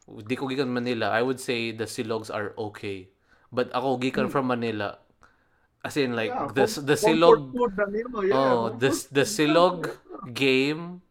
di 0.05 0.35
ko 0.37 0.45
gikan 0.45 0.69
Manila, 0.69 1.09
I 1.09 1.21
would 1.25 1.41
say 1.41 1.73
the 1.73 1.89
silogs 1.89 2.29
are 2.29 2.53
okay. 2.57 3.09
But 3.49 3.73
ako 3.73 3.97
gikan 4.01 4.29
from 4.29 4.47
Manila, 4.51 4.99
As 5.85 6.01
in 6.01 6.17
like 6.17 6.33
Yeah, 6.33 6.49
the 6.49 6.65
the 6.81 6.97
silog 6.97 7.53
yeah. 8.25 8.33
Oh, 8.33 8.73
the 8.81 8.89
the 9.13 9.21
silog 9.21 9.93
game 10.33 11.05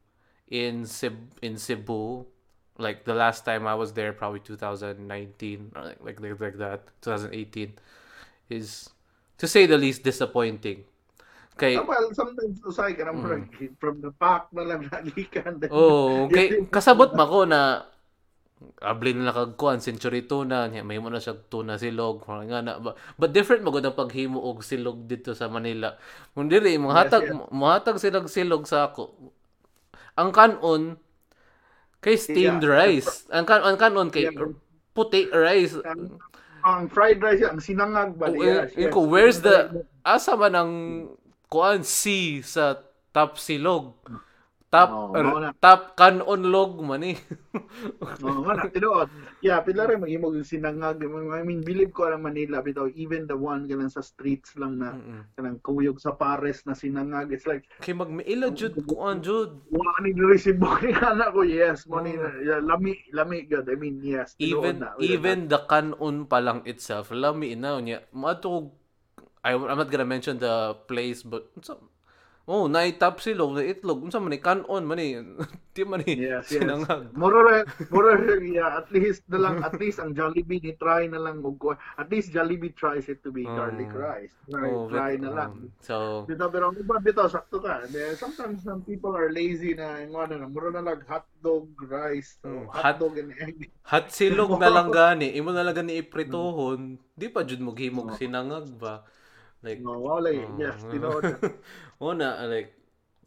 in 0.50 0.82
Cebu, 0.82 1.30
in 1.46 1.54
Cebu, 1.62 2.26
like 2.74 3.06
the 3.06 3.14
last 3.14 3.46
time 3.46 3.70
I 3.70 3.78
was 3.78 3.94
there, 3.94 4.10
probably 4.10 4.42
2019 4.42 4.98
or 5.78 5.82
like 5.86 6.02
like 6.02 6.18
like, 6.18 6.40
like 6.42 6.58
that, 6.58 6.90
2018, 7.06 7.78
is 8.50 8.90
to 9.38 9.46
say 9.46 9.70
the 9.70 9.78
least 9.78 10.02
disappointing. 10.02 10.82
Okay. 11.54 11.78
Ah, 11.78 11.86
well, 11.86 12.10
sometimes 12.10 12.58
usay 12.66 12.98
ka 12.98 13.14
mo 13.14 13.30
Mm. 13.30 13.78
from 13.78 14.02
the 14.02 14.10
pack 14.18 14.50
na 14.50 14.66
lang. 14.66 14.90
Oh, 15.70 16.26
okay. 16.26 16.58
Kasabot 16.74 17.14
ma 17.14 17.30
ko 17.30 17.46
na 17.46 17.86
abli 18.80 19.12
na 19.12 19.34
kag 19.34 19.58
kuan 19.58 19.82
century 19.82 20.24
tuna 20.24 20.70
niya 20.70 20.86
may 20.86 20.96
mo 21.02 21.10
na 21.10 21.20
siya 21.20 21.34
tuna 21.36 21.76
silog 21.76 22.22
nga 22.24 22.60
na 22.62 22.78
but, 22.78 22.94
but 23.18 23.30
different 23.34 23.66
magud 23.66 23.84
ang 23.84 23.96
paghimo 23.98 24.38
og 24.40 24.62
silog 24.62 25.04
dito 25.04 25.34
sa 25.34 25.50
Manila 25.50 25.98
kun 26.32 26.48
diri 26.48 26.78
mohatag 26.78 27.28
Yes, 27.28 27.50
mohatag 27.50 27.98
silag 27.98 28.30
silog 28.30 28.64
sa 28.64 28.88
ako 28.88 29.10
ang 30.14 30.30
kanon 30.30 30.96
kay 31.98 32.14
steamed 32.14 32.62
Yeah. 32.64 32.72
rice 32.72 33.26
ang 33.28 33.44
kan 33.44 33.60
ang 33.64 33.76
kanon 33.76 34.08
kay 34.08 34.30
Yeah. 34.30 34.54
puti 34.94 35.26
rice 35.34 35.80
Ang, 35.84 36.16
ang 36.64 36.88
fried 36.88 37.20
rice, 37.20 37.44
ang 37.44 37.60
sinangag 37.60 38.16
ba? 38.16 38.32
Yes, 38.32 38.72
yes. 38.72 38.94
where's 38.96 39.44
the 39.44 39.84
asa 40.00 40.32
man 40.38 40.54
ang 40.56 40.72
kuan 41.52 41.84
C 41.84 42.38
sa 42.40 42.80
top 43.12 43.36
silog 43.36 43.92
top 44.74 44.90
Oh, 44.90 45.14
er, 45.14 45.24
na. 45.38 45.50
top 45.62 45.94
kanon 45.94 46.42
log 46.50 46.82
man 46.82 47.06
eh 47.06 47.14
Oo 48.26 48.42
nga 48.42 48.58
na, 48.58 48.66
tinuod. 48.66 49.06
Yeah, 49.38 49.62
pila 49.62 49.86
rin 49.86 50.02
maghimo 50.02 50.34
og 50.34 50.42
sinangag. 50.42 50.98
I 51.06 51.42
mean, 51.46 51.62
believe 51.62 51.94
ko 51.94 52.10
ang 52.10 52.26
Manila 52.26 52.58
bitaw 52.58 52.90
even 52.98 53.30
the 53.30 53.38
one 53.38 53.70
kanang 53.70 53.92
sa 53.92 54.02
streets 54.02 54.58
lang 54.58 54.82
na 54.82 54.98
kanang 55.38 55.62
kuyog 55.62 56.02
sa 56.02 56.18
pares 56.18 56.66
na 56.66 56.74
sinangag. 56.74 57.30
It's 57.30 57.46
like 57.46 57.70
Kay 57.78 57.94
magmaila 57.94 58.50
jud 58.50 58.74
kuan 58.90 59.22
jud. 59.22 59.54
wa 59.70 59.86
ni 60.02 60.10
resibo 60.18 60.66
ni 60.82 60.90
anak 60.90 61.30
ko. 61.30 61.46
Yes, 61.46 61.86
mo 61.86 62.02
ni 62.02 62.18
Oh. 62.18 62.26
yeah, 62.42 62.58
lami 62.58 62.98
lami 63.14 63.46
good. 63.46 63.70
I 63.70 63.78
mean, 63.78 64.02
yes. 64.02 64.34
Even 64.42 64.82
na. 64.82 64.98
even 64.98 65.46
the 65.46 65.62
kanon 65.70 66.26
pa 66.26 66.42
lang 66.42 66.66
itself, 66.66 67.14
lami 67.14 67.54
na 67.54 67.78
niya. 67.78 68.02
Mato 68.10 68.74
I, 69.44 69.52
I'm 69.54 69.76
not 69.78 69.92
gonna 69.92 70.08
mention 70.08 70.40
the 70.40 70.74
place 70.88 71.20
but 71.22 71.52
unsa 71.54 71.76
Oh, 72.44 72.68
na 72.68 72.84
top 72.92 73.24
silog 73.24 73.56
na 73.56 73.64
itlog. 73.64 74.04
Unsa 74.04 74.20
man 74.20 74.28
ni 74.28 74.36
kanon 74.36 74.84
man 74.84 75.00
ni. 75.00 75.16
Di 75.74 75.80
man 75.82 76.04
ni 76.04 76.28
Yes, 76.28 76.52
yes. 76.52 76.60
sinangag. 76.60 77.08
Mura 77.16 77.40
ra- 77.40 77.64
yeah, 78.44 78.78
at 78.78 78.92
least 78.92 79.24
na 79.32 79.40
lang 79.40 79.64
at 79.64 79.72
least 79.80 79.96
ang 79.96 80.12
Jollibee 80.12 80.60
ni 80.60 80.76
try 80.76 81.08
na 81.08 81.18
lang 81.18 81.40
og 81.40 81.56
at 81.96 82.06
least 82.12 82.36
Jollibee 82.36 82.76
tries 82.76 83.08
it 83.08 83.24
to 83.24 83.32
be 83.32 83.48
Oh. 83.48 83.56
garlic 83.56 83.88
rice. 83.90 84.36
Try, 84.46 84.68
Oh, 84.70 84.86
try 84.92 85.16
but, 85.16 85.24
na 85.24 85.30
lang. 85.32 85.52
um, 85.56 85.72
so 85.80 86.28
Bitaw, 86.28 86.52
pero 86.52 86.68
ang 86.68 86.76
iba 86.76 87.00
bitaw, 87.00 87.32
sakto 87.32 87.64
ka. 87.64 87.88
Sometimes 88.14 88.60
some 88.60 88.84
people 88.84 89.16
are 89.16 89.32
lazy 89.32 89.72
na, 89.72 90.04
yung 90.04 90.12
ano 90.14 90.36
na, 90.36 90.46
mura 90.46 90.68
na 90.68 90.84
lang 90.84 91.00
hotdog, 91.08 91.72
rice, 91.88 92.36
so, 92.44 92.52
Mm, 92.52 92.68
hot- 92.68 93.00
hotdog 93.00 93.16
and 93.18 93.32
egg. 93.40 93.72
hot 93.88 94.12
silog 94.12 94.60
na 94.60 94.68
lang 94.76 94.92
gani. 94.92 95.32
Imo 95.32 95.48
na 95.48 95.64
lang 95.64 95.74
gani 95.74 95.96
ipritohon. 95.96 97.00
Di 97.16 97.32
pa 97.32 97.40
jud 97.42 97.64
mo 97.64 97.72
himog 97.72 98.14
sinangag 98.14 98.68
ba? 98.76 99.00
Like 99.64 99.80
No, 99.80 99.96
wala 99.96 100.28
eh. 100.28 100.44
Oh. 100.44 100.60
Yes, 100.60 100.84
tinood. 100.92 101.24
Una, 102.00 102.36
like, 102.52 102.76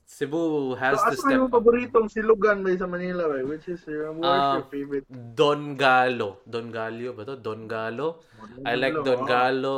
Cebu 0.07 0.75
has 0.79 0.95
So, 1.01 1.09
to 1.11 1.17
step 1.17 1.41
yung 1.41 1.51
paboritong 1.51 2.07
silugan 2.07 2.63
ba 2.63 2.71
sa 2.77 2.88
Manila, 2.88 3.27
ba? 3.27 3.41
Which 3.43 3.67
is 3.67 3.81
your, 3.89 4.13
what's 4.15 4.23
Ah, 4.23 4.53
your 4.61 4.67
favorite? 4.71 5.05
Don 5.09 5.75
Galo. 5.75 6.39
Don 6.47 6.71
Gallo 6.71 7.11
ba 7.17 7.25
to? 7.27 7.35
Don 7.35 7.67
Galo. 7.67 8.23
I 8.63 8.77
like 8.79 8.95
Don 9.03 9.25
Oh. 9.25 9.27
Galo. 9.27 9.77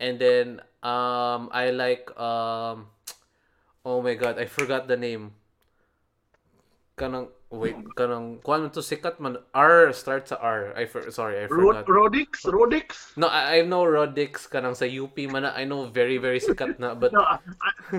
And 0.00 0.16
then, 0.18 0.46
um, 0.82 1.50
I 1.52 1.70
like, 1.74 2.08
um, 2.16 2.88
oh 3.84 4.00
my 4.00 4.14
God, 4.14 4.38
I 4.38 4.46
forgot 4.46 4.88
the 4.88 4.96
name. 4.96 5.34
Kanang, 6.96 7.28
wait, 7.52 7.76
kanang, 7.94 8.40
kuan 8.42 8.64
man 8.64 8.72
to 8.72 8.80
sikat 8.80 9.20
man. 9.20 9.36
R 9.52 9.92
starts 9.92 10.32
sa 10.32 10.40
R. 10.40 10.72
I 10.72 10.88
for, 10.88 11.04
sorry, 11.12 11.44
I 11.44 11.46
forgot. 11.46 11.84
Rodix? 11.84 12.48
Rodix? 12.48 13.12
No, 13.14 13.28
I, 13.28 13.60
I 13.60 13.68
know 13.68 13.84
Rodix 13.84 14.48
kanang 14.48 14.74
sa 14.74 14.88
UP 14.88 15.14
man 15.28 15.44
na. 15.44 15.52
I 15.52 15.68
know 15.68 15.86
very, 15.92 16.16
very 16.16 16.40
sikat 16.40 16.80
na. 16.80 16.96
But 16.96 17.12
No, 17.16 17.20
I, 17.20 17.38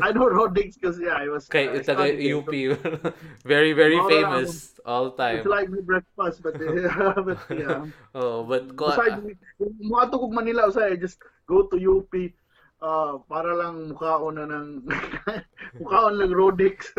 I 0.01 0.09
know 0.11 0.25
Rodix 0.25 0.75
because, 0.75 0.97
yeah, 0.99 1.21
I 1.21 1.29
was... 1.29 1.45
kay 1.45 1.69
I 1.69 1.85
taga. 1.85 2.09
UP. 2.09 2.49
very, 3.45 3.73
very 3.77 4.01
Wala, 4.01 4.09
famous 4.09 4.73
all 4.85 5.07
It's 5.07 5.17
time. 5.17 5.45
like 5.45 5.69
my 5.69 5.81
breakfast, 5.81 6.43
but, 6.43 6.53
but 6.59 7.37
yeah. 7.53 7.85
Oh, 8.15 8.43
but 8.43 8.75
ko, 8.75 8.91
Usay, 8.91 9.37
mga 9.61 10.05
to 10.11 10.17
kog 10.17 10.33
Manila, 10.33 10.67
usay, 10.67 10.99
just 10.99 11.19
go 11.47 11.67
to 11.67 11.77
UP, 11.77 12.11
uh, 12.83 13.15
para 13.25 13.55
lang 13.55 13.89
mukhaon 13.89 14.35
na 14.35 14.45
ng, 14.45 14.83
mukhaon 15.81 16.19
lang 16.19 16.31
Rodix. 16.35 16.91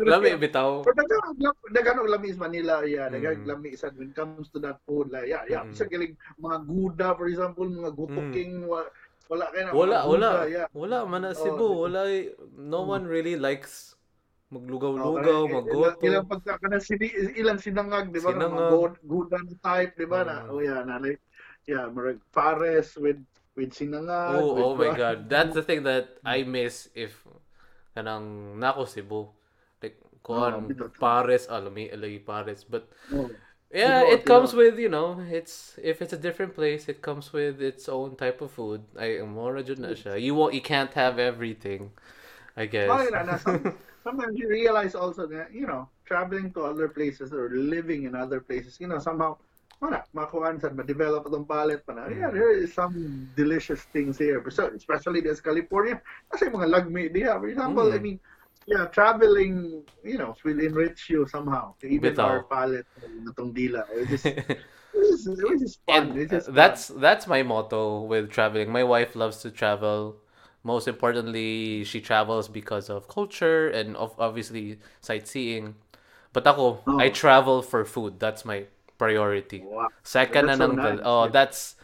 lami 0.00 0.38
bitaw. 0.46 0.86
Pero 0.86 0.94
dagan 0.94 1.34
dagan 1.74 1.96
og 2.00 2.10
lami 2.10 2.32
sa 2.32 2.40
Manila, 2.46 2.74
yeah, 2.86 3.10
dagan 3.10 3.42
Mm. 3.42 3.48
lami 3.50 3.70
sa 3.74 3.90
when 3.92 4.10
it 4.10 4.16
comes 4.16 4.46
to 4.48 4.62
that 4.62 4.78
food, 4.86 5.10
like, 5.10 5.26
yeah, 5.26 5.42
yeah, 5.50 5.66
Mm. 5.66 5.74
kilig 5.90 6.14
mga 6.38 6.58
guda, 6.64 7.06
for 7.18 7.26
example, 7.26 7.66
mga 7.66 7.92
gutoking, 7.92 8.64
wa- 8.64 8.88
wala 9.26 9.50
kay 9.50 9.66
na 9.66 9.72
Wala, 9.74 9.96
mga 9.98 10.06
wala. 10.06 10.28
guda, 10.30 10.46
yeah. 10.46 10.66
Wala 10.70 10.98
man 11.04 11.22
na 11.24 11.32
Oh, 11.32 11.38
Cebu. 11.38 11.66
di- 11.66 11.78
Wala, 11.82 12.00
eh. 12.08 12.24
no 12.54 12.80
one 12.84 13.04
really 13.04 13.34
likes 13.34 13.92
Oh, 14.54 14.60
maglugaw-lugaw, 14.60 15.40
kaya, 15.50 15.50
maggoto. 15.50 15.74
Ilang, 15.74 15.98
ilang 16.06 16.26
pagka 16.30 16.54
kana 16.62 16.78
sini 16.78 17.10
ilang 17.34 17.58
sinangag, 17.58 18.14
di 18.14 18.22
ba? 18.22 18.30
na 18.30 18.46
Mga 18.46 18.54
Sinangag. 18.54 18.70
go- 18.70 19.02
guda 19.02 19.36
na 19.42 19.54
type, 19.58 19.92
di 19.98 20.06
ba? 20.06 20.20
Na, 20.22 20.36
Mm. 20.46 20.50
oh 20.54 20.60
yeah, 20.62 20.80
na 20.86 20.94
like, 21.02 21.18
yeah, 21.66 21.90
pares 22.30 22.94
with 22.94 23.18
with 23.56 23.72
sinangag. 23.74 24.42
Oh, 24.42 24.72
oh 24.72 24.74
my 24.76 24.90
God. 24.96 25.28
That's 25.28 25.54
the 25.54 25.62
thing 25.68 25.82
that 25.84 26.18
I 26.24 26.42
miss 26.42 26.88
if 26.94 27.24
kanang 27.96 28.56
nako 28.58 28.86
Cebu. 28.88 29.28
Like, 29.82 30.00
kuan, 30.22 30.72
ah, 30.80 30.88
Oh, 30.88 30.90
pares, 30.98 31.46
alam 31.48 31.68
ah, 31.68 31.76
mo, 31.76 31.84
alay 31.92 32.18
pares. 32.24 32.64
But, 32.64 32.88
Oh. 33.12 33.30
yeah, 33.72 34.00
it 34.00 34.24
comes 34.24 34.54
with, 34.54 34.78
you 34.78 34.88
know, 34.88 35.20
it's, 35.28 35.78
if 35.82 36.00
it's 36.00 36.12
a 36.12 36.16
different 36.16 36.54
place, 36.54 36.88
it 36.88 37.02
comes 37.02 37.32
with 37.32 37.60
its 37.60 37.88
own 37.88 38.16
type 38.16 38.40
of 38.40 38.50
food. 38.50 38.82
Ay, 38.98 39.20
more 39.22 39.60
jud 39.62 39.78
na 39.78 39.92
siya. 39.92 40.16
You 40.20 40.34
won't, 40.34 40.54
you 40.54 40.62
can't 40.62 40.92
have 40.94 41.18
everything, 41.18 41.92
I 42.56 42.66
guess. 42.66 42.90
Oh, 42.90 43.02
yeah, 43.02 43.22
na, 43.22 43.36
some, 43.36 43.76
sometimes 44.04 44.38
you 44.38 44.48
realize 44.48 44.94
also 44.94 45.26
that, 45.28 45.52
you 45.52 45.66
know, 45.66 45.88
traveling 46.06 46.52
to 46.52 46.64
other 46.64 46.88
places 46.88 47.32
or 47.32 47.50
living 47.52 48.04
in 48.04 48.14
other 48.14 48.40
places, 48.40 48.78
you 48.80 48.86
know, 48.88 48.98
somehow, 48.98 49.36
wala, 49.84 50.00
makuhaan 50.16 50.56
sa, 50.56 50.72
ma-develop 50.72 51.28
itong 51.28 51.44
palate 51.44 51.84
pa 51.84 51.92
na, 51.92 52.08
yeah, 52.08 52.32
Mm. 52.32 52.36
there 52.40 52.52
is 52.56 52.72
some 52.72 53.28
delicious 53.36 53.84
things 53.92 54.16
here. 54.16 54.40
So, 54.48 54.72
especially 54.72 55.20
this 55.20 55.44
California, 55.44 56.00
kasi 56.32 56.48
mga 56.48 56.72
lagmi 56.72 57.12
diha. 57.12 57.36
For 57.36 57.52
example, 57.52 57.92
Mm. 57.92 57.94
I 57.94 57.98
mean, 58.00 58.16
yeah, 58.64 58.88
traveling, 58.88 59.84
you 60.00 60.16
know, 60.16 60.32
will 60.40 60.56
enrich 60.56 61.12
you 61.12 61.28
somehow. 61.28 61.76
Even 61.84 62.16
Bitaw. 62.16 62.24
our 62.24 62.42
palate, 62.48 62.88
itong 63.28 63.52
dila. 63.52 63.84
Which 63.92 64.16
is, 64.16 64.24
which 64.24 65.10
is, 65.12 65.22
which 65.28 65.76
fun. 65.84 65.94
and 65.94 66.06
Which 66.16 66.32
is 66.32 66.48
uh, 66.48 66.56
that's 66.56 66.88
that's 66.88 67.28
my 67.28 67.44
motto 67.44 68.08
with 68.08 68.32
traveling. 68.32 68.72
My 68.72 68.86
wife 68.86 69.12
loves 69.12 69.44
to 69.44 69.52
travel. 69.52 70.16
Most 70.64 70.88
importantly, 70.88 71.84
she 71.84 72.00
travels 72.00 72.48
because 72.48 72.88
of 72.88 73.04
culture 73.04 73.68
and 73.68 73.92
of 74.00 74.16
obviously 74.16 74.80
sightseeing. 75.04 75.76
But 76.32 76.48
ako, 76.48 76.80
Oh. 76.88 76.96
I 76.98 77.12
travel 77.12 77.60
for 77.60 77.84
food. 77.84 78.16
That's 78.16 78.48
my 78.48 78.64
priority. 78.98 79.62
Wow. 79.64 79.88
Second 80.02 80.46
That's 80.48 80.58
na 80.58 80.66
so 80.66 80.72
nice. 80.72 81.00
oh, 81.04 81.28
that's 81.28 81.76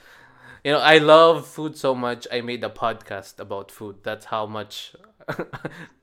you 0.64 0.72
know, 0.72 0.80
I 0.80 0.98
love 0.98 1.46
food 1.48 1.76
so 1.76 1.94
much. 1.94 2.28
I 2.30 2.40
made 2.42 2.62
a 2.64 2.68
podcast 2.68 3.40
about 3.40 3.70
food. 3.72 4.04
That's 4.04 4.26
how 4.26 4.44
much 4.44 4.92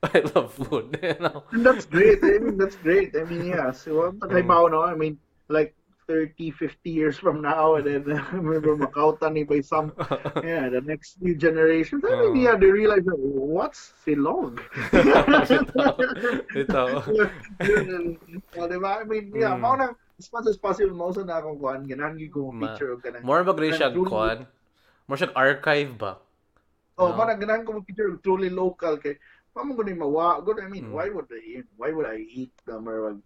I 0.02 0.18
love 0.34 0.54
food. 0.54 0.98
You 1.02 1.14
know. 1.20 1.44
And 1.52 1.64
that's 1.64 1.86
great. 1.86 2.18
I 2.24 2.38
mean, 2.42 2.58
that's 2.58 2.74
great. 2.82 3.14
I 3.14 3.22
mean, 3.24 3.46
yeah. 3.46 3.70
So, 3.70 4.10
Mm. 4.10 4.18
pag 4.18 4.30
halimbawa, 4.34 4.70
no, 4.74 4.82
I 4.82 4.94
mean, 4.98 5.18
like 5.46 5.74
30, 6.08 6.50
50 6.50 6.88
years 6.90 7.18
from 7.20 7.38
now, 7.44 7.76
and 7.76 7.84
then 7.86 8.18
I 8.18 8.32
remember 8.34 8.74
makautan 8.74 9.36
ni 9.36 9.44
by 9.44 9.60
some, 9.60 9.92
yeah, 10.42 10.66
the 10.72 10.80
next 10.82 11.20
new 11.22 11.36
generations. 11.36 12.02
I 12.02 12.16
mean, 12.16 12.32
Oh. 12.32 12.42
yeah, 12.48 12.56
they 12.56 12.72
realize, 12.72 13.04
what's 13.06 13.92
silog? 14.02 14.58
Ito. 16.56 16.82
oh, 18.56 18.66
diba? 18.66 18.90
I 19.00 19.04
mean, 19.04 19.32
yeah, 19.36 19.54
Mm. 19.54 19.94
Na, 20.18 20.24
as 20.26 20.32
much 20.34 20.46
as 20.50 20.58
possible, 20.58 20.94
mao 20.94 21.14
sa 21.14 21.22
na 21.22 21.38
akong 21.38 21.58
kuhan, 21.62 21.86
ganahan 21.86 22.18
gyud 22.18 22.32
ko 22.34 22.50
picture 22.50 22.90
og 22.92 23.02
ganang. 23.02 23.22
More 23.22 23.46
magri 23.46 23.70
siya 23.70 23.94
kuan. 23.94 24.46
More 25.06 25.18
siya 25.18 25.30
archive 25.34 25.94
ba? 25.94 26.18
Oh, 26.98 27.14
No? 27.14 27.16
man, 27.16 27.38
ganahan 27.38 27.62
ko 27.62 27.78
picture 27.86 28.18
truly 28.26 28.50
local 28.50 28.98
kay 28.98 29.14
ko 29.54 29.82
ni 29.82 29.94
mawa. 29.94 30.42
Good, 30.44 30.62
I 30.62 30.68
mean, 30.70 30.90
Mm. 30.90 30.94
why 30.94 31.10
would 31.10 31.30
I 31.30 31.42
eat? 31.42 31.66
Why 31.74 31.90
would 31.90 32.06
I 32.06 32.22
eat 32.22 32.54
the 32.66 32.78
marag 32.78 33.22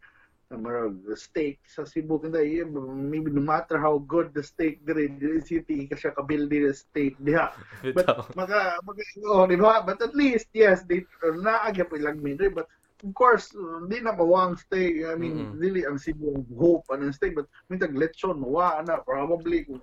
the 0.53 0.57
marag 0.61 1.01
the 1.09 1.17
steak 1.17 1.61
sa 1.65 1.85
Cebu 1.89 2.21
yeah, 2.37 2.69
maybe 2.69 3.33
no 3.33 3.41
matter 3.41 3.81
how 3.81 3.97
good 4.05 4.37
the 4.37 4.45
steak 4.45 4.85
there 4.85 5.01
in 5.01 5.17
the 5.17 5.41
city 5.41 5.89
kasi 5.89 6.13
kabildi 6.13 6.69
the 6.69 6.73
steak 6.77 7.17
diha. 7.21 7.53
But 7.97 8.37
maka, 8.37 8.77
maka 8.85 9.01
oh, 9.25 9.49
di 9.49 9.57
ba? 9.57 9.81
But 9.81 10.05
at 10.05 10.13
least 10.13 10.53
yes, 10.53 10.85
they 10.85 11.09
naagya 11.25 11.89
pa 11.89 11.97
ilang 11.97 12.21
minre 12.21 12.53
but 12.53 12.69
of 13.03 13.13
course, 13.15 13.51
uh, 13.55 13.83
di 13.91 13.99
na 13.99 14.15
mawang 14.15 14.55
steak. 14.55 15.03
I 15.05 15.19
mean, 15.19 15.51
Mm-mm. 15.51 15.59
really 15.59 15.83
ang 15.85 15.99
Cebu 15.99 16.39
ang 16.39 16.47
hope 16.55 16.87
anong 16.95 17.15
steak 17.15 17.35
but 17.35 17.51
mintag 17.67 17.99
lechon 17.99 18.39
mawa 18.39 18.79
na 18.87 19.03
probably 19.03 19.67
kung 19.67 19.83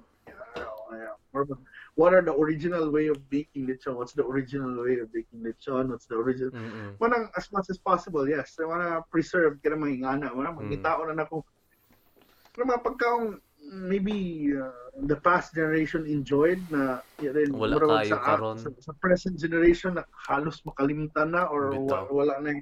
uh, 0.55 1.43
what 1.99 2.15
are 2.15 2.23
the 2.23 2.33
original 2.33 2.89
way 2.89 3.11
of 3.11 3.19
baking 3.29 3.67
lechon? 3.67 3.99
What's 3.99 4.15
the 4.15 4.23
original 4.23 4.71
way 4.83 5.03
of 5.03 5.11
baking 5.11 5.43
lechon? 5.43 5.91
What's 5.91 6.07
the 6.07 6.15
original? 6.15 6.55
Mm-mm. 6.55 6.95
Wanang 7.03 7.27
as 7.35 7.51
much 7.51 7.67
as 7.69 7.77
possible, 7.77 8.23
yes. 8.23 8.55
I 8.55 8.65
wanna 8.65 9.03
preserve 9.11 9.59
kaya 9.59 9.75
mga 9.75 9.99
ingana. 9.99 10.27
Wanang 10.31 10.55
Mm. 10.55 10.79
magkitao 10.79 11.01
na 11.11 11.27
nako. 11.27 11.43
Pero 12.55 12.63
mga 12.65 12.81
pagkaong 12.87 13.27
maybe 13.69 14.49
uh, 14.55 14.71
the 15.05 15.19
past 15.21 15.53
generation 15.53 16.07
enjoyed 16.07 16.63
na 16.71 17.03
yun 17.21 17.53
Wala 17.53 17.77
kayo 17.77 18.15
sa, 18.15 18.17
karon. 18.23 18.57
sa, 18.57 18.71
sa 18.79 18.91
present 18.97 19.35
generation 19.37 19.93
na 19.99 20.07
halos 20.31 20.63
makalimutan 20.65 21.29
na 21.35 21.45
or 21.51 21.69
wa, 21.69 21.77
Bitaw. 21.77 22.03
wala 22.09 22.33
na 22.41 22.57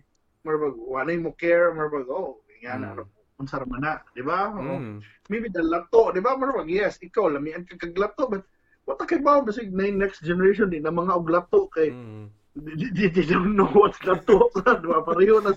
murag 0.47 0.79
wala 0.79 1.11
na 1.11 1.19
mo 1.19 1.35
care 1.35 1.75
murag 1.75 2.07
oh 2.07 2.39
ingana 2.55 2.95
Mm. 2.95 3.43
unsar 3.43 3.67
man 3.67 3.81
na 3.83 3.99
di 4.15 4.23
ba. 4.23 4.49
Mm. 4.49 5.03
maybe 5.29 5.45
the 5.51 5.61
lato, 5.61 6.09
di 6.15 6.23
ba? 6.23 6.33
Marwag, 6.39 6.71
yes, 6.71 6.97
ikaw, 7.03 7.29
lamian 7.29 7.67
ka 7.67 7.75
kag 7.77 7.93
lato, 7.93 8.25
but 8.31 8.41
what 8.87 8.97
kay 9.05 9.19
ba, 9.21 9.43
basig 9.45 9.69
na 9.69 9.91
next 9.93 10.23
generation, 10.25 10.71
di 10.71 10.79
na 10.81 10.89
mga 10.89 11.13
og 11.13 11.29
lato, 11.29 11.69
kay, 11.69 11.91
Mm. 11.93 12.31
Di, 12.57 12.89
di, 12.91 13.05
di 13.13 13.23
don't 13.29 13.53
know 13.53 13.69
what's 13.69 14.01
lato, 14.01 14.49
di 14.53 14.87
ba? 14.89 14.99
Pareho 15.05 15.37
na, 15.41 15.53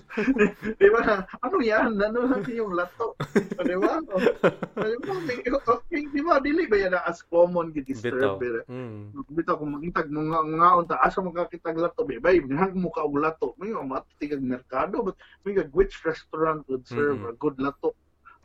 di 0.77 0.87
ba? 0.93 1.25
Ano 1.41 1.57
yan? 1.59 1.97
Ano 1.97 2.29
yung 2.45 2.73
lato? 2.77 3.17
Di 3.61 3.75
ba? 3.77 3.97
O, 4.05 4.17
Di 4.21 5.49
ba? 5.49 5.59
Okay, 5.65 6.01
Di 6.11 6.21
ba? 6.21 6.37
Dili 6.37 6.69
ba 6.69 6.77
yan 6.77 6.95
as 7.01 7.25
common, 7.25 7.73
Bitaw. 7.73 7.75
gidisturb, 7.81 8.39
Mm. 8.71 9.11
bitaw 9.31 9.57
kung 9.57 9.73
makitag 9.75 10.07
mga 10.11 10.39
nga 10.59 10.69
unta 10.77 10.95
asa 11.01 11.19
makakitag 11.23 11.77
lato 11.79 12.05
be 12.05 12.19
bay 12.19 12.39
nang 12.45 12.77
mo 12.77 12.91
ka 12.93 13.03
lato 13.07 13.55
may 13.57 13.71
mga 13.73 13.87
matigag 13.87 14.43
merkado 14.43 15.01
but 15.03 15.15
may 15.43 15.55
kag 15.57 15.71
which 15.73 15.99
restaurant 16.05 16.63
would 16.67 16.83
serve 16.87 17.19
Mm-mm. 17.19 17.31
a 17.31 17.33
good 17.39 17.57
lato 17.59 17.95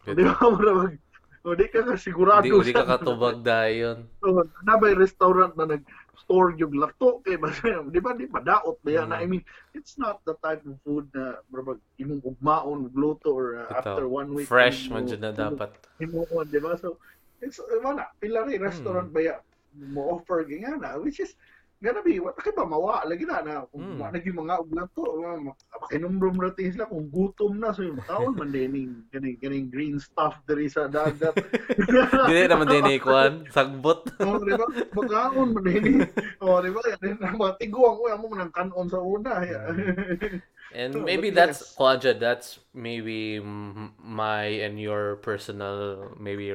di 0.07 0.23
ba 0.23 0.35
mo 0.43 0.91
o 1.47 1.55
di 1.55 1.67
ka 1.71 1.87
ka 1.87 1.95
sigurado 1.95 2.43
Di, 2.43 2.51
di 2.51 2.75
ka 2.75 2.83
katubag 2.83 3.39
dayon. 3.47 4.11
So, 4.19 4.43
na 4.67 4.75
ba 4.75 4.91
yung 4.91 4.99
restaurant 4.99 5.55
na 5.55 5.79
nag-store 6.17 6.57
yung 6.57 6.73
lato 6.81 7.21
kay 7.21 7.37
ba 7.37 7.53
di 7.93 8.01
ba 8.01 8.17
di 8.17 8.25
pa 8.25 8.41
daot 8.41 8.81
ba 8.81 8.91
yan 8.91 9.13
Mm. 9.13 9.21
I 9.21 9.25
mean 9.29 9.45
it's 9.77 10.01
not 10.01 10.25
the 10.25 10.35
type 10.41 10.65
of 10.65 10.81
food 10.81 11.13
na 11.13 11.37
brabag 11.53 11.79
imong 12.01 12.25
ugmaon 12.25 12.89
luto 12.97 13.37
or 13.37 13.61
uh, 13.61 13.77
after 13.77 14.09
one 14.09 14.33
week 14.33 14.49
Fresh 14.49 14.89
man 14.89 15.05
dyan 15.05 15.21
na 15.21 15.33
dapat. 15.37 15.77
himuon, 16.01 16.49
di 16.49 16.59
ba? 16.59 16.77
So, 16.81 16.97
it's, 17.45 17.61
wala, 17.85 18.09
pila 18.19 18.49
rin 18.49 18.65
restaurant 18.65 19.13
ba 19.13 19.21
ya, 19.21 19.35
mo 19.77 20.17
offer 20.17 20.45
ganyan 20.49 20.81
na, 20.81 20.97
which 20.97 21.21
is, 21.21 21.37
gonna 21.87 22.03
be, 22.03 22.19
what 22.19 22.35
ka 22.35 22.51
ba, 22.51 22.67
mawa, 22.67 23.07
lagi 23.07 23.23
na, 23.23 23.39
na, 23.47 23.63
kung 23.71 23.87
Mm. 23.87 24.03
mm. 24.03 24.11
naging 24.11 24.37
mga 24.43 24.55
uglan 24.59 24.89
to, 24.99 25.05
makinumdum 25.87 26.35
natin 26.43 26.75
sila, 26.75 26.91
kung 26.91 27.07
gutom 27.07 27.53
na, 27.63 27.71
so 27.71 27.87
yung 27.87 28.03
taon 28.03 28.35
man 28.35 28.51
din, 28.51 29.07
ganing, 29.15 29.39
ganing 29.39 29.71
green 29.71 30.03
stuff 30.03 30.43
diri 30.51 30.67
sa 30.67 30.91
dagat. 30.91 31.39
Dili 32.27 32.51
naman 32.51 32.67
din 32.67 32.83
ni 32.83 32.99
Kwan. 32.99 33.47
Sagbot. 33.55 34.11
oh, 34.19 34.43
di 34.43 34.59
ba? 34.59 34.67
Magkaon 34.91 35.55
man 35.55 35.65
din. 35.71 36.03
Oh, 36.43 36.59
di 36.59 36.75
ba? 36.75 36.83
Yan, 36.99 37.23
mga 37.39 37.55
tiguang 37.63 37.95
ko, 37.95 38.11
mo 38.19 38.27
man 38.35 38.51
ang 38.51 38.53
kanon 38.53 38.91
sa 38.91 38.99
una. 38.99 39.39
And 40.77 40.97
Oh, 40.97 41.07
maybe 41.07 41.31
but 41.31 41.37
that's 41.41 41.61
yes. 41.63 41.75
Kwanja, 41.79 42.19
that's 42.19 42.59
maybe 42.75 43.41
my 43.41 44.45
and 44.67 44.77
your 44.77 45.17
personal 45.23 46.11
maybe 46.19 46.53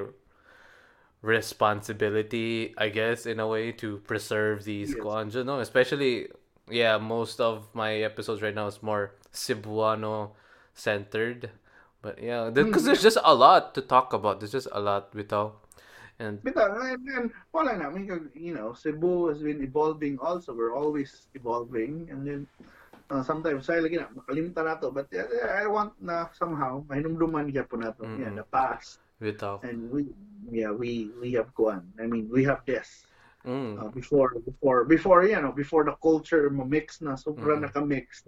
responsibility, 1.21 2.73
I 2.77 2.89
guess, 2.89 3.25
in 3.25 3.39
a 3.39 3.47
way 3.47 3.71
to 3.83 3.97
preserve 4.05 4.63
these 4.65 4.95
Yes. 4.97 5.45
No? 5.45 5.59
Especially 5.59 6.27
yeah, 6.69 6.97
most 6.97 7.39
of 7.39 7.67
my 7.73 8.01
episodes 8.01 8.41
right 8.41 8.55
now 8.55 8.67
is 8.67 8.81
more 8.81 9.13
Cebuano 9.33 10.31
centered. 10.73 11.51
But 12.01 12.17
yeah, 12.17 12.49
because 12.49 12.83
Mm, 12.83 12.85
there's 12.85 13.03
just 13.03 13.21
a 13.21 13.35
lot 13.35 13.75
to 13.75 13.81
talk 13.81 14.13
about. 14.13 14.39
There's 14.39 14.51
just 14.51 14.67
a 14.71 14.79
lot, 14.81 15.13
Bitaw. 15.13 15.53
And 16.17 16.41
Bitaw, 16.41 16.73
and, 16.93 17.05
and 17.09 17.31
wala 17.53 17.77
na, 17.77 17.89
I 17.89 17.93
mean, 17.93 18.09
you 18.33 18.53
know, 18.53 18.73
Cebu 18.73 19.29
has 19.29 19.37
been 19.41 19.61
evolving 19.61 20.17
also. 20.17 20.53
We're 20.53 20.73
always 20.73 21.27
evolving. 21.35 22.09
And 22.09 22.25
then, 22.25 22.47
uh, 23.09 23.21
sometimes, 23.21 23.65
say, 23.69 23.77
lagi 23.77 24.01
na, 24.01 24.09
makalimutan 24.17 24.65
na 24.65 24.75
to. 24.81 24.89
But 24.89 25.13
yeah, 25.13 25.29
I 25.53 25.67
want 25.67 25.93
na 26.01 26.29
somehow, 26.33 26.81
mahinumduman 26.89 27.53
niya 27.53 27.69
po 27.69 27.77
na 27.77 27.93
to. 27.93 28.03
Mm-mm. 28.05 28.17
Yeah, 28.21 28.33
the 28.33 28.45
past. 28.49 28.97
Bitaw. 29.21 29.61
And 29.61 29.91
we, 29.93 30.09
yeah, 30.51 30.71
we, 30.71 31.09
we 31.19 31.31
have 31.39 31.55
gone. 31.55 31.87
I 31.95 32.05
mean, 32.05 32.27
we 32.27 32.43
have 32.43 32.61
this. 32.67 33.07
Mm. 33.47 33.81
Uh, 33.81 33.89
before, 33.89 34.37
before, 34.45 34.85
before, 34.85 35.25
you 35.25 35.41
know, 35.41 35.51
before 35.51 35.83
the 35.87 35.95
culture 35.97 36.51
mo-mix 36.51 37.01
na, 37.01 37.15
sobra 37.15 37.57
Mm-mm. 37.57 37.65
naka-mix. 37.65 38.27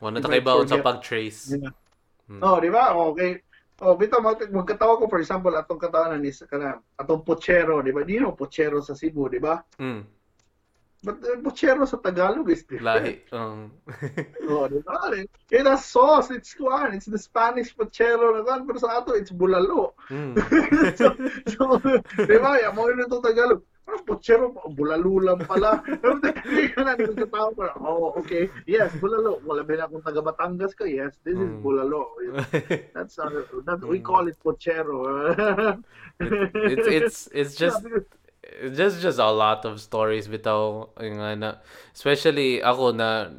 Wala 0.00 0.18
you 0.18 0.26
na 0.26 0.28
kayo 0.34 0.66
sa 0.66 0.82
pag-trace. 0.82 1.54
Yeah. 1.54 1.70
Mm. 2.26 2.40
Oh, 2.42 2.58
di 2.58 2.72
ba? 2.72 2.90
Okay. 3.14 3.44
Oh, 3.78 3.94
bitaw 3.94 4.18
mag 4.18 4.42
magkatawa 4.50 4.98
ko 4.98 5.06
for 5.06 5.22
example 5.22 5.54
atong 5.54 5.78
katawanan 5.78 6.26
is 6.26 6.42
kana 6.50 6.82
atong 6.98 7.22
pochero, 7.22 7.78
di 7.78 7.94
ba? 7.94 8.02
Di 8.02 8.18
no 8.18 8.34
pochero 8.34 8.82
sa 8.82 8.98
Cebu, 8.98 9.30
di 9.30 9.38
ba? 9.38 9.62
Mm. 9.78 10.02
But 11.04 11.22
uh, 11.22 11.38
pochero 11.46 11.86
sa 11.86 11.96
Tagalog 12.02 12.50
is 12.50 12.66
different. 12.66 12.82
Lahi. 12.82 13.14
Um, 13.30 13.70
Oh, 14.50 14.66
di 14.66 14.82
ba? 14.82 15.14
It 15.50 15.66
has 15.66 15.84
sauce, 15.86 16.30
it's 16.34 16.54
kuan, 16.58 16.94
it's 16.94 17.06
the 17.06 17.18
Spanish 17.20 17.70
pochero 17.76 18.34
na 18.34 18.42
kuan, 18.42 18.66
pero 18.66 18.78
sa 18.82 18.98
ato 18.98 19.14
it's 19.14 19.30
bulalo. 19.30 19.94
mm. 20.10 20.34
so, 20.98 21.14
so, 21.46 21.62
di 22.26 22.36
ba? 22.42 22.58
Ya 22.58 22.74
mo 22.74 22.90
ito 22.90 23.22
Tagalog. 23.22 23.62
Parang 23.86 24.04
pochero, 24.04 24.52
bulalo 24.74 25.22
lang 25.22 25.40
pala. 25.46 25.80
Hindi 26.44 26.68
ka 26.76 26.80
na, 26.84 26.92
hindi 26.92 27.14
ko 27.14 27.24
tao 27.30 27.50
pa. 27.56 27.72
Oh, 27.80 28.12
okay. 28.20 28.50
Yes, 28.68 28.92
bulalo. 29.00 29.40
Wala 29.46 29.64
ba 29.64 29.80
na 29.80 29.88
kung 29.88 30.04
taga 30.04 30.20
Batangas 30.20 30.76
ka? 30.76 30.84
Yes, 30.84 31.16
this 31.24 31.38
is 31.38 31.48
Mm. 31.48 31.62
bulalo. 31.64 32.04
That's 32.92 33.16
our, 33.22 33.48
that 33.64 33.80
we 33.86 34.02
Mm. 34.02 34.04
call 34.04 34.26
it 34.28 34.36
pochero. 34.44 34.98
it's 36.20 36.88
it's 36.90 37.18
it's 37.32 37.54
just 37.56 37.80
just 38.74 39.00
just 39.00 39.18
a 39.20 39.30
lot 39.30 39.64
of 39.68 39.78
stories 39.80 40.26
bitaw 40.26 40.88
yung 40.98 41.20
na 41.40 41.60
especially 41.94 42.58
ako 42.64 42.96
na 42.96 43.36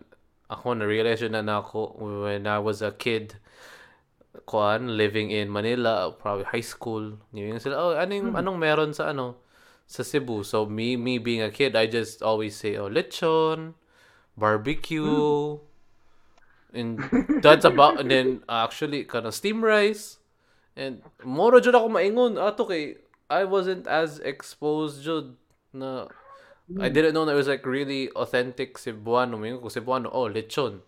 ako 0.49 0.78
na 0.78 0.86
realize 0.86 1.22
na 1.26 1.41
na 1.41 1.62
ako 1.62 1.97
when 2.26 2.47
I 2.47 2.57
was 2.62 2.82
a 2.82 2.93
kid 2.93 3.36
kuan 4.45 4.95
living 4.97 5.34
in 5.34 5.49
Manila 5.49 6.14
probably 6.14 6.45
high 6.45 6.64
school 6.66 7.18
yung 7.34 7.60
sila 7.60 7.76
oh 7.78 7.93
anong 7.97 8.34
Hmm. 8.34 8.39
anong 8.39 8.57
meron 8.62 8.91
sa 8.93 9.12
ano 9.12 9.41
sa 9.89 10.05
Cebu 10.05 10.45
so 10.45 10.70
me 10.70 10.93
me 10.95 11.18
being 11.18 11.41
a 11.41 11.49
kid 11.49 11.74
I 11.74 11.89
just 11.89 12.22
always 12.22 12.53
say 12.53 12.78
oh 12.78 12.89
lechon 12.89 13.74
barbecue 14.38 15.57
and 16.72 17.01
that's 17.41 17.66
about 17.66 17.97
and 17.99 18.14
then 18.14 18.28
actually 18.47 19.03
kind 19.03 19.26
of 19.26 19.34
steam 19.34 19.66
rice 19.66 20.22
and 20.78 21.01
moro 21.26 21.57
jud 21.57 21.74
ako 21.74 21.89
maingon 21.89 22.38
ato 22.38 22.64
kay 22.70 22.95
I 23.30 23.45
wasn't 23.45 23.86
as 23.86 24.19
exposed 24.19 25.05
jud 25.05 25.38
na 25.73 26.09
I 26.77 26.89
didn't 26.89 27.17
know 27.17 27.25
that 27.25 27.34
it 27.34 27.41
was 27.41 27.49
like 27.49 27.65
really 27.65 28.09
authentic 28.13 28.77
Cebuano. 28.77 29.41
Mingo 29.41 29.57
ko 29.57 29.69
Cebuano, 29.73 30.09
oh, 30.13 30.30
lechon. 30.30 30.86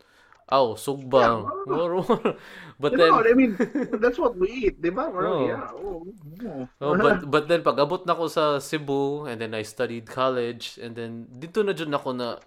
Oh, 0.52 0.76
sugbang. 0.78 1.48
Yeah. 1.66 2.36
But 2.82 2.92
You 2.94 2.98
then, 2.98 3.10
know, 3.10 3.24
I 3.24 3.34
mean, 3.34 3.56
that's 4.02 4.20
what 4.20 4.36
we 4.36 4.68
eat, 4.68 4.82
di 4.82 4.90
ba? 4.92 5.08
Oh. 5.08 5.48
yeah. 5.48 5.70
Oh, 5.74 6.02
oh. 6.44 6.68
oh, 6.82 6.94
but 6.98 7.24
but 7.30 7.44
then 7.48 7.62
pag 7.64 7.80
abot 7.80 8.04
na 8.06 8.18
ko 8.18 8.28
sa 8.28 8.60
Cebu 8.60 9.30
and 9.32 9.40
then 9.40 9.54
I 9.56 9.62
studied 9.64 10.10
college 10.10 10.76
and 10.82 10.98
then 10.98 11.30
dito 11.30 11.64
na 11.64 11.72
jud 11.72 11.94
ako 11.94 12.12
na 12.14 12.42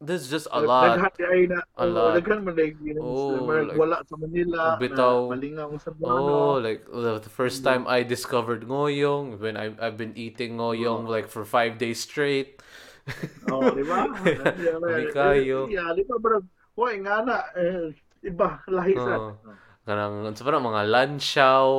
there's 0.00 0.28
just 0.28 0.46
a 0.52 0.60
lot. 0.60 0.98
Daghan 0.98 1.12
ay 1.32 1.42
na, 1.48 1.60
A 1.76 1.84
oh, 1.84 1.88
lot. 1.88 2.12
daghan 2.20 2.44
man 2.44 2.54
like, 2.56 2.76
you 2.84 2.94
know, 2.94 3.02
Oh, 3.02 3.28
like, 3.64 3.78
wala 3.80 3.96
sa 4.04 4.16
Manila, 4.20 4.76
bitaw. 4.76 5.32
malingaw 5.32 5.70
sa 5.80 5.90
Oh, 5.90 5.96
Buano. 5.96 6.62
like 6.62 6.84
the, 6.90 7.18
the 7.18 7.32
first 7.32 7.64
time 7.64 7.88
I 7.88 8.02
discovered 8.04 8.68
ngoyong 8.68 9.40
when 9.40 9.56
I 9.56 9.72
I've 9.80 9.96
been 9.96 10.12
eating 10.16 10.56
ngoyong 10.60 11.08
like 11.08 11.28
for 11.32 11.44
five 11.44 11.78
days 11.80 12.00
straight. 12.00 12.60
Oh, 13.46 13.70
di 13.70 13.86
ba? 13.86 14.10
Hindi 14.82 15.14
kayo. 15.14 15.70
Yeah, 15.70 15.94
di 15.94 16.02
ba? 16.02 16.18
Pero, 16.18 16.42
hoy, 16.74 16.98
nga 17.06 17.22
na, 17.22 17.36
eh, 17.54 17.94
iba, 18.26 18.58
lahi 18.66 18.98
sa. 18.98 19.14
Oh. 19.16 19.38
Kanang 19.86 20.34
sa 20.34 20.42
parang 20.42 20.66
mga 20.66 20.82
lansiao, 20.90 21.70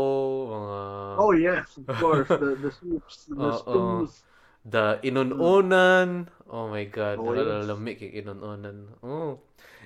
mga 0.47 0.79
Oh, 1.19 1.31
yes, 1.35 1.67
of 1.75 1.85
course. 1.99 2.31
The, 2.31 2.55
the 2.55 2.71
soups, 2.71 3.27
the 3.27 3.35
Oo. 3.51 4.07
stews. 4.07 4.23
The 4.67 4.99
inununan. 4.99 6.27
Oh 6.51 6.67
my 6.67 6.83
god, 6.87 7.19
Oh, 7.19 7.31
oh, 7.31 7.35
yes. 7.35 7.63
lamig 7.67 8.03
yung 8.03 8.15
inununan. 8.19 8.77
Oh. 8.99 9.39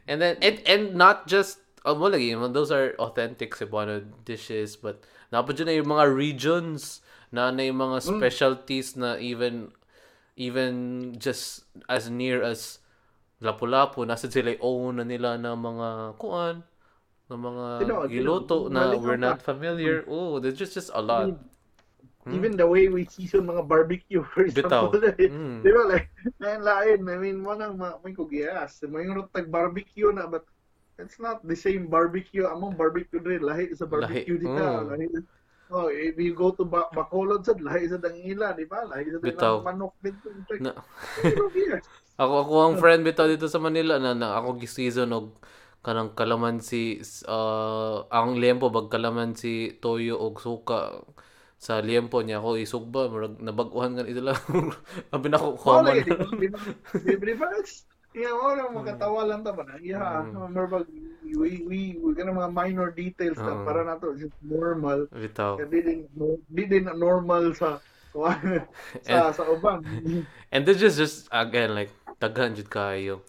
And 0.10 0.18
then 0.18 0.42
and 0.42 0.58
and 0.66 0.84
not 0.98 1.30
just 1.30 1.62
oh, 1.86 1.94
mo 1.94 2.10
lagi, 2.10 2.34
those 2.54 2.74
are 2.74 2.94
authentic 2.98 3.54
Cebuano 3.54 4.02
dishes, 4.26 4.74
but 4.78 5.02
napad 5.30 5.58
dyan 5.58 5.68
na 5.70 5.76
yung 5.78 5.90
mga 5.94 6.06
regions 6.10 7.02
na 7.30 7.50
na 7.54 7.66
yung 7.66 7.78
mga 7.82 8.02
Mm. 8.06 8.08
specialties 8.18 8.98
na 8.98 9.18
even 9.22 9.70
even 10.38 10.74
just 11.18 11.66
as 11.90 12.10
near 12.10 12.42
as 12.42 12.82
Lapu-Lapu, 13.42 14.06
nasa 14.06 14.30
sila 14.30 14.54
own 14.62 15.02
na 15.02 15.06
nila 15.06 15.34
na 15.34 15.58
mga 15.58 16.18
kuan, 16.22 16.62
na 17.26 17.34
mga 17.34 17.66
giluto 18.06 18.70
na 18.70 18.94
we're 18.94 19.18
not 19.18 19.42
familiar. 19.42 20.06
Oh, 20.06 20.38
there's 20.38 20.58
just 20.58 20.78
just 20.78 20.94
a 20.94 21.02
lot. 21.02 21.34
Hmm? 22.22 22.38
Even 22.38 22.54
the 22.54 22.68
way 22.68 22.86
we 22.86 23.10
season 23.10 23.50
mga 23.50 23.66
barbecue, 23.66 24.22
for 24.30 24.46
example. 24.46 24.94
Mm. 25.18 25.66
Di 25.66 25.70
ba, 25.74 25.84
like, 25.90 26.10
lain 26.38 26.62
lain. 26.62 27.00
I 27.10 27.18
mean, 27.18 27.38
mo 27.42 27.58
nang 27.58 27.82
ma- 27.82 27.98
may 28.06 28.14
kugiyas. 28.14 28.78
May 28.86 29.10
ngunot 29.10 29.34
tag-barbecue 29.34 30.14
na, 30.14 30.30
but 30.30 30.46
it's 31.02 31.18
not 31.18 31.42
the 31.42 31.58
same 31.58 31.90
barbecue. 31.90 32.46
Among 32.46 32.78
barbecue 32.78 33.18
rin, 33.18 33.42
lahi 33.42 33.74
sa 33.74 33.90
barbecue 33.90 34.38
Lahi, 34.38 34.46
dita. 34.46 34.66
oh. 34.70 34.86
Lahi. 34.86 35.06
Oh, 35.72 35.88
if 35.88 36.20
you 36.20 36.36
go 36.36 36.52
to 36.52 36.68
ba 36.68 36.92
Bacolod 36.92 37.48
sad 37.48 37.64
lahi 37.64 37.88
sa 37.88 37.96
ang 37.96 38.20
ila, 38.20 38.52
di 38.52 38.68
ba? 38.68 38.84
Lahi 38.84 39.08
sa 39.08 39.24
Bitaw. 39.24 39.64
ang 39.64 39.72
manok 39.72 39.96
dito. 40.04 40.28
Yes. 41.56 41.88
ako 42.22 42.34
ako 42.44 42.54
ang 42.60 42.76
friend 42.76 43.02
bitaw 43.08 43.32
dito 43.32 43.48
sa 43.48 43.56
Manila 43.58 43.96
na, 43.96 44.12
na 44.12 44.36
ako 44.36 44.60
gi-season 44.60 45.16
og 45.16 45.40
kanang 45.80 46.12
kalamansi 46.14 47.00
uh, 47.26 48.06
ang 48.12 48.38
liempo 48.38 48.68
bag 48.70 48.92
kalamansi 48.92 49.80
toyo 49.82 50.20
og 50.20 50.38
suka 50.44 51.02
sa 51.62 51.78
liempo 51.78 52.26
niya 52.26 52.42
ako 52.42 52.58
isugba 52.58 53.06
murag 53.06 53.38
nabaguhan 53.38 53.94
kan 53.94 54.10
ito 54.10 54.18
lang 54.18 54.34
abi 55.14 55.28
na 55.30 55.38
ko 55.38 55.54
Oh, 55.54 55.62
common 55.62 55.94
lagi 55.94 56.10
di 56.10 56.18
ba? 56.18 56.26
Di 56.26 56.48
ba? 56.50 56.60
Di 56.98 57.14
ba? 57.14 57.24
Di 57.24 57.36
ba? 57.38 57.48
Yeah, 58.12 58.36
oh, 58.36 58.52
na 58.52 58.68
makatawa 58.68 59.24
lang 59.24 59.40
ta 59.40 59.56
ba? 59.56 59.64
Yeah, 59.80 60.26
Mm. 60.28 60.52
normal 60.52 60.84
we 61.24 61.64
we 61.64 61.80
we 61.96 62.12
kana 62.12 62.36
mga 62.36 62.52
minor 62.52 62.92
details 62.92 63.40
na 63.40 63.56
Oo. 63.56 63.64
para 63.64 63.88
nato 63.88 64.12
just 64.20 64.36
normal. 64.44 65.08
bitaw 65.14 65.56
di 65.64 65.80
din 65.80 66.00
di 66.52 66.64
din 66.68 66.92
normal 66.92 67.56
sa 67.56 67.80
sa 69.08 69.32
sa 69.32 69.44
uban. 69.48 69.80
And 70.52 70.68
this 70.68 70.84
is 70.84 71.00
just 71.00 71.32
again 71.32 71.72
like 71.72 71.94
daghan 72.20 72.60
jud 72.60 72.68
kayo. 72.68 73.24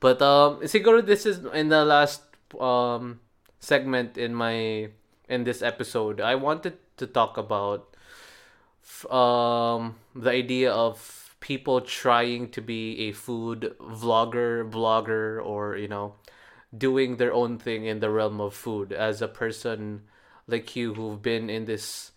But 0.00 0.24
um 0.24 0.64
siguro 0.64 1.04
this 1.04 1.28
is 1.28 1.44
in 1.52 1.68
the 1.68 1.84
last 1.84 2.24
um 2.56 3.20
segment 3.60 4.16
in 4.16 4.32
my 4.32 4.88
in 5.28 5.44
this 5.44 5.60
episode. 5.60 6.24
I 6.24 6.40
wanted 6.40 6.80
to 7.02 7.06
talk 7.06 7.36
about 7.36 7.90
um 9.10 9.96
the 10.14 10.30
idea 10.30 10.70
of 10.70 11.22
people 11.42 11.80
trying 11.80 12.48
to 12.48 12.62
be 12.62 13.08
a 13.08 13.12
food 13.12 13.74
vlogger, 13.80 14.62
blogger 14.70 15.44
or 15.44 15.76
you 15.76 15.88
know 15.88 16.14
doing 16.70 17.16
their 17.16 17.34
own 17.34 17.58
thing 17.58 17.84
in 17.84 18.00
the 18.00 18.08
realm 18.08 18.40
of 18.40 18.54
food. 18.54 18.92
As 18.92 19.20
a 19.20 19.28
person 19.28 20.02
like 20.46 20.74
you 20.74 20.94
who've 20.94 21.20
been 21.20 21.50
in 21.50 21.66
this 21.66 22.12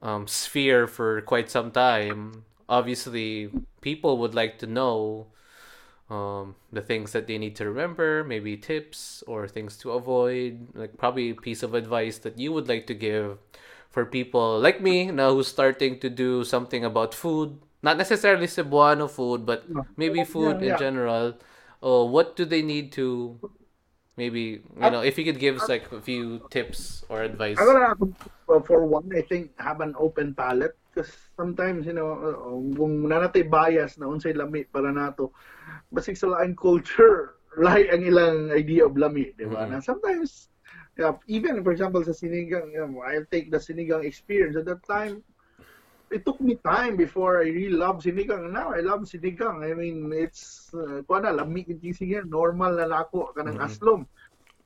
um, 0.00 0.26
sphere 0.26 0.86
for 0.86 1.20
quite 1.20 1.50
some 1.50 1.70
time, 1.70 2.44
obviously 2.68 3.50
people 3.82 4.16
would 4.18 4.34
like 4.34 4.58
to 4.60 4.66
know 4.66 5.26
um, 6.08 6.54
the 6.72 6.80
things 6.80 7.12
that 7.12 7.26
they 7.26 7.36
need 7.36 7.56
to 7.56 7.68
remember, 7.68 8.24
maybe 8.24 8.56
tips 8.56 9.24
or 9.26 9.48
things 9.48 9.76
to 9.78 9.90
avoid, 9.90 10.68
like 10.74 10.96
probably 10.96 11.30
a 11.30 11.34
piece 11.34 11.62
of 11.62 11.74
advice 11.74 12.18
that 12.18 12.38
you 12.38 12.52
would 12.52 12.68
like 12.68 12.86
to 12.86 12.94
give 12.94 13.38
for 13.96 14.04
people 14.04 14.60
like 14.60 14.84
me 14.84 15.08
now 15.08 15.32
who's 15.32 15.48
starting 15.48 15.96
to 16.04 16.12
do 16.12 16.44
something 16.44 16.84
about 16.84 17.16
food, 17.16 17.56
not 17.80 17.96
necessarily 17.96 18.44
Cebuano 18.44 19.08
food, 19.08 19.48
but 19.48 19.64
maybe 19.96 20.20
food 20.20 20.60
Yeah, 20.60 20.76
in 20.76 20.76
general. 20.76 21.40
Oh, 21.80 22.04
what 22.04 22.36
do 22.36 22.44
they 22.44 22.60
need 22.60 22.92
to 23.00 23.40
maybe 24.20 24.60
you 24.60 24.90
know 24.92 25.00
if 25.00 25.16
you 25.16 25.24
could 25.24 25.40
give 25.40 25.56
us 25.56 25.72
like 25.72 25.88
a 25.88 26.04
few 26.04 26.44
tips 26.52 27.08
or 27.08 27.24
advice? 27.24 27.56
Na 27.56 27.96
uh, 27.96 28.60
for 28.68 28.84
one, 28.84 29.08
I 29.16 29.24
think 29.24 29.56
have 29.56 29.80
an 29.80 29.96
open 29.96 30.36
palate 30.36 30.76
because 30.92 31.08
sometimes 31.32 31.88
you 31.88 31.96
know 31.96 32.20
kung 32.76 33.08
nanatay 33.08 33.48
bias 33.48 33.96
na 33.96 34.12
unsay 34.12 34.36
lami 34.36 34.68
para 34.68 34.92
nato 34.92 35.32
basig 35.88 36.20
sa 36.20 36.36
culture 36.52 37.40
lahi 37.64 37.88
ang 37.88 38.04
ilang 38.04 38.52
idea 38.52 38.84
of 38.84 38.92
lami, 39.00 39.32
di 39.40 39.48
ba? 39.48 39.64
Mhm. 39.64 39.72
Na 39.72 39.80
sometimes 39.80 40.52
yeah, 40.98 41.12
even 41.26 41.62
for 41.62 41.72
example 41.72 42.02
sa 42.04 42.12
sinigang, 42.12 42.72
you 42.72 42.80
know, 42.86 43.02
I'll 43.02 43.26
take 43.30 43.50
the 43.50 43.58
sinigang 43.58 44.04
experience 44.04 44.56
at 44.56 44.66
that 44.66 44.82
time 44.88 45.22
it 46.10 46.24
took 46.24 46.40
me 46.40 46.56
time 46.64 46.96
before 46.96 47.38
I 47.42 47.48
really 47.50 47.74
love 47.76 47.98
sinigang. 48.02 48.52
Now 48.52 48.72
I 48.72 48.80
love 48.80 49.00
sinigang. 49.02 49.64
I 49.64 49.74
mean, 49.74 50.12
it's 50.14 50.70
uh, 50.74 51.02
kuha 51.08 51.22
na 51.22 51.30
lami 51.30 51.64
sinigang, 51.66 52.30
normal 52.30 52.76
na 52.78 52.86
lako 52.86 53.34
kanang 53.34 53.58
Mhm. 53.58 53.58
aslom. 53.58 54.06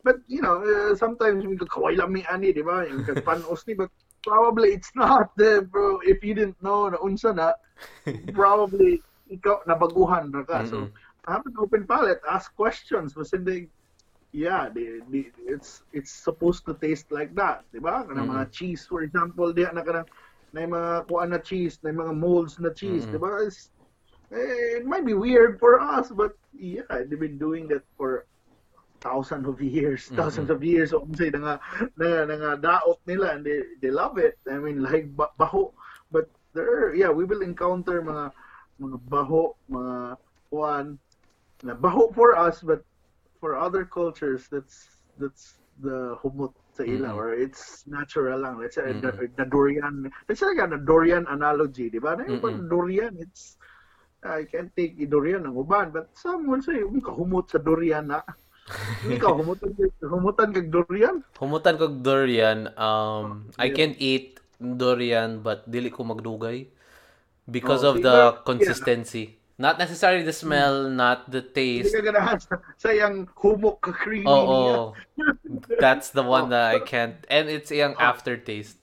But 0.04 0.16
you 0.28 0.42
know, 0.42 0.60
uh, 0.62 0.94
sometimes 0.94 1.44
we 1.46 1.56
kaway 1.56 1.96
lami 1.96 2.24
ani, 2.30 2.52
di 2.52 2.62
ba? 2.62 2.84
Yung 2.88 3.04
panos 3.24 3.64
ni, 3.66 3.74
but 3.74 3.88
probably 4.24 4.70
it's 4.76 4.92
not, 4.94 5.30
uh, 5.40 5.60
bro. 5.72 6.00
If 6.04 6.22
you 6.24 6.34
didn't 6.34 6.60
know 6.62 6.88
na 6.88 6.98
unsa 6.98 7.34
na, 7.34 7.52
probably 8.34 9.02
ikaw 9.30 9.64
nabaguhan 9.68 10.32
ra 10.34 10.44
ka. 10.44 10.64
So, 10.64 10.88
Mhm. 10.88 10.92
have 11.28 11.42
an 11.46 11.54
open 11.60 11.86
palate, 11.86 12.20
ask 12.28 12.54
questions. 12.54 13.14
Hindi, 13.16 13.68
yeah, 14.32 14.68
the, 14.70 15.02
the, 15.10 15.26
it's 15.46 15.82
it's 15.92 16.12
supposed 16.22 16.64
to 16.66 16.74
taste 16.78 17.10
like 17.10 17.34
that, 17.34 17.66
di 17.74 17.82
ba? 17.82 18.06
Kanang 18.06 18.30
Mhm. 18.30 18.34
mga 18.34 18.52
cheese, 18.54 18.86
for 18.86 19.02
example, 19.02 19.50
diya 19.52 19.74
na 19.74 19.82
kanang 19.82 20.06
na 20.54 20.66
mga 20.66 20.92
kuan 21.06 21.30
na 21.30 21.38
cheese, 21.38 21.78
na 21.82 21.90
mga 21.90 22.14
molds 22.14 22.58
na 22.58 22.70
cheese, 22.70 23.06
Mhm. 23.06 23.12
di 23.14 23.18
ba? 23.18 23.30
It's, 23.46 23.70
eh, 24.30 24.78
it 24.82 24.86
might 24.86 25.06
be 25.06 25.14
weird 25.14 25.58
for 25.58 25.78
us, 25.82 26.10
but 26.14 26.34
yeah, 26.54 26.86
they've 26.86 27.18
been 27.18 27.38
doing 27.38 27.66
that 27.74 27.82
for 27.98 28.26
thousands 29.02 29.48
of 29.48 29.58
years, 29.62 30.10
Mhm. 30.10 30.16
thousands 30.16 30.50
of 30.50 30.62
years. 30.62 30.90
So, 30.94 31.06
say, 31.16 31.30
nga, 31.34 31.58
nga, 31.98 32.10
nga 32.28 32.52
daot 32.60 33.00
nila, 33.06 33.34
and 33.34 33.42
they, 33.46 33.62
they 33.82 33.90
love 33.90 34.18
it. 34.18 34.38
I 34.46 34.58
mean, 34.62 34.82
like, 34.82 35.10
ba- 35.16 35.32
baho. 35.40 35.72
But 36.10 36.30
there, 36.54 36.94
yeah, 36.94 37.10
we 37.10 37.24
will 37.24 37.42
encounter 37.42 38.02
mga, 38.02 38.30
mga 38.78 38.98
baho, 39.08 39.56
mga 39.70 40.18
kuan, 40.52 40.98
na 41.62 41.74
baho 41.74 42.12
for 42.14 42.36
us, 42.36 42.60
but 42.62 42.84
for 43.40 43.56
other 43.56 43.84
cultures, 43.84 44.46
that's, 44.52 44.76
that's 45.18 45.58
the 45.80 46.16
humot 46.22 46.52
sa 46.76 46.84
ila, 46.84 47.10
Mhm. 47.10 47.16
or 47.16 47.32
it's 47.34 47.82
natural 47.88 48.40
lang. 48.40 48.60
Let's 48.60 48.76
say, 48.76 48.92
Mhm. 48.92 49.00
the, 49.00 49.32
the 49.36 49.44
durian, 49.48 50.12
let's 50.28 50.40
say, 50.40 50.52
the 50.54 50.78
durian 50.78 51.26
analogy, 51.28 51.90
di 51.90 51.98
ba? 51.98 52.16
Mhm. 52.28 52.68
durian, 52.68 53.16
it's, 53.18 53.56
I 54.22 54.44
can't 54.44 54.68
take 54.76 55.00
durian 55.08 55.48
ng 55.48 55.56
uban, 55.56 55.92
but 55.96 56.12
some 56.12 56.44
will 56.44 56.60
say, 56.60 56.84
"Uy, 56.84 57.00
kahumot 57.00 57.48
sa 57.48 57.56
durian 57.56 58.04
na. 58.12 58.20
Hindi 59.00 59.16
ka 59.16 59.32
humutan, 59.32 59.72
humutan 60.04 60.48
kag 60.52 60.68
durian. 60.68 61.24
Humutan 61.40 61.76
kog 61.80 62.02
durian. 62.04 62.68
Um, 62.76 63.50
I 63.58 63.68
Yeah. 63.68 63.76
can 63.76 63.96
eat 63.98 64.40
durian 64.60 65.40
but 65.40 65.64
dili 65.70 65.88
ko 65.88 66.04
magdugay 66.04 66.68
because 67.50 67.82
Oh, 67.82 67.88
of 67.90 68.02
the 68.04 68.18
yeah. 68.20 68.34
consistency. 68.44 69.39
Not 69.60 69.76
necessarily 69.76 70.24
the 70.24 70.32
smell, 70.32 70.88
not 70.88 71.28
the 71.28 71.44
taste. 71.44 71.92
ka 71.92 72.00
ganahan 72.00 72.40
sa, 72.40 72.56
sa 72.80 72.88
yung 72.96 73.28
humok 73.36 73.84
ka 73.84 73.92
creamy 73.92 74.24
Oh, 74.24 74.48
oh. 74.48 74.84
That's 75.84 76.16
the 76.16 76.24
one 76.24 76.48
Oh. 76.48 76.56
that 76.56 76.64
I 76.72 76.78
can't. 76.80 77.20
And 77.28 77.52
it's 77.52 77.68
yung 77.68 77.92
Oh. 78.00 78.08
aftertaste. 78.08 78.80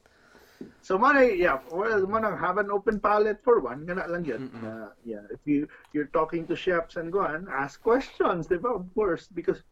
So 0.85 1.01
man, 1.01 1.17
yeah, 1.33 1.59
well, 1.73 2.05
man, 2.05 2.23
have 2.37 2.61
an 2.61 2.69
open 2.69 3.01
palate 3.01 3.41
for 3.41 3.57
one, 3.59 3.89
gana 3.89 4.05
lang 4.05 4.23
yun. 4.23 4.53
Uh, 4.61 4.93
yeah, 5.01 5.25
if 5.33 5.41
you 5.49 5.65
you're 5.97 6.13
talking 6.13 6.45
to 6.47 6.55
chefs 6.55 6.95
and 6.95 7.09
go 7.11 7.25
on, 7.25 7.49
ask 7.49 7.81
questions, 7.81 8.45
di 8.45 8.61
ba? 8.61 8.77
Of 8.77 8.85
course, 8.93 9.25
because 9.33 9.65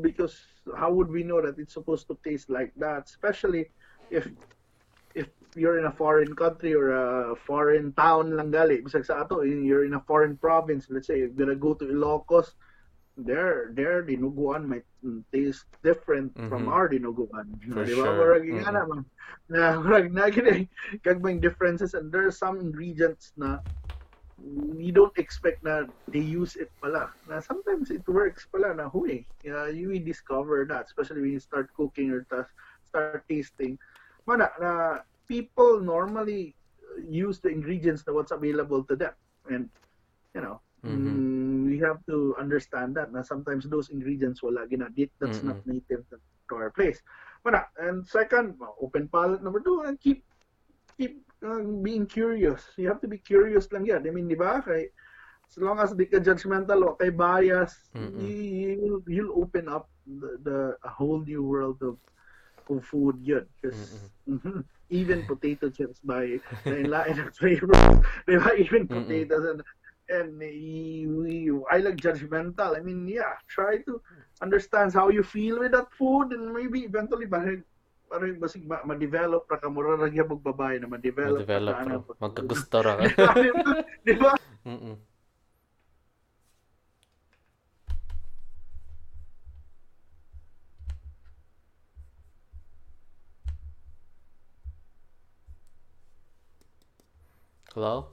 because 0.00 0.34
how 0.76 0.92
would 0.92 1.08
we 1.12 1.22
know 1.24 1.40
that 1.44 1.60
it's 1.60 1.72
supposed 1.76 2.08
to 2.08 2.16
taste 2.24 2.48
like 2.48 2.72
that? 2.80 3.04
Especially 3.04 3.68
if 4.10 4.26
you're 5.56 5.78
in 5.78 5.86
a 5.86 5.92
foreign 5.92 6.34
country 6.36 6.74
or 6.74 6.92
a 6.92 7.36
foreign 7.36 7.92
town 7.94 8.36
lang 8.36 8.52
gali, 8.52 8.82
bisag 8.84 9.04
sa 9.06 9.22
ato, 9.24 9.42
you're 9.42 9.84
in 9.84 9.94
a 9.94 10.04
foreign 10.04 10.36
province, 10.36 10.86
let's 10.90 11.08
say, 11.08 11.18
you're 11.18 11.34
gonna 11.36 11.56
go 11.56 11.74
to 11.74 11.84
Ilocos, 11.86 12.54
their 13.16 13.70
their 13.74 14.02
dinuguan 14.04 14.66
might 14.66 14.84
taste 15.32 15.66
different 15.82 16.32
from 16.48 16.68
Mhm. 16.68 16.68
our 16.68 16.88
dinuguan. 16.88 17.58
For 17.70 17.86
Di 17.86 17.94
ba? 17.94 18.06
sure. 18.06 18.14
Murag 18.14 18.44
Mhm. 18.48 18.64
nga 18.64 18.72
naman. 18.72 19.04
Na 19.48 19.76
murag 19.80 20.12
na 20.12 20.30
kag 21.04 21.22
may 21.22 21.38
differences 21.38 21.94
and 21.94 22.12
there 22.12 22.26
are 22.26 22.34
some 22.34 22.60
ingredients 22.60 23.32
na 23.36 23.58
you 24.78 24.92
don't 24.92 25.16
expect 25.18 25.62
na 25.64 25.84
they 26.08 26.20
use 26.22 26.56
it 26.56 26.70
pala. 26.82 27.10
Na 27.26 27.40
sometimes 27.40 27.90
it 27.90 28.04
works 28.08 28.46
pala 28.52 28.74
na 28.74 28.88
huy. 28.88 29.26
Yeah, 29.42 29.68
you 29.68 29.88
will 29.92 30.04
discover 30.04 30.64
that 30.68 30.86
especially 30.86 31.22
when 31.22 31.32
you 31.36 31.42
start 31.42 31.72
cooking 31.76 32.10
or 32.12 32.26
ta- 32.28 32.50
start 32.84 33.12
tasting. 33.16 33.66
Mana 34.14 34.38
na 34.48 35.00
people 35.28 35.80
normally 35.80 36.54
use 37.08 37.40
the 37.40 37.48
ingredients 37.50 38.02
that 38.04 38.14
what's 38.14 38.32
available 38.32 38.82
to 38.84 38.96
them 38.96 39.12
and 39.50 39.68
you 40.34 40.40
know 40.40 40.60
Mhm. 40.84 40.92
mm, 40.92 41.66
we 41.66 41.78
have 41.82 41.98
to 42.06 42.34
understand 42.38 42.94
that 42.96 43.10
na 43.12 43.22
sometimes 43.22 43.66
those 43.68 43.90
ingredients 43.90 44.42
wala 44.42 44.66
ginadit 44.70 45.10
that's 45.20 45.42
Mm-mm. 45.42 45.50
not 45.50 45.58
native 45.66 46.04
to 46.48 46.54
our 46.54 46.70
place. 46.70 47.02
Mana, 47.44 47.66
and 47.78 48.06
second, 48.06 48.54
open 48.80 49.08
palate 49.10 49.42
number 49.42 49.58
two, 49.60 49.82
and 49.86 49.98
keep 49.98 50.22
keep 50.98 51.22
uh, 51.42 51.62
being 51.82 52.06
curious. 52.06 52.62
You 52.76 52.86
have 52.88 53.00
to 53.02 53.08
be 53.10 53.18
curious 53.18 53.70
lang 53.72 53.86
yan. 53.86 54.06
I 54.06 54.10
mean, 54.14 54.28
di 54.30 54.38
ba? 54.38 54.62
Kay, 54.62 54.90
as 55.50 55.56
long 55.58 55.78
as 55.82 55.92
di 55.94 56.06
ka 56.06 56.18
judgmental 56.22 56.86
o 56.86 56.94
kay 56.94 57.10
bias, 57.10 57.90
you, 58.14 58.30
you'll, 58.30 59.02
you'll 59.06 59.34
open 59.42 59.66
up 59.68 59.90
the, 60.06 60.38
the 60.46 60.58
a 60.86 60.90
whole 60.90 61.20
new 61.22 61.42
world 61.42 61.82
of 61.82 61.98
of 62.70 62.84
food 62.84 63.18
yun. 63.22 63.46
Because 63.60 63.78
mhm, 64.28 64.64
even 64.90 65.22
potato 65.26 65.70
chips 65.70 66.00
by 66.02 66.38
lain-lain 66.66 67.18
ang 67.18 67.32
flavors. 67.34 67.78
Di 68.26 68.36
ba? 68.38 68.54
Even 68.58 68.86
potatoes 68.86 69.44
and 69.46 69.60
and 70.06 70.38
you, 70.38 71.26
you, 71.26 71.54
I 71.66 71.82
like 71.82 71.98
judgmental. 71.98 72.78
I 72.78 72.80
mean, 72.80 73.10
yeah, 73.10 73.34
try 73.50 73.82
to 73.90 73.98
understand 74.38 74.94
how 74.94 75.10
you 75.10 75.26
feel 75.26 75.58
with 75.58 75.74
that 75.74 75.90
food 75.98 76.30
and 76.30 76.54
maybe 76.54 76.86
eventually 76.86 77.26
parang 77.26 77.66
parang 78.06 78.38
basig 78.38 78.62
ma- 78.70 78.86
ma-develop 78.86 79.50
ra 79.50 79.58
ka 79.58 79.66
mura 79.66 79.98
ra 79.98 80.06
gyud 80.06 80.30
babae 80.30 80.78
na 80.78 80.86
ma-develop 80.86 81.42
ra 81.42 81.58
Develop 81.58 81.74
ka, 81.74 81.82
ano, 81.82 81.96
ra. 82.06 82.14
Magkagusto 82.22 82.76
ra 82.86 82.92
ka. 83.02 83.34
Di 84.06 84.14
ba? 84.14 84.32
Mm-mm. 84.62 84.94
Hello? 97.76 98.08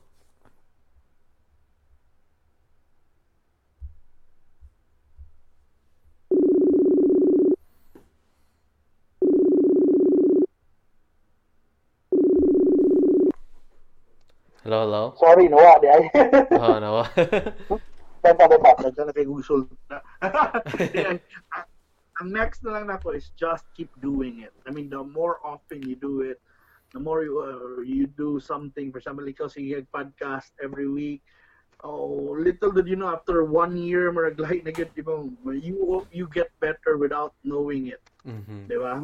Hello, 14.68 14.84
hello? 14.84 15.16
Sorry, 15.16 15.47
di 15.80 15.88
ay. 15.88 16.03
Oh, 16.59 16.76
no. 16.84 17.07
Benta, 18.20 18.43
benta. 18.51 18.72
Nandiyan 18.84 19.07
na 19.07 19.14
kay 19.16 19.24
Google 19.24 19.47
na. 19.88 20.03
Yan. 20.91 21.24
Ang- 21.55 21.72
Ang 22.20 22.30
next 22.36 22.68
na 22.68 22.76
lang 22.76 22.91
nako 22.91 23.16
is 23.16 23.32
just 23.39 23.64
keep 23.80 23.89
doing 24.03 24.43
it. 24.43 24.51
I 24.68 24.76
mean, 24.76 24.91
the 24.91 24.99
more 25.01 25.39
often 25.39 25.88
you 25.88 25.95
do 25.95 26.20
it, 26.20 26.43
the 26.94 27.00
more 27.00 27.24
you, 27.24 27.41
uh, 27.41 27.82
you 27.82 28.08
do 28.08 28.39
something. 28.39 28.91
For 28.94 29.02
example, 29.02 29.26
ikaw 29.26 29.50
sige 29.50 29.86
podcast 29.89 30.54
every 30.62 30.88
week. 30.88 31.22
Oh, 31.84 32.32
little 32.39 32.72
did 32.72 32.88
you 32.88 32.96
know, 32.96 33.12
after 33.12 33.44
one 33.44 33.76
year, 33.76 34.08
maraglahi 34.14 34.64
na 34.64 34.72
get, 34.72 34.96
di 34.96 35.04
ba, 35.04 35.20
you, 35.52 36.08
you 36.16 36.32
get 36.32 36.48
better 36.64 36.96
without 36.96 37.36
knowing 37.44 37.91
it. 37.91 38.00
Mhm. 38.24 38.72
Di 38.72 38.80
ba? 38.80 38.96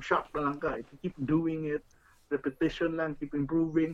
Shock 0.00 0.32
na 0.32 0.48
lang 0.48 0.56
ka. 0.56 0.80
If 0.80 0.88
you 0.88 0.98
keep 1.04 1.16
doing 1.28 1.68
it, 1.68 1.84
repetition 2.32 2.96
lang, 2.96 3.20
keep 3.20 3.36
improving, 3.36 3.92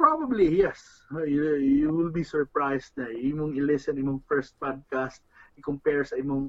probably, 0.00 0.48
yes. 0.48 1.04
You, 1.12 1.60
you 1.60 1.92
will 1.92 2.08
be 2.08 2.24
surprised 2.24 2.96
na 2.96 3.12
imong 3.12 3.60
i-listen, 3.60 4.00
imong 4.00 4.24
first 4.24 4.56
podcast, 4.56 5.20
i-compare 5.60 6.08
sa 6.08 6.16
imong 6.16 6.48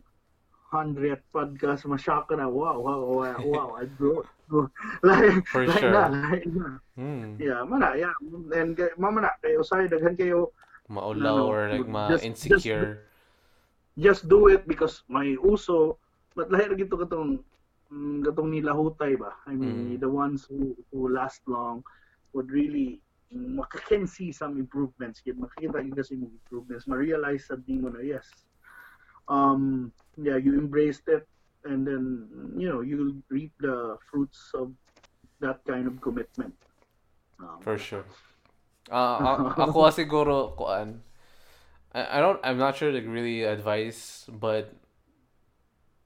100th 0.71 1.25
podcast, 1.35 1.83
ma-shock 1.83 2.31
ka 2.31 2.39
na, 2.39 2.47
wow, 2.47 2.79
wow, 2.79 3.01
wow, 3.03 3.37
wow, 3.43 3.69
I 3.75 3.91
grew. 3.99 4.23
Grew. 4.49 4.65
like, 5.05 5.45
For 5.53 5.69
sure. 5.69 5.93
na, 5.93 6.09
like 6.09 6.49
na. 6.49 6.81
Hmm. 6.97 7.37
Yeah, 7.37 7.61
mana, 7.63 7.93
yeah. 7.95 8.13
And 8.57 8.73
kay- 8.73 8.97
mamana, 8.97 9.37
kayo, 9.39 9.61
usay, 9.61 9.85
daghan 9.85 10.17
kayo, 10.17 10.49
Maulaw 10.89 11.21
No, 11.21 11.33
no. 11.37 11.53
or 11.53 11.69
like 11.69 11.85
Just- 11.85 12.25
ma-insecure. 12.25 13.05
just 13.99 14.25
do 14.31 14.47
it 14.49 14.65
because 14.65 15.03
may 15.11 15.35
uso 15.37 15.99
but 16.33 16.47
lahi 16.49 16.71
ra 16.71 16.75
gito 16.79 16.95
katong 16.97 17.43
mm, 17.91 18.23
katong 18.25 18.47
nilahutay 18.47 19.19
ba 19.19 19.35
I 19.43 19.53
mean 19.59 19.93
Mm. 19.93 19.99
the 19.99 20.07
ones 20.07 20.47
who 20.47 20.71
who 20.89 21.11
last 21.11 21.43
long 21.51 21.83
would 22.31 22.47
really 22.47 23.03
mm, 23.29 23.59
maka 23.59 23.77
can 23.85 24.07
see 24.07 24.31
some 24.31 24.55
improvements 24.55 25.19
kid 25.19 25.35
makikita 25.35 25.83
gyud 25.83 25.99
kasi 25.99 26.15
mo 26.15 26.31
improvements 26.31 26.87
ma-realize 26.87 27.51
sa 27.51 27.59
mo 27.67 27.91
na 27.91 27.99
yes 27.99 28.25
um 29.27 29.91
yeah 30.15 30.39
you 30.39 30.55
embraced 30.55 31.05
it 31.11 31.27
and 31.65 31.85
then 31.87 32.27
you 32.57 32.67
know 32.69 32.81
you'll 32.81 33.15
reap 33.29 33.51
the 33.59 33.97
fruits 34.11 34.51
of 34.53 34.73
that 35.41 35.59
kind 35.67 35.87
of 35.87 35.99
commitment 36.01 36.53
um, 37.39 37.63
For 37.63 37.77
sure. 37.77 38.05
Ah, 38.91 39.17
a- 39.21 39.63
ako 39.69 39.91
siguro 39.93 40.55
kuan. 40.57 41.01
I, 41.93 42.17
I 42.17 42.21
don't 42.21 42.39
I'm 42.43 42.57
not 42.57 42.77
sure 42.77 42.91
like 42.93 43.07
really 43.07 43.43
advice, 43.43 44.25
but 44.31 44.73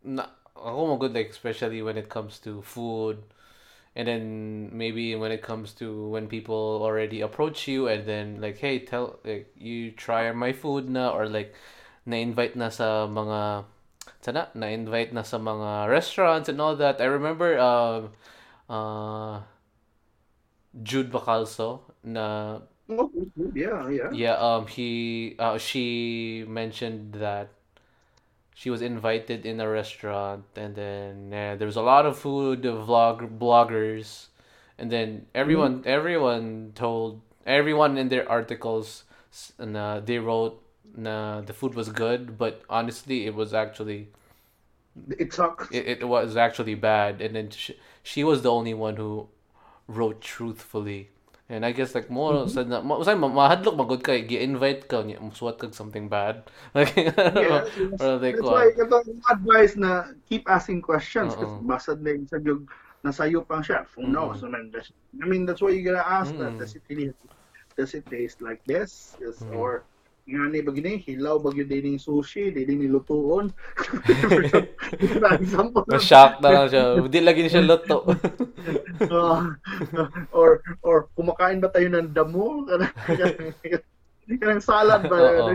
na 0.04 0.28
ako 0.56 0.80
mo 0.88 0.95
good 1.01 1.14
like 1.14 1.30
especially 1.30 1.82
when 1.82 1.97
it 1.97 2.10
comes 2.10 2.39
to 2.39 2.62
food 2.62 3.24
and 3.95 4.08
then 4.08 4.70
maybe 4.74 5.16
when 5.16 5.32
it 5.32 5.41
comes 5.41 5.74
to 5.74 6.10
when 6.10 6.28
people 6.28 6.82
already 6.84 7.22
approach 7.22 7.68
you 7.68 7.88
and 7.88 8.06
then 8.08 8.41
like 8.41 8.58
hey 8.60 8.80
tell 8.80 9.20
like 9.26 9.47
you 9.58 9.91
try 9.91 10.32
my 10.32 10.51
food 10.54 10.89
na 10.89 11.12
or 11.12 11.28
like 11.30 11.54
na-invite 12.06 12.56
na 12.56 12.70
sa 12.70 13.08
mga 13.08 13.66
sana 14.22 14.49
na-invite 14.56 15.14
na 15.14 15.24
sa 15.24 15.38
mga 15.38 15.89
restaurants 15.89 16.49
and 16.49 16.60
all 16.62 16.76
that. 16.76 17.01
I 17.01 17.06
remember 17.06 17.60
um 17.60 18.12
uh 18.70 19.41
Jude 20.82 21.12
Bacalso 21.12 21.82
na 22.04 22.60
oh, 22.89 23.12
yeah 23.54 23.88
yeah 23.89 24.10
yeah 24.12 24.36
um 24.38 24.66
he 24.68 25.36
uh 25.39 25.58
she 25.58 26.45
mentioned 26.47 27.14
that 27.14 27.49
she 28.56 28.70
was 28.70 28.82
invited 28.82 29.45
in 29.45 29.60
a 29.60 29.68
restaurant 29.70 30.45
and 30.56 30.76
then 30.76 31.34
uh, 31.34 31.56
there 31.56 31.66
was 31.68 31.76
a 31.76 31.82
lot 31.82 32.06
of 32.06 32.18
food 32.18 32.64
vlog 32.64 33.38
bloggers 33.38 34.28
and 34.78 34.91
then 34.91 35.26
everyone 35.36 35.84
everyone 35.86 36.72
told 36.76 37.22
everyone 37.45 37.97
in 37.97 38.10
their 38.10 38.28
articles 38.30 39.04
s- 39.32 39.54
na 39.60 39.99
they 39.99 40.18
wrote 40.20 40.62
na 40.96 41.42
the 41.42 41.54
food 41.54 41.74
was 41.74 41.90
good 41.90 42.38
but 42.38 42.62
honestly 42.70 43.26
it 43.26 43.34
was 43.34 43.54
actually 43.54 44.10
it 45.18 45.34
sucks 45.34 45.70
it, 45.72 46.04
it 46.04 46.08
was 46.08 46.38
actually 46.38 46.76
bad 46.76 47.22
and 47.22 47.36
then 47.36 47.50
she, 47.50 47.76
she 48.04 48.24
was 48.24 48.42
the 48.42 48.52
only 48.52 48.74
one 48.74 48.96
who 48.96 49.28
wrote 49.88 50.22
truthfully 50.22 51.10
and 51.50 51.66
I 51.66 51.72
guess 51.72 51.94
like 51.94 52.10
more 52.10 52.48
sa 52.48 52.64
na 52.64 52.82
mo 52.82 53.04
sa 53.04 53.16
mahadlok 53.16 53.76
magud 53.76 54.02
kay 54.04 54.24
gi-invite 54.24 54.88
ka 54.88 55.04
niya 55.04 55.20
musuwat 55.20 55.60
kag 55.60 55.74
something 55.76 56.08
bad 56.08 56.48
like 56.78 56.96
I 56.98 57.10
don't 57.10 57.36
know. 57.36 57.42
Yes, 57.42 57.68
yes. 57.78 58.00
or 58.00 58.16
like 58.18 58.38
That's 58.40 58.48
why 58.48 58.72
yung 58.72 59.22
advice 59.28 59.74
na 59.76 60.16
keep 60.30 60.48
asking 60.48 60.82
questions 60.82 61.36
kasi 61.36 61.52
Oo. 61.52 61.68
basad 61.68 62.00
na 62.00 62.16
nasayo 63.04 63.44
pang 63.44 63.62
chef. 63.62 63.92
Who 63.96 64.08
knows? 64.08 64.44
I 64.44 64.48
mean, 64.48 64.72
that's, 64.72 64.92
I 65.22 65.26
mean, 65.28 65.46
that's 65.46 65.62
why 65.62 65.70
you 65.76 65.84
gotta 65.84 66.08
ask 66.08 66.32
that. 66.40 66.56
Mm. 66.56 66.60
Does 66.60 66.76
it 66.76 66.84
really, 66.88 67.14
does 67.76 67.94
it 67.94 68.08
taste 68.08 68.42
like 68.42 68.64
this? 68.66 69.20
Yes, 69.20 69.44
Mm. 69.44 69.60
Or 69.60 69.84
nga 70.24 70.48
ni 70.48 70.64
ba 70.64 70.72
gini, 70.72 71.04
hilaw 71.04 71.36
ba 71.36 71.52
yun 71.52 71.68
din 71.68 72.00
yung 72.00 72.00
sushi, 72.00 72.56
di 72.56 72.64
din 72.64 72.80
nilutuon. 72.80 73.52
Na-shock 75.92 76.40
na 76.40 76.50
lang 76.64 76.68
siya 76.72 76.84
di 77.12 77.20
lagi 77.20 77.52
siya 77.52 77.68
luto 77.68 78.08
Uh, 79.04 79.52
or 80.38 80.64
or 80.80 81.12
kumakain 81.20 81.60
ba 81.60 81.68
tayo 81.68 81.92
ng 81.92 82.16
damo? 82.16 82.64
Kanang 84.40 84.64
salad 84.72 85.12
ba? 85.12 85.52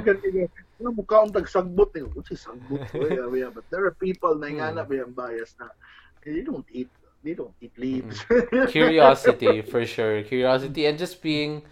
Ano 0.78 0.92
mukha 0.92 1.24
akong 1.24 1.32
tagsagbot 1.32 1.96
eh. 1.96 2.04
What's 2.12 2.36
sagbot? 2.36 2.84
Oh, 2.92 3.08
yeah, 3.08 3.48
yeah. 3.48 3.50
But 3.50 3.64
there 3.72 3.88
are 3.88 3.96
people 3.96 4.36
na 4.36 4.52
nga 4.52 4.68
na 4.76 4.84
ba 4.84 5.00
yung 5.00 5.16
bias 5.16 5.56
na 5.56 5.72
they 6.20 6.44
don't 6.44 6.68
eat 6.68 6.92
they 7.24 7.32
don't 7.32 7.56
eat 7.64 7.72
leaves. 7.80 8.20
curiosity 8.68 9.64
for 9.64 9.88
sure 9.88 10.20
curiosity 10.28 10.84
and 10.84 11.00
just 11.00 11.24
being 11.24 11.64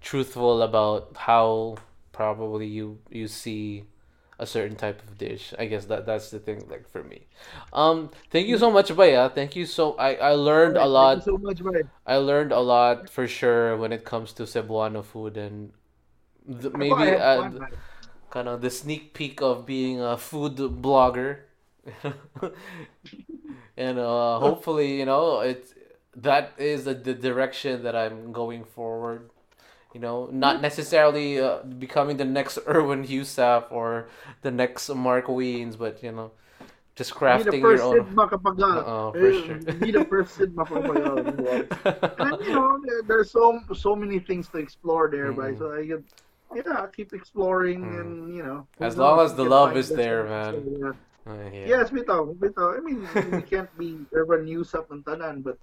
truthful 0.00 0.64
about 0.64 1.12
how 1.28 1.76
probably 2.18 2.66
you 2.66 2.98
you 3.10 3.28
see 3.30 3.84
a 4.40 4.46
certain 4.46 4.76
type 4.76 5.02
of 5.06 5.18
dish. 5.18 5.54
I 5.58 5.66
guess 5.70 5.86
that 5.86 6.06
that's 6.06 6.30
the 6.34 6.38
thing 6.42 6.66
like 6.68 6.90
for 6.90 7.02
me. 7.02 7.26
Um 7.72 8.10
thank 8.34 8.50
you 8.50 8.58
so 8.58 8.70
much 8.74 8.90
baya. 9.00 9.30
Thank 9.30 9.54
you 9.54 9.66
so 9.66 9.94
i 10.08 10.10
i 10.30 10.32
learned 10.34 10.76
a 10.76 10.86
lot 10.86 11.22
Thank 11.22 11.26
you 11.26 11.32
so 11.32 11.38
much, 11.38 11.60
man. 11.62 11.84
i 12.06 12.16
learned 12.16 12.52
a 12.52 12.62
lot 12.74 13.08
for 13.16 13.26
sure 13.30 13.76
when 13.78 13.92
it 13.98 14.02
comes 14.04 14.34
to 14.38 14.50
cebuano 14.54 15.04
food 15.04 15.36
and 15.36 15.70
maybe 16.84 17.14
uh, 17.30 17.50
kind 18.34 18.48
of 18.48 18.60
the 18.66 18.70
sneak 18.70 19.14
peek 19.14 19.40
of 19.40 19.64
being 19.66 20.00
a 20.00 20.16
food 20.16 20.56
blogger. 20.82 21.46
And 23.76 23.98
uh 23.98 24.38
hopefully 24.40 24.98
you 24.98 25.06
know 25.06 25.40
it's 25.40 25.74
that 26.16 26.52
is 26.58 26.84
the, 26.84 26.94
the 26.94 27.14
direction 27.14 27.84
that 27.84 27.94
i'm 27.94 28.32
going 28.32 28.64
forward 28.64 29.30
you 29.94 30.00
know 30.00 30.28
not 30.32 30.60
necessarily 30.60 31.40
uh, 31.40 31.62
becoming 31.78 32.16
the 32.16 32.24
next 32.24 32.58
Erwin 32.68 33.04
Husaf 33.04 33.70
or 33.70 34.08
the 34.42 34.50
next 34.50 34.88
Mark 34.90 35.26
Weens 35.26 35.78
but 35.78 36.02
you 36.02 36.12
know 36.12 36.30
just 36.98 37.14
crafting 37.14 37.62
your 37.62 37.80
own 37.80 38.02
Sid 38.02 38.10
makapagal. 38.10 38.82
Oo, 38.82 39.14
for 39.14 39.30
sure. 39.30 39.62
Be 39.78 39.94
the 39.94 40.02
first 40.10 40.34
and 40.42 40.50
you 42.42 42.52
know, 42.58 42.74
there's 43.06 43.30
so 43.30 43.62
so 43.70 43.94
many 43.94 44.18
things 44.18 44.50
to 44.50 44.58
explore 44.58 45.06
there, 45.06 45.30
Mm-mm. 45.30 45.38
right? 45.38 45.54
So 45.56 45.70
I 45.70 45.86
get, 45.86 46.02
yeah, 46.50 46.90
keep 46.90 47.14
exploring, 47.14 47.86
Mm. 47.86 48.00
and 48.02 48.10
you 48.34 48.42
know, 48.42 48.66
As 48.82 48.98
long 48.98 49.22
as 49.22 49.38
the 49.38 49.46
love 49.46 49.78
is 49.78 49.88
there, 49.94 50.26
man. 50.26 50.58
So, 50.58 50.74
yeah. 50.74 50.94
Uh, 51.28 51.46
yeah. 51.54 51.78
Yes, 51.78 51.94
bitaw, 51.94 52.34
bitaw. 52.34 52.74
I 52.74 52.80
mean, 52.82 53.06
we 53.30 53.42
can't 53.52 53.70
be 53.78 54.02
urban 54.10 54.42
news 54.42 54.74
up 54.74 54.90
ng 54.90 55.06
tanan, 55.06 55.46
but 55.46 55.54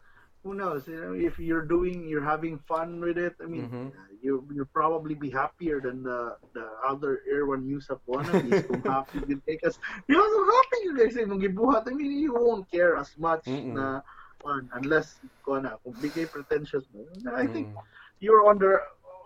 who 0.45 0.53
knows? 0.53 0.87
You 0.87 1.01
know, 1.01 1.13
if 1.17 1.35
you're 1.35 1.65
doing, 1.65 2.07
you're 2.07 2.23
having 2.23 2.61
fun 2.63 3.01
with 3.01 3.17
it. 3.17 3.35
I 3.41 3.49
mean, 3.49 3.67
Mhm. 3.67 3.85
You 4.25 4.41
you'll 4.53 4.73
probably 4.73 5.13
be 5.15 5.29
happier 5.29 5.81
than 5.81 6.01
the 6.03 6.33
the 6.57 6.65
other 6.87 7.21
urban 7.31 7.65
news 7.69 7.87
up 7.93 8.01
wannabes 8.09 8.65
kung 8.65 8.81
happy 8.89 9.21
you 9.29 9.37
take 9.47 9.61
us. 9.67 9.77
You 10.09 10.17
know, 10.17 10.25
so 10.25 10.39
happy 10.49 10.79
you 10.89 10.93
guys 10.97 11.13
say 11.15 11.25
mong 11.29 11.41
gibuhat. 11.45 11.85
I 11.87 11.93
mean, 11.93 12.17
you 12.17 12.33
won't 12.33 12.69
care 12.71 12.97
as 12.97 13.13
much 13.17 13.45
Mm-mm. 13.47 13.69
na 13.69 14.01
on 14.45 14.69
unless 14.73 15.21
na 15.47 15.77
kung 15.85 15.97
bigay 16.01 16.27
pretentious 16.33 16.85
mo. 16.93 17.05
I 17.37 17.45
think 17.47 17.69
Mm, 17.69 17.81
you're 18.19 18.49
on 18.49 18.57
the 18.57 18.81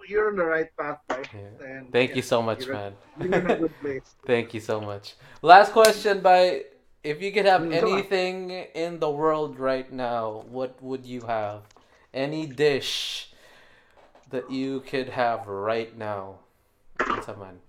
you're 0.10 0.30
on 0.30 0.38
the 0.38 0.46
right 0.46 0.70
path, 0.80 1.00
right? 1.10 1.32
yeah. 1.34 1.50
And, 1.60 1.94
Thank 1.94 2.16
you 2.16 2.22
so 2.22 2.42
much, 2.42 2.70
you're, 2.70 2.72
man. 2.72 2.94
You're 3.16 3.40
in 3.40 3.48
a 3.48 3.56
good 3.56 3.74
place. 3.82 4.16
Thank 4.26 4.54
you 4.54 4.60
so 4.60 4.82
much. 4.82 5.16
Last 5.42 5.72
question 5.74 6.22
by 6.22 6.66
if 7.04 7.22
you 7.22 7.32
could 7.32 7.46
have 7.46 7.68
Mm, 7.68 7.72
anything 7.72 8.52
in 8.52 9.00
the 9.00 9.10
world 9.10 9.60
right 9.60 9.92
now, 9.92 10.46
what 10.50 10.82
would 10.84 11.06
you 11.06 11.22
have? 11.22 11.64
Any 12.14 12.46
dish 12.46 13.29
that 14.30 14.50
you 14.52 14.82
could 14.82 15.10
have 15.10 15.48
right 15.48 15.96
now. 15.98 16.40
What's 17.08 17.30
up, 17.30 17.40
man? 17.40 17.60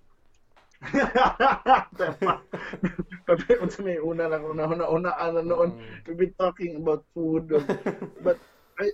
Sabi 3.28 3.52
mo 3.60 3.66
may 3.84 3.98
una 4.00 4.28
lang, 4.28 4.44
una, 4.48 4.64
una, 4.66 4.84
una, 4.88 5.10
ano 5.20 5.40
noon, 5.44 5.70
Mm. 5.76 6.08
we've 6.08 6.16
been 6.18 6.34
talking 6.40 6.76
about 6.80 7.04
food, 7.12 7.48
but 8.24 8.38
I, 8.80 8.90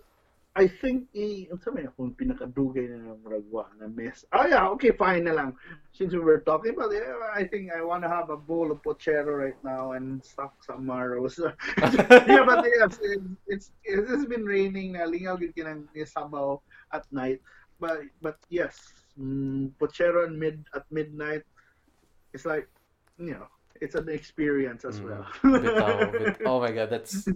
I 0.57 0.65
think 0.81 1.05
i 1.13 1.45
unsa 1.53 1.69
may 1.69 1.85
akong 1.85 2.17
pinakadugay 2.17 2.89
na 2.89 3.13
muragwa 3.21 3.69
na 3.77 3.93
miss. 3.93 4.25
Ah 4.33 4.49
yeah, 4.49 4.65
okay, 4.73 4.89
fine 4.97 5.29
na 5.29 5.37
lang. 5.37 5.53
Since 5.93 6.17
we 6.17 6.25
were 6.25 6.41
talking 6.41 6.73
about 6.73 6.97
it, 6.97 7.05
I 7.37 7.45
think 7.45 7.69
I 7.77 7.85
want 7.85 8.01
to 8.05 8.11
have 8.11 8.33
a 8.33 8.41
bowl 8.41 8.73
of 8.73 8.81
pochero 8.81 9.37
right 9.37 9.61
now 9.61 9.93
and 9.93 10.25
stock 10.25 10.57
some 10.65 10.89
marrows. 10.89 11.37
yeah, 12.25 12.41
but 12.49 12.65
yes, 12.65 12.97
it, 13.05 13.21
it's 13.45 13.69
it 13.85 14.01
has 14.09 14.25
been 14.25 14.49
raining 14.49 14.97
na 14.97 15.05
lingaw 15.05 15.37
gid 15.37 15.53
kinang 15.53 15.85
sabaw 15.93 16.57
at 16.97 17.05
night. 17.13 17.45
But 17.77 18.09
but 18.25 18.41
yes, 18.49 18.81
mm, 19.21 19.77
pochero 19.77 20.25
and 20.25 20.41
mid 20.41 20.65
at 20.73 20.89
midnight 20.89 21.45
it's 22.33 22.49
like 22.49 22.65
you 23.21 23.37
know, 23.37 23.45
it's 23.85 23.93
an 23.93 24.09
experience 24.09 24.89
as 24.89 25.01
Mm. 25.01 25.05
well. 25.05 25.25
Bitaw, 25.45 26.13
bit- 26.17 26.41
oh 26.49 26.65
my 26.65 26.73
god, 26.73 26.89
that's 26.89 27.29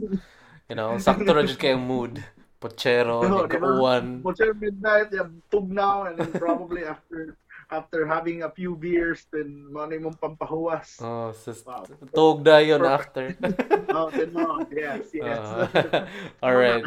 you 0.73 0.77
know, 0.77 0.97
sakto 0.97 1.37
ra 1.37 1.45
jud 1.45 1.61
kay 1.61 1.77
ang 1.77 1.85
mood. 1.85 2.17
Pochero, 2.61 3.21
di 3.49 3.57
ba? 3.57 3.59
kauwan. 3.59 4.21
Pochero 4.23 4.53
midnight, 4.53 5.09
yeah, 5.13 5.29
tugnaw, 5.51 6.13
and 6.13 6.19
then 6.21 6.33
probably 6.37 6.85
after 6.85 7.37
after 7.71 8.03
having 8.05 8.43
a 8.43 8.51
few 8.51 8.75
beers, 8.75 9.25
then 9.33 9.63
money 9.73 9.97
mong 9.97 10.19
pampahuwas. 10.19 10.99
Oh, 11.01 11.31
sis, 11.33 11.63
Wow. 11.65 11.87
tug 12.13 12.43
na 12.45 12.59
yun 12.59 12.83
Perfect. 12.83 12.99
after. 13.01 13.25
Oh, 13.95 14.11
then 14.11 14.31
no, 14.35 14.67
yes, 14.71 15.11
yes. 15.15 15.39
Uh, 15.51 16.07
all 16.43 16.55
right. 16.55 16.83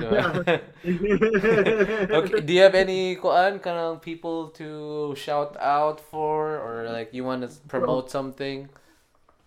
okay, 2.11 2.39
do 2.41 2.51
you 2.53 2.61
have 2.61 2.75
any 2.75 3.15
kuan 3.15 3.59
kanang 3.59 3.99
people 4.01 4.49
to 4.55 5.15
shout 5.15 5.55
out 5.59 5.99
for 5.99 6.59
or 6.59 6.87
like 6.91 7.11
you 7.15 7.23
want 7.23 7.43
to 7.43 7.49
promote 7.67 8.11
something? 8.11 8.69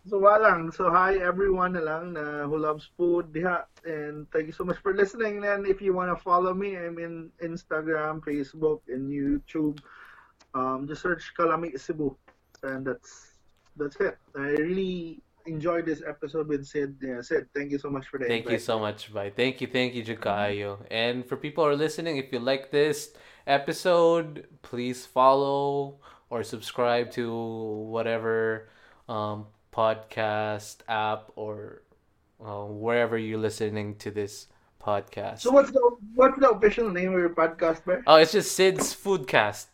So 0.06 0.22
walang. 0.22 0.70
So 0.70 0.86
hi 0.86 1.18
everyone 1.18 1.74
na 1.74 1.82
lang 1.82 2.14
na 2.14 2.46
who 2.46 2.62
loves 2.62 2.86
food 2.94 3.34
diha 3.34 3.66
and 3.82 4.30
thank 4.30 4.46
you 4.46 4.54
so 4.54 4.62
much 4.62 4.78
for 4.78 4.94
listening. 4.94 5.42
And 5.42 5.66
if 5.66 5.82
you 5.82 5.98
want 5.98 6.14
to 6.14 6.18
follow 6.22 6.54
me, 6.54 6.78
I'm 6.78 7.02
in 7.02 7.34
Instagram, 7.42 8.22
Facebook, 8.22 8.86
and 8.86 9.10
YouTube. 9.10 9.82
Um, 10.54 10.86
just 10.86 11.02
search 11.02 11.34
Kalami 11.34 11.74
Cebu, 11.74 12.14
and 12.62 12.86
that's 12.86 13.34
that's 13.74 13.98
it. 13.98 14.14
I 14.38 14.54
really 14.62 15.26
enjoyed 15.46 15.86
this 15.86 16.06
episode 16.06 16.46
with 16.46 16.62
Sid. 16.62 17.02
Yeah, 17.02 17.20
Sid, 17.20 17.50
thank 17.50 17.74
you 17.74 17.78
so 17.82 17.90
much 17.90 18.06
for 18.06 18.22
the 18.22 18.30
Thank 18.30 18.46
you 18.46 18.62
so 18.62 18.78
much, 18.78 19.12
bye. 19.12 19.34
Thank 19.34 19.60
you, 19.60 19.66
thank 19.66 19.94
you, 19.94 20.06
Jukayo. 20.06 20.86
And 20.90 21.26
for 21.26 21.36
people 21.36 21.64
who 21.64 21.70
are 21.70 21.76
listening, 21.76 22.16
if 22.16 22.30
you 22.30 22.38
like 22.38 22.70
this 22.70 23.10
episode, 23.46 24.46
please 24.62 25.04
follow 25.04 25.98
or 26.30 26.42
subscribe 26.42 27.10
to 27.18 27.26
whatever 27.90 28.70
um, 29.08 29.46
podcast 29.76 30.78
app 30.88 31.30
or 31.36 31.82
uh, 32.40 32.64
wherever 32.64 33.18
you're 33.18 33.38
listening 33.38 33.94
to 33.96 34.10
this 34.10 34.48
podcast. 34.80 35.40
So 35.40 35.50
what's 35.52 35.70
the 35.70 35.82
what's 36.14 36.38
the 36.40 36.48
official 36.50 36.88
name 36.90 37.12
of 37.12 37.18
your 37.20 37.34
podcast, 37.36 37.84
Bear? 37.84 38.02
Oh, 38.06 38.16
it's 38.16 38.32
just 38.32 38.56
Sid's 38.56 38.94
Foodcast. 38.96 39.66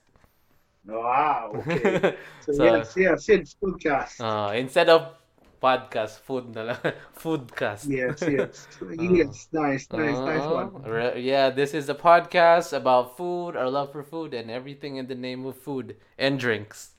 Wow. 0.86 1.52
Okay. 1.62 2.16
So, 2.42 2.52
So- 2.52 2.64
yes, 2.64 2.94
yes, 2.96 3.24
Sid's 3.24 3.54
podcast. 3.62 4.18
Uh, 4.18 4.50
instead 4.58 4.88
of 4.90 5.14
podcast, 5.62 6.18
food 6.26 6.50
na 6.58 6.74
lang. 6.74 6.82
Foodcast. 7.22 7.86
yes, 7.86 8.18
yes, 8.26 8.66
yes. 8.98 9.46
Nice, 9.54 9.86
nice, 9.94 10.18
nice 10.18 10.42
Uh, 10.42 10.66
one. 10.66 10.82
re- 10.82 11.22
Yeah, 11.22 11.54
this 11.54 11.70
is 11.70 11.86
a 11.86 11.94
podcast 11.94 12.74
about 12.74 13.14
food, 13.16 13.54
our 13.54 13.70
love 13.70 13.94
for 13.94 14.02
food, 14.02 14.34
and 14.34 14.50
everything 14.50 14.98
in 14.98 15.06
the 15.06 15.14
name 15.14 15.46
of 15.46 15.54
food 15.54 15.94
and 16.18 16.34
drinks. 16.42 16.98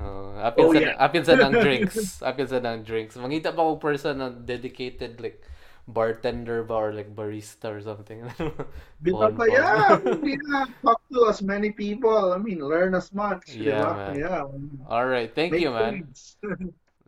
Uh, 0.00 0.40
apin 0.42 0.66
Oh, 0.66 0.72
sa 0.72 0.80
yeah. 0.80 0.96
apin 0.98 1.24
sa 1.24 1.36
ng 1.36 1.56
drinks. 1.62 2.22
Apin 2.22 2.48
sa 2.48 2.58
ng 2.60 2.82
drinks. 2.84 3.16
Mangita 3.16 3.52
pa 3.54 3.62
ko 3.62 3.76
person 3.76 4.18
na 4.18 4.28
dedicated 4.32 5.20
like 5.20 5.44
bartender 5.88 6.62
ba 6.62 6.74
or 6.74 6.90
like 6.94 7.14
barista 7.14 7.70
or 7.72 7.80
something. 7.82 8.24
Because, 9.02 9.32
On 9.32 9.36
but 9.36 9.50
yeah, 9.52 9.98
yeah, 10.22 10.66
talk 10.84 11.00
to 11.12 11.28
as 11.28 11.42
many 11.42 11.72
people. 11.72 12.32
I 12.32 12.38
mean, 12.38 12.60
learn 12.60 12.94
as 12.94 13.12
much. 13.12 13.56
Yeah, 13.56 13.84
diba? 13.84 13.96
man. 13.96 14.16
Yeah. 14.16 14.44
All 14.88 15.06
right, 15.06 15.32
thank 15.34 15.52
Make 15.52 15.60
you, 15.60 15.70
man. 15.70 16.14